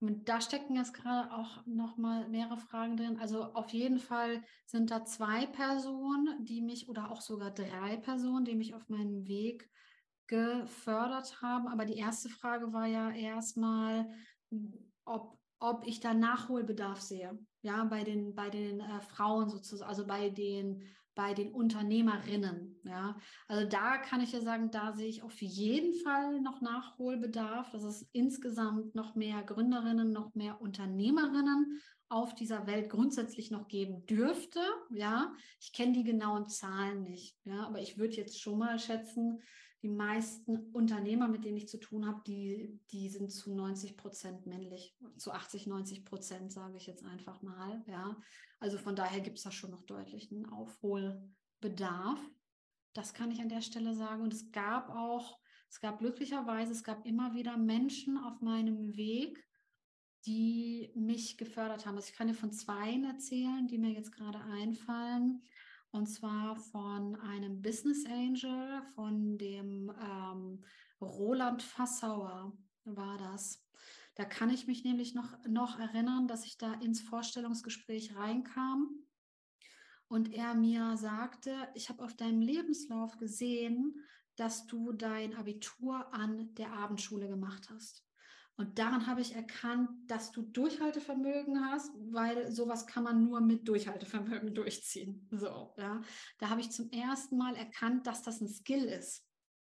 Und 0.00 0.28
da 0.28 0.40
stecken 0.42 0.76
jetzt 0.76 0.94
gerade 0.94 1.32
auch 1.34 1.66
noch 1.66 1.96
mal 1.96 2.28
mehrere 2.28 2.58
Fragen 2.58 2.96
drin. 2.96 3.18
Also 3.20 3.44
auf 3.54 3.70
jeden 3.70 3.98
Fall 3.98 4.44
sind 4.66 4.90
da 4.90 5.04
zwei 5.04 5.46
Personen, 5.46 6.44
die 6.44 6.62
mich 6.62 6.88
oder 6.88 7.10
auch 7.10 7.22
sogar 7.22 7.52
drei 7.52 7.96
Personen, 7.96 8.44
die 8.44 8.56
mich 8.56 8.74
auf 8.74 8.88
meinem 8.90 9.26
Weg 9.26 9.70
gefördert 10.28 11.42
haben. 11.42 11.68
Aber 11.68 11.86
die 11.86 11.96
erste 11.98 12.28
Frage 12.30 12.72
war 12.72 12.86
ja 12.86 13.10
erstmal, 13.10 14.10
ob, 15.04 15.40
ob 15.58 15.86
ich 15.86 16.00
da 16.00 16.14
Nachholbedarf 16.14 17.00
sehe. 17.00 17.38
Ja, 17.62 17.84
bei 17.84 18.04
den, 18.04 18.34
bei 18.34 18.50
den 18.50 18.80
äh, 18.80 19.00
Frauen 19.00 19.48
sozusagen, 19.48 19.88
also 19.88 20.06
bei 20.06 20.30
den 20.30 20.84
bei 21.16 21.32
den 21.32 21.50
Unternehmerinnen. 21.50 22.78
Ja, 22.84 23.18
also 23.48 23.66
da 23.66 23.96
kann 23.96 24.20
ich 24.20 24.32
ja 24.32 24.40
sagen, 24.42 24.70
da 24.70 24.92
sehe 24.92 25.08
ich 25.08 25.22
auf 25.22 25.40
jeden 25.40 25.94
Fall 26.04 26.40
noch 26.42 26.60
Nachholbedarf, 26.60 27.70
dass 27.70 27.82
es 27.82 28.06
insgesamt 28.12 28.94
noch 28.94 29.14
mehr 29.16 29.42
Gründerinnen, 29.42 30.12
noch 30.12 30.34
mehr 30.34 30.60
Unternehmerinnen 30.60 31.80
auf 32.08 32.34
dieser 32.34 32.66
Welt 32.66 32.90
grundsätzlich 32.90 33.50
noch 33.50 33.66
geben 33.66 34.04
dürfte. 34.06 34.60
Ja, 34.90 35.34
ich 35.58 35.72
kenne 35.72 35.92
die 35.92 36.04
genauen 36.04 36.48
Zahlen 36.48 37.02
nicht. 37.02 37.34
Ja, 37.44 37.66
aber 37.66 37.80
ich 37.80 37.98
würde 37.98 38.14
jetzt 38.14 38.40
schon 38.40 38.58
mal 38.58 38.78
schätzen, 38.78 39.40
die 39.86 39.92
meisten 39.92 40.56
Unternehmer, 40.72 41.28
mit 41.28 41.44
denen 41.44 41.58
ich 41.58 41.68
zu 41.68 41.78
tun 41.78 42.08
habe, 42.08 42.20
die, 42.26 42.80
die 42.90 43.08
sind 43.08 43.30
zu 43.30 43.54
90 43.54 43.96
Prozent 43.96 44.44
männlich, 44.44 44.96
zu 45.16 45.30
80, 45.30 45.68
90 45.68 46.04
Prozent, 46.04 46.50
sage 46.50 46.76
ich 46.76 46.88
jetzt 46.88 47.04
einfach 47.04 47.40
mal. 47.40 47.84
Ja, 47.86 48.16
also 48.58 48.78
von 48.78 48.96
daher 48.96 49.20
gibt 49.20 49.38
es 49.38 49.44
da 49.44 49.52
schon 49.52 49.70
noch 49.70 49.84
deutlich 49.84 50.32
einen 50.32 50.46
Aufholbedarf. 50.46 52.18
Das 52.94 53.14
kann 53.14 53.30
ich 53.30 53.40
an 53.40 53.48
der 53.48 53.60
Stelle 53.60 53.94
sagen. 53.94 54.22
Und 54.22 54.34
es 54.34 54.50
gab 54.50 54.90
auch, 54.90 55.38
es 55.70 55.78
gab 55.78 56.00
glücklicherweise, 56.00 56.72
es 56.72 56.82
gab 56.82 57.06
immer 57.06 57.36
wieder 57.36 57.56
Menschen 57.56 58.18
auf 58.18 58.40
meinem 58.40 58.96
Weg, 58.96 59.46
die 60.26 60.90
mich 60.96 61.38
gefördert 61.38 61.86
haben. 61.86 61.94
Also 61.94 62.08
ich 62.08 62.16
kann 62.16 62.26
dir 62.26 62.34
von 62.34 62.50
zwei 62.50 63.00
erzählen, 63.06 63.68
die 63.68 63.78
mir 63.78 63.92
jetzt 63.92 64.10
gerade 64.10 64.40
einfallen. 64.40 65.44
Und 65.90 66.06
zwar 66.06 66.56
von 66.56 67.16
einem 67.16 67.62
Business 67.62 68.04
Angel, 68.06 68.82
von 68.94 69.38
dem 69.38 69.90
ähm, 70.00 70.64
Roland 71.00 71.62
Fassauer 71.62 72.56
war 72.84 73.18
das. 73.18 73.64
Da 74.14 74.24
kann 74.24 74.50
ich 74.50 74.66
mich 74.66 74.84
nämlich 74.84 75.14
noch, 75.14 75.36
noch 75.46 75.78
erinnern, 75.78 76.28
dass 76.28 76.44
ich 76.44 76.58
da 76.58 76.74
ins 76.74 77.00
Vorstellungsgespräch 77.00 78.16
reinkam 78.16 79.06
und 80.08 80.32
er 80.32 80.54
mir 80.54 80.96
sagte, 80.96 81.68
ich 81.74 81.88
habe 81.88 82.04
auf 82.04 82.14
deinem 82.14 82.40
Lebenslauf 82.40 83.16
gesehen, 83.18 84.02
dass 84.36 84.66
du 84.66 84.92
dein 84.92 85.34
Abitur 85.34 86.12
an 86.14 86.54
der 86.54 86.72
Abendschule 86.72 87.28
gemacht 87.28 87.68
hast. 87.70 88.05
Und 88.56 88.78
daran 88.78 89.06
habe 89.06 89.20
ich 89.20 89.34
erkannt, 89.34 89.90
dass 90.06 90.32
du 90.32 90.42
Durchhaltevermögen 90.42 91.64
hast, 91.70 91.90
weil 92.10 92.50
sowas 92.50 92.86
kann 92.86 93.04
man 93.04 93.22
nur 93.22 93.40
mit 93.40 93.68
Durchhaltevermögen 93.68 94.54
durchziehen. 94.54 95.28
So, 95.30 95.74
ja. 95.76 96.00
Da 96.38 96.48
habe 96.48 96.62
ich 96.62 96.70
zum 96.70 96.90
ersten 96.90 97.36
Mal 97.36 97.54
erkannt, 97.54 98.06
dass 98.06 98.22
das 98.22 98.40
ein 98.40 98.48
Skill 98.48 98.84
ist. 98.84 99.26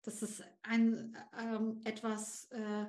Dass 0.04 0.24
es 0.24 0.42
ein 0.64 1.16
ähm, 1.38 1.82
etwas 1.84 2.46
äh, 2.52 2.86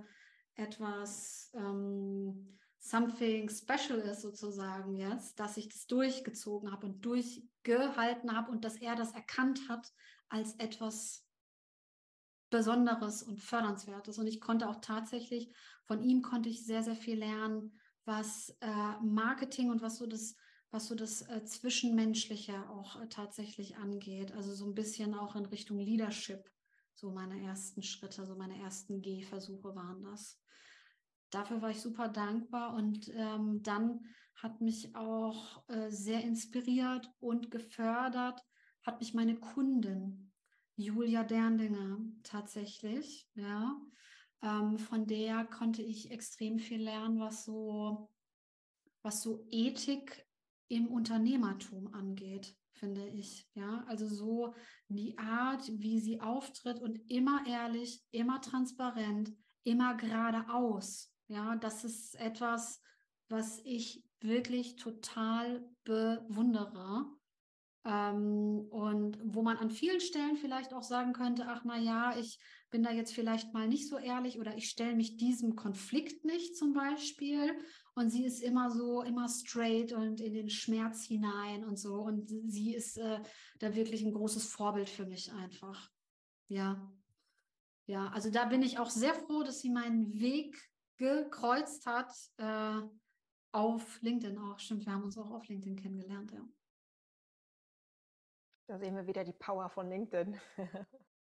etwas 0.55 1.51
ähm, 1.55 2.59
something 2.79 3.49
special 3.49 3.99
ist 4.01 4.23
sozusagen 4.23 4.97
jetzt, 4.97 5.39
dass 5.39 5.57
ich 5.57 5.69
das 5.69 5.87
durchgezogen 5.87 6.73
habe 6.73 6.87
und 6.87 7.05
durchgehalten 7.05 8.35
habe 8.35 8.51
und 8.51 8.65
dass 8.65 8.77
er 8.77 8.97
das 8.97 9.13
erkannt 9.13 9.69
hat 9.69 9.93
als 10.29 10.55
etwas 10.57 11.22
Besonderes 12.53 13.25
und 13.25 13.41
Fördernswertes. 13.41 14.19
Und 14.19 14.29
ich 14.29 14.41
konnte 14.41 14.69
auch 14.69 14.81
tatsächlich, 14.81 15.53
von 15.85 16.01
ihm 16.01 16.23
konnte 16.23 16.49
ich 16.49 16.65
sehr, 16.65 16.85
sehr 16.85 16.95
viel 16.95 17.19
lernen, 17.19 17.73
was 18.05 18.57
äh, 18.61 19.01
Marketing 19.03 19.71
und 19.71 19.83
was 19.83 19.99
so 19.99 20.07
das, 20.07 20.37
was 20.71 20.87
so 20.87 20.95
das 20.95 21.23
äh, 21.23 21.45
Zwischenmenschliche 21.45 22.71
auch 22.71 23.01
äh, 23.01 23.09
tatsächlich 23.09 23.77
angeht. 23.77 24.33
Also 24.33 24.55
so 24.55 24.67
ein 24.67 24.75
bisschen 24.75 25.15
auch 25.15 25.35
in 25.35 25.47
Richtung 25.47 25.81
Leadership. 25.81 26.49
So 26.95 27.11
meine 27.11 27.43
ersten 27.43 27.83
Schritte, 27.83 28.25
so 28.27 28.37
meine 28.37 28.61
ersten 28.61 29.03
Gehversuche 29.03 29.75
waren 29.75 30.03
das 30.03 30.43
dafür 31.33 31.63
war 31.63 31.71
ich 31.71 31.81
super 31.81 32.09
dankbar 32.09 32.75
und 32.75 33.11
ähm, 33.15 33.63
dann 33.63 34.05
hat 34.35 34.61
mich 34.61 34.95
auch 34.95 35.63
äh, 35.69 35.91
sehr 35.91 36.23
inspiriert 36.23 37.11
und 37.21 37.51
gefördert, 37.51 38.45
hat 38.83 39.01
mich 39.01 39.15
meine 39.15 39.37
Kundin 39.37 40.32
Julia 40.83 41.25
Derndinger 41.25 41.99
tatsächlich, 42.23 43.29
ja, 43.35 43.81
ähm, 44.43 44.79
von 44.79 45.07
der 45.07 45.45
konnte 45.45 45.83
ich 45.83 46.11
extrem 46.11 46.59
viel 46.59 46.83
lernen, 46.83 47.21
was 47.21 47.45
so, 47.45 48.11
was 49.03 49.23
so 49.23 49.47
Ethik 49.51 50.27
im 50.69 50.89
Unternehmertum 50.89 51.93
angeht, 51.95 52.57
finde 52.73 53.07
ich, 53.07 53.49
ja, 53.55 53.85
also 53.87 54.07
so 54.07 54.55
die 54.89 55.17
Art, 55.19 55.69
wie 55.69 56.01
sie 56.01 56.21
auftritt 56.21 56.81
und 56.81 56.99
immer 57.11 57.47
ehrlich, 57.47 58.03
immer 58.11 58.41
transparent, 58.41 59.33
immer 59.65 59.95
geradeaus, 59.97 61.13
ja, 61.29 61.57
das 61.57 61.85
ist 61.85 62.15
etwas, 62.17 62.83
was 63.29 63.61
ich 63.65 64.05
wirklich 64.21 64.77
total 64.77 65.65
bewundere. 65.85 67.07
Ähm, 67.85 68.67
und 68.71 69.19
wo 69.25 69.43
man 69.43 69.57
an 69.57 69.71
vielen 69.71 70.01
Stellen 70.01 70.37
vielleicht 70.37 70.73
auch 70.73 70.85
sagen 70.85 71.13
könnte, 71.13 71.47
ach 71.49 71.63
na 71.65 71.79
ja, 71.79 72.17
ich 72.17 72.39
bin 72.71 72.83
da 72.83 72.93
jetzt 72.93 73.13
vielleicht 73.13 73.53
mal 73.53 73.67
nicht 73.67 73.89
so 73.89 73.99
ehrlich 73.99 74.39
oder 74.39 74.57
ich 74.57 74.69
stelle 74.69 74.95
mich 74.95 75.17
diesem 75.17 75.57
Konflikt 75.57 76.25
nicht 76.25 76.57
zum 76.57 76.73
Beispiel. 76.73 77.57
Und 77.95 78.11
sie 78.11 78.25
ist 78.25 78.41
immer 78.41 78.71
so, 78.71 79.03
immer 79.03 79.29
straight 79.29 79.93
und 79.93 80.21
in 80.21 80.33
den 80.33 80.49
Schmerz 80.49 81.05
hinein 81.05 81.65
und 81.65 81.79
so. 81.79 81.95
Und 81.95 82.29
sie 82.29 82.75
ist 82.75 82.97
äh, 82.97 83.21
da 83.59 83.75
wirklich 83.75 84.03
ein 84.03 84.13
großes 84.13 84.47
Vorbild 84.47 84.89
für 84.89 85.05
mich 85.05 85.33
einfach. 85.33 85.91
Ja. 86.49 86.91
Ja, 87.87 88.09
also 88.09 88.31
da 88.31 88.47
bin 88.47 88.63
ich 88.63 88.79
auch 88.79 88.91
sehr 88.91 89.13
froh, 89.13 89.43
dass 89.43 89.61
sie 89.61 89.71
meinen 89.71 90.19
Weg 90.21 90.57
gekreuzt 90.97 91.85
hat 91.85 92.13
äh, 92.39 92.81
auf 93.51 94.01
LinkedIn 94.01 94.39
auch. 94.39 94.59
Stimmt, 94.59 94.87
wir 94.87 94.93
haben 94.93 95.03
uns 95.03 95.19
auch 95.19 95.31
auf 95.31 95.47
LinkedIn 95.49 95.77
kennengelernt, 95.77 96.31
ja. 96.33 96.47
Da 98.67 98.79
sehen 98.79 98.97
wir 98.97 99.07
wieder 99.07 99.25
die 99.25 99.33
Power 99.33 99.69
von 99.69 99.89
LinkedIn. 99.89 100.41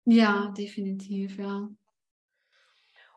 ja, 0.05 0.51
definitiv, 0.51 1.38
ja. 1.38 1.69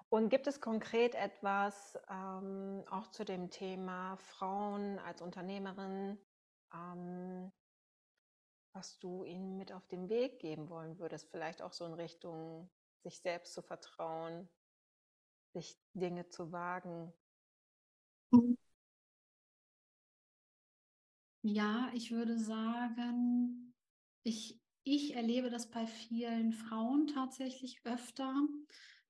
Und 0.09 0.29
gibt 0.29 0.47
es 0.47 0.61
konkret 0.61 1.17
etwas 1.17 1.99
ähm, 2.09 2.85
auch 2.89 3.09
zu 3.09 3.25
dem 3.25 3.51
Thema 3.51 4.17
Frauen 4.17 5.01
als 5.01 5.21
Unternehmerin, 5.21 6.19
ähm, 6.73 7.51
was 8.73 8.99
du 9.01 9.25
ihnen 9.25 9.57
mit 9.57 9.73
auf 9.73 9.87
den 9.89 10.09
Weg 10.09 10.39
geben 10.39 10.69
wollen 10.69 10.99
würdest? 11.01 11.29
Vielleicht 11.31 11.63
auch 11.63 11.73
so 11.73 11.85
in 11.85 11.95
Richtung 11.95 12.71
sich 13.03 13.19
selbst 13.21 13.55
zu 13.55 13.63
vertrauen, 13.63 14.49
sich 15.53 15.77
Dinge 15.95 16.29
zu 16.29 16.53
wagen. 16.53 17.13
Mhm. 18.31 18.57
Ja, 21.43 21.91
ich 21.93 22.11
würde 22.11 22.39
sagen, 22.39 23.74
ich, 24.25 24.61
ich 24.83 25.15
erlebe 25.15 25.51
das 25.51 25.71
bei 25.71 25.87
vielen 25.87 26.53
Frauen 26.53 27.07
tatsächlich 27.07 27.81
öfter, 27.85 28.35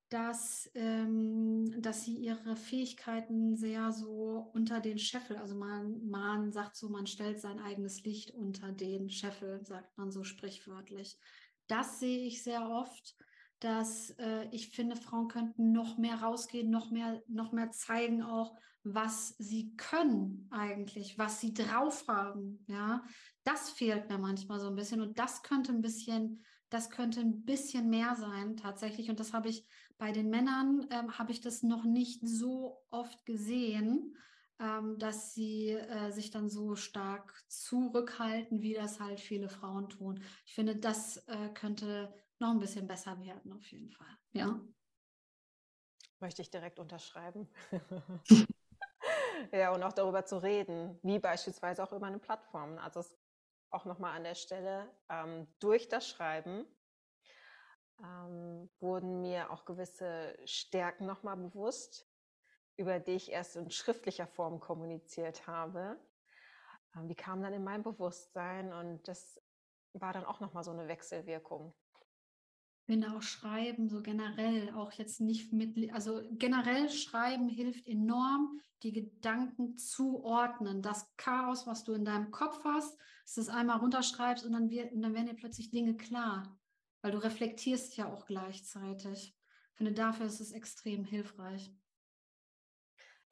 dass, 0.09 0.69
ähm, 0.75 1.81
dass 1.81 2.05
sie 2.05 2.15
ihre 2.15 2.55
Fähigkeiten 2.55 3.57
sehr 3.57 3.91
so 3.91 4.51
unter 4.53 4.79
den 4.79 4.99
Scheffel, 4.99 5.37
also 5.37 5.55
man, 5.55 6.05
man 6.07 6.51
sagt 6.51 6.75
so, 6.75 6.89
man 6.89 7.07
stellt 7.07 7.41
sein 7.41 7.59
eigenes 7.59 8.03
Licht 8.03 8.31
unter 8.31 8.71
den 8.71 9.09
Scheffel, 9.09 9.65
sagt 9.65 9.97
man 9.97 10.11
so 10.11 10.23
sprichwörtlich. 10.23 11.17
Das 11.67 11.99
sehe 11.99 12.25
ich 12.25 12.43
sehr 12.43 12.69
oft 12.69 13.15
dass 13.65 14.11
äh, 14.19 14.47
ich 14.51 14.69
finde, 14.69 14.95
Frauen 14.95 15.27
könnten 15.27 15.71
noch 15.71 15.97
mehr 15.97 16.21
rausgehen, 16.21 16.69
noch 16.69 16.91
mehr, 16.91 17.23
noch 17.27 17.51
mehr 17.51 17.71
zeigen 17.71 18.21
auch, 18.21 18.55
was 18.83 19.29
sie 19.39 19.75
können 19.75 20.47
eigentlich, 20.51 21.17
was 21.17 21.41
sie 21.41 21.51
drauf 21.51 22.07
haben. 22.07 22.63
Ja, 22.67 23.03
das 23.43 23.71
fehlt 23.71 24.07
mir 24.07 24.19
manchmal 24.19 24.59
so 24.59 24.67
ein 24.67 24.75
bisschen 24.75 25.01
und 25.01 25.17
das 25.17 25.41
könnte 25.41 25.71
ein 25.71 25.81
bisschen, 25.81 26.43
das 26.69 26.91
könnte 26.91 27.21
ein 27.21 27.43
bisschen 27.43 27.89
mehr 27.89 28.15
sein 28.15 28.55
tatsächlich. 28.55 29.09
Und 29.09 29.19
das 29.19 29.33
habe 29.33 29.49
ich 29.49 29.65
bei 29.97 30.11
den 30.11 30.29
Männern 30.29 30.85
ähm, 30.91 31.17
habe 31.17 31.31
ich 31.31 31.41
das 31.41 31.63
noch 31.63 31.85
nicht 31.85 32.21
so 32.27 32.83
oft 32.91 33.25
gesehen. 33.25 34.15
Ähm, 34.57 34.97
dass 34.99 35.33
sie 35.33 35.71
äh, 35.71 36.11
sich 36.11 36.31
dann 36.31 36.49
so 36.49 36.75
stark 36.75 37.43
zurückhalten, 37.49 38.61
wie 38.61 38.73
das 38.73 39.01
halt 39.01 39.19
viele 39.19 39.49
Frauen 39.49 39.89
tun. 39.89 40.23
Ich 40.45 40.55
finde, 40.55 40.77
das 40.77 41.17
äh, 41.27 41.49
könnte 41.53 42.13
noch 42.39 42.51
ein 42.51 42.59
bisschen 42.59 42.87
besser 42.87 43.19
werden, 43.19 43.51
auf 43.51 43.65
jeden 43.67 43.91
Fall. 43.91 44.17
Ja. 44.31 44.59
Möchte 46.19 46.41
ich 46.41 46.49
direkt 46.49 46.79
unterschreiben. 46.79 47.49
ja, 49.51 49.73
und 49.73 49.83
auch 49.83 49.91
darüber 49.91 50.25
zu 50.25 50.37
reden, 50.37 50.97
wie 51.03 51.19
beispielsweise 51.19 51.83
auch 51.83 51.91
über 51.91 52.07
eine 52.07 52.19
Plattform. 52.19 52.77
Also 52.77 53.01
es 53.01 53.17
auch 53.75 53.85
nochmal 53.85 54.15
an 54.15 54.23
der 54.23 54.35
Stelle, 54.35 54.89
ähm, 55.09 55.47
durch 55.59 55.89
das 55.89 56.07
Schreiben 56.07 56.65
ähm, 57.99 58.69
wurden 58.79 59.21
mir 59.21 59.51
auch 59.51 59.65
gewisse 59.65 60.37
Stärken 60.45 61.05
nochmal 61.05 61.37
bewusst, 61.37 62.07
über 62.77 62.99
die 62.99 63.11
ich 63.11 63.31
erst 63.31 63.55
in 63.55 63.69
schriftlicher 63.71 64.27
Form 64.27 64.59
kommuniziert 64.59 65.47
habe, 65.47 65.99
ähm, 66.95 67.07
die 67.07 67.15
kamen 67.15 67.43
dann 67.43 67.53
in 67.53 67.63
mein 67.63 67.83
Bewusstsein 67.83 68.73
und 68.73 69.07
das 69.07 69.41
war 69.93 70.13
dann 70.13 70.25
auch 70.25 70.39
nochmal 70.39 70.63
so 70.63 70.71
eine 70.71 70.87
Wechselwirkung. 70.87 71.73
Genau, 72.87 73.19
schreiben, 73.19 73.89
so 73.89 74.03
generell, 74.03 74.71
auch 74.75 74.91
jetzt 74.91 75.19
nicht 75.19 75.51
mit, 75.51 75.91
also 75.91 76.21
generell 76.33 76.89
schreiben 76.91 77.49
hilft 77.49 77.87
enorm, 77.87 78.59
die 78.83 78.93
Gedanken 78.93 79.75
zu 79.77 80.23
ordnen. 80.23 80.83
Das 80.83 81.11
Chaos, 81.17 81.65
was 81.65 81.83
du 81.83 81.93
in 81.93 82.05
deinem 82.05 82.29
Kopf 82.29 82.63
hast, 82.63 82.95
dass 83.23 83.33
du 83.33 83.41
es 83.41 83.49
einmal 83.49 83.79
runterschreibst 83.79 84.45
und 84.45 84.53
dann, 84.53 84.69
wird, 84.69 84.91
und 84.93 85.01
dann 85.01 85.15
werden 85.15 85.25
dir 85.25 85.33
plötzlich 85.33 85.71
Dinge 85.71 85.97
klar, 85.97 86.59
weil 87.01 87.11
du 87.11 87.17
reflektierst 87.17 87.97
ja 87.97 88.11
auch 88.11 88.27
gleichzeitig. 88.27 89.35
Ich 89.71 89.77
finde, 89.77 89.93
dafür 89.93 90.27
ist 90.27 90.39
es 90.39 90.51
extrem 90.51 91.03
hilfreich. 91.03 91.73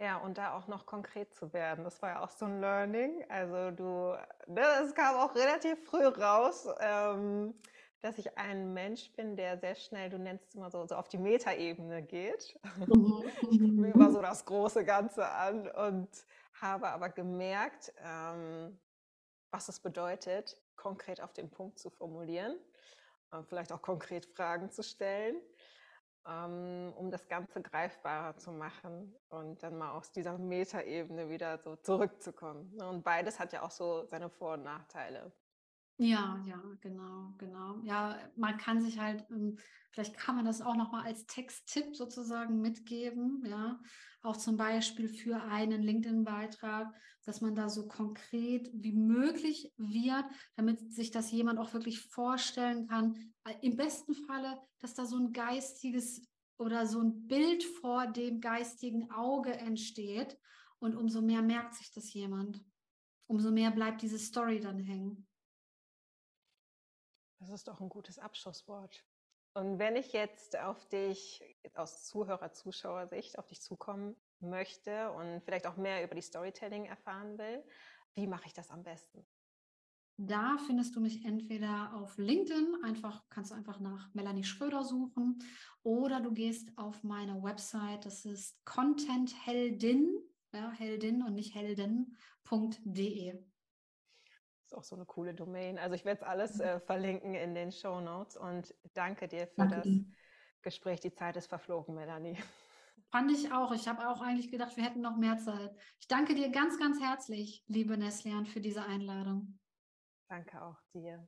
Ja, 0.04 0.18
und 0.18 0.38
da 0.38 0.54
auch 0.58 0.68
noch 0.68 0.86
konkret 0.86 1.34
zu 1.34 1.54
werden. 1.54 1.86
Das 1.86 2.02
war 2.02 2.10
ja 2.10 2.20
auch 2.20 2.30
so 2.30 2.44
ein 2.44 2.60
Learning. 2.60 3.24
Also 3.30 3.72
du, 3.72 4.14
das 4.48 4.88
ne, 4.88 4.94
kam 4.94 5.16
auch 5.16 5.34
relativ 5.34 5.82
früh 5.86 6.06
raus. 6.06 6.68
Ähm, 6.82 7.54
dass 8.02 8.18
ich 8.18 8.38
ein 8.38 8.74
Mensch 8.74 9.14
bin, 9.14 9.38
der 9.38 9.58
sehr 9.58 9.76
schnell, 9.76 10.10
du 10.10 10.20
nennst 10.20 10.50
es 10.50 10.56
immer 10.56 10.70
so, 10.70 10.86
so 10.86 10.96
auf 10.96 11.08
die 11.08 11.18
Metaebene 11.18 12.04
geht. 12.04 12.60
Mhm. 12.86 13.24
ich 13.40 13.40
gucke 13.40 13.58
mir 13.58 13.94
immer 13.94 14.12
so 14.12 14.22
das 14.22 14.44
große 14.44 14.84
Ganze 14.84 15.26
an 15.26 15.70
und 15.70 16.10
habe 16.60 16.90
aber 16.90 17.08
gemerkt, 17.08 17.94
ähm, 18.04 18.78
was 19.52 19.70
es 19.70 19.80
bedeutet, 19.80 20.62
konkret 20.76 21.22
auf 21.22 21.32
den 21.32 21.50
Punkt 21.50 21.80
zu 21.80 21.90
formulieren, 21.90 22.58
äh, 23.32 23.42
vielleicht 23.44 23.72
auch 23.72 23.82
konkret 23.82 24.26
Fragen 24.26 24.70
zu 24.70 24.84
stellen, 24.84 25.38
um 26.26 27.12
das 27.12 27.28
Ganze 27.28 27.62
greifbarer 27.62 28.38
zu 28.38 28.52
machen 28.52 29.14
und 29.30 29.62
dann 29.62 29.78
mal 29.78 29.92
aus 29.92 30.12
dieser 30.12 30.38
Metaebene 30.38 31.30
wieder 31.30 31.58
so 31.58 31.76
zurückzukommen. 31.76 32.80
Und 32.82 33.04
beides 33.04 33.40
hat 33.40 33.52
ja 33.52 33.62
auch 33.64 33.72
so 33.72 34.06
seine 34.06 34.30
Vor- 34.30 34.54
und 34.54 34.64
Nachteile. 34.64 35.32
Ja, 35.98 36.42
ja, 36.48 36.60
genau, 36.82 37.36
genau. 37.38 37.80
Ja, 37.84 38.18
man 38.36 38.58
kann 38.58 38.82
sich 38.82 38.98
halt, 39.00 39.26
ähm, 39.30 39.58
vielleicht 39.92 40.18
kann 40.18 40.36
man 40.36 40.44
das 40.44 40.62
auch 40.62 40.76
nochmal 40.76 41.06
als 41.06 41.28
Texttipp 41.28 41.96
sozusagen 41.96 42.60
mitgeben, 42.62 43.44
ja, 43.46 43.80
auch 44.24 44.36
zum 44.36 44.58
Beispiel 44.58 45.08
für 45.08 45.42
einen 45.44 45.84
LinkedIn-Beitrag, 45.84 46.92
dass 47.26 47.42
man 47.42 47.54
da 47.54 47.70
so 47.70 47.88
konkret 47.88 48.72
wie 48.74 48.92
möglich 48.92 49.72
wird, 49.78 50.26
damit 50.56 50.92
sich 50.92 51.12
das 51.12 51.32
jemand 51.32 51.60
auch 51.60 51.74
wirklich 51.74 52.02
vorstellen 52.02 52.88
kann. 52.88 53.34
Äh, 53.44 53.54
Im 53.62 53.76
besten 53.76 54.16
Falle, 54.16 54.60
dass 54.80 54.96
da 54.96 55.06
so 55.06 55.18
ein 55.18 55.32
geistiges 55.32 56.28
oder 56.58 56.88
so 56.88 57.02
ein 57.02 57.28
Bild 57.28 57.64
vor 57.64 58.08
dem 58.08 58.42
geistigen 58.42 59.12
Auge 59.12 59.54
entsteht 59.54 60.40
und 60.80 60.96
umso 60.96 61.22
mehr 61.22 61.44
merkt 61.44 61.76
sich 61.76 61.92
das 61.94 62.12
jemand. 62.14 62.66
Umso 63.28 63.52
mehr 63.52 63.70
bleibt 63.72 64.02
diese 64.02 64.18
Story 64.20 64.60
dann 64.60 64.80
hängen. 64.80 65.28
Das 67.44 67.52
ist 67.52 67.68
doch 67.68 67.82
ein 67.82 67.90
gutes 67.90 68.20
Abschlusswort. 68.20 69.04
Und 69.54 69.78
wenn 69.78 69.98
ich 69.98 70.14
jetzt 70.14 70.58
auf 70.58 70.88
dich 70.88 71.44
aus 71.74 72.06
Zuhörer, 72.06 72.54
Zuschauersicht 72.54 73.38
auf 73.38 73.48
dich 73.48 73.62
zukommen 73.62 74.16
möchte 74.40 75.12
und 75.12 75.42
vielleicht 75.44 75.68
auch 75.68 75.76
mehr 75.76 76.06
über 76.06 76.16
die 76.16 76.22
Storytelling 76.22 76.86
erfahren 76.86 77.38
will, 77.38 77.62
wie 78.16 78.28
mache 78.28 78.46
ich 78.46 78.54
das 78.54 78.72
am 78.72 78.84
besten? 78.84 79.28
Da 80.16 80.58
findest 80.68 80.96
du 80.96 81.02
mich 81.02 81.26
entweder 81.26 81.94
auf 81.96 82.18
LinkedIn, 82.18 82.78
einfach 82.82 83.26
kannst 83.30 83.52
du 83.52 83.56
einfach 83.56 83.82
nach 83.82 84.14
Melanie 84.14 84.46
Schröder 84.46 84.86
suchen, 84.86 85.40
oder 85.84 86.22
du 86.22 86.32
gehst 86.32 86.70
auf 86.78 87.04
meine 87.04 87.44
Website, 87.44 88.06
das 88.06 88.24
ist 88.24 88.64
contentheldin, 88.64 90.18
ja, 90.54 90.72
Heldin 90.72 91.24
und 91.24 91.34
nicht 91.34 91.54
helden.de 91.56 93.44
ist 94.74 94.78
auch 94.78 94.84
so 94.84 94.96
eine 94.96 95.06
coole 95.06 95.34
Domain. 95.34 95.78
Also 95.78 95.96
ich 95.96 96.06
werde 96.06 96.22
es 96.22 96.28
alles 96.28 96.60
äh, 96.60 96.80
verlinken 96.80 97.36
in 97.36 97.54
den 97.54 97.72
Show 97.72 98.02
Notes 98.02 98.36
und 98.38 98.74
danke 98.94 99.28
dir 99.28 99.48
für 99.48 99.68
danke 99.68 99.76
das. 99.78 99.88
Gespräch. 100.62 101.00
Die 101.00 101.14
Zeit 101.14 101.38
ist 101.38 101.48
verflogen, 101.48 101.96
Melanie. 101.96 102.38
Fand 103.12 103.32
ich 103.32 103.52
auch. 103.52 103.72
Ich 103.72 103.88
habe 103.88 104.08
auch 104.10 104.22
eigentlich 104.22 104.50
gedacht, 104.50 104.76
wir 104.76 104.84
hätten 104.84 105.02
noch 105.02 105.18
mehr 105.18 105.38
Zeit. 105.38 105.76
Ich 106.00 106.08
danke 106.08 106.34
dir 106.34 106.50
ganz, 106.50 106.80
ganz 106.80 107.00
herzlich, 107.00 107.64
liebe 107.68 107.98
Neslian, 107.98 108.46
für 108.46 108.62
diese 108.62 108.84
Einladung. 108.84 109.60
Danke 110.28 110.62
auch 110.64 110.80
dir. 110.94 111.28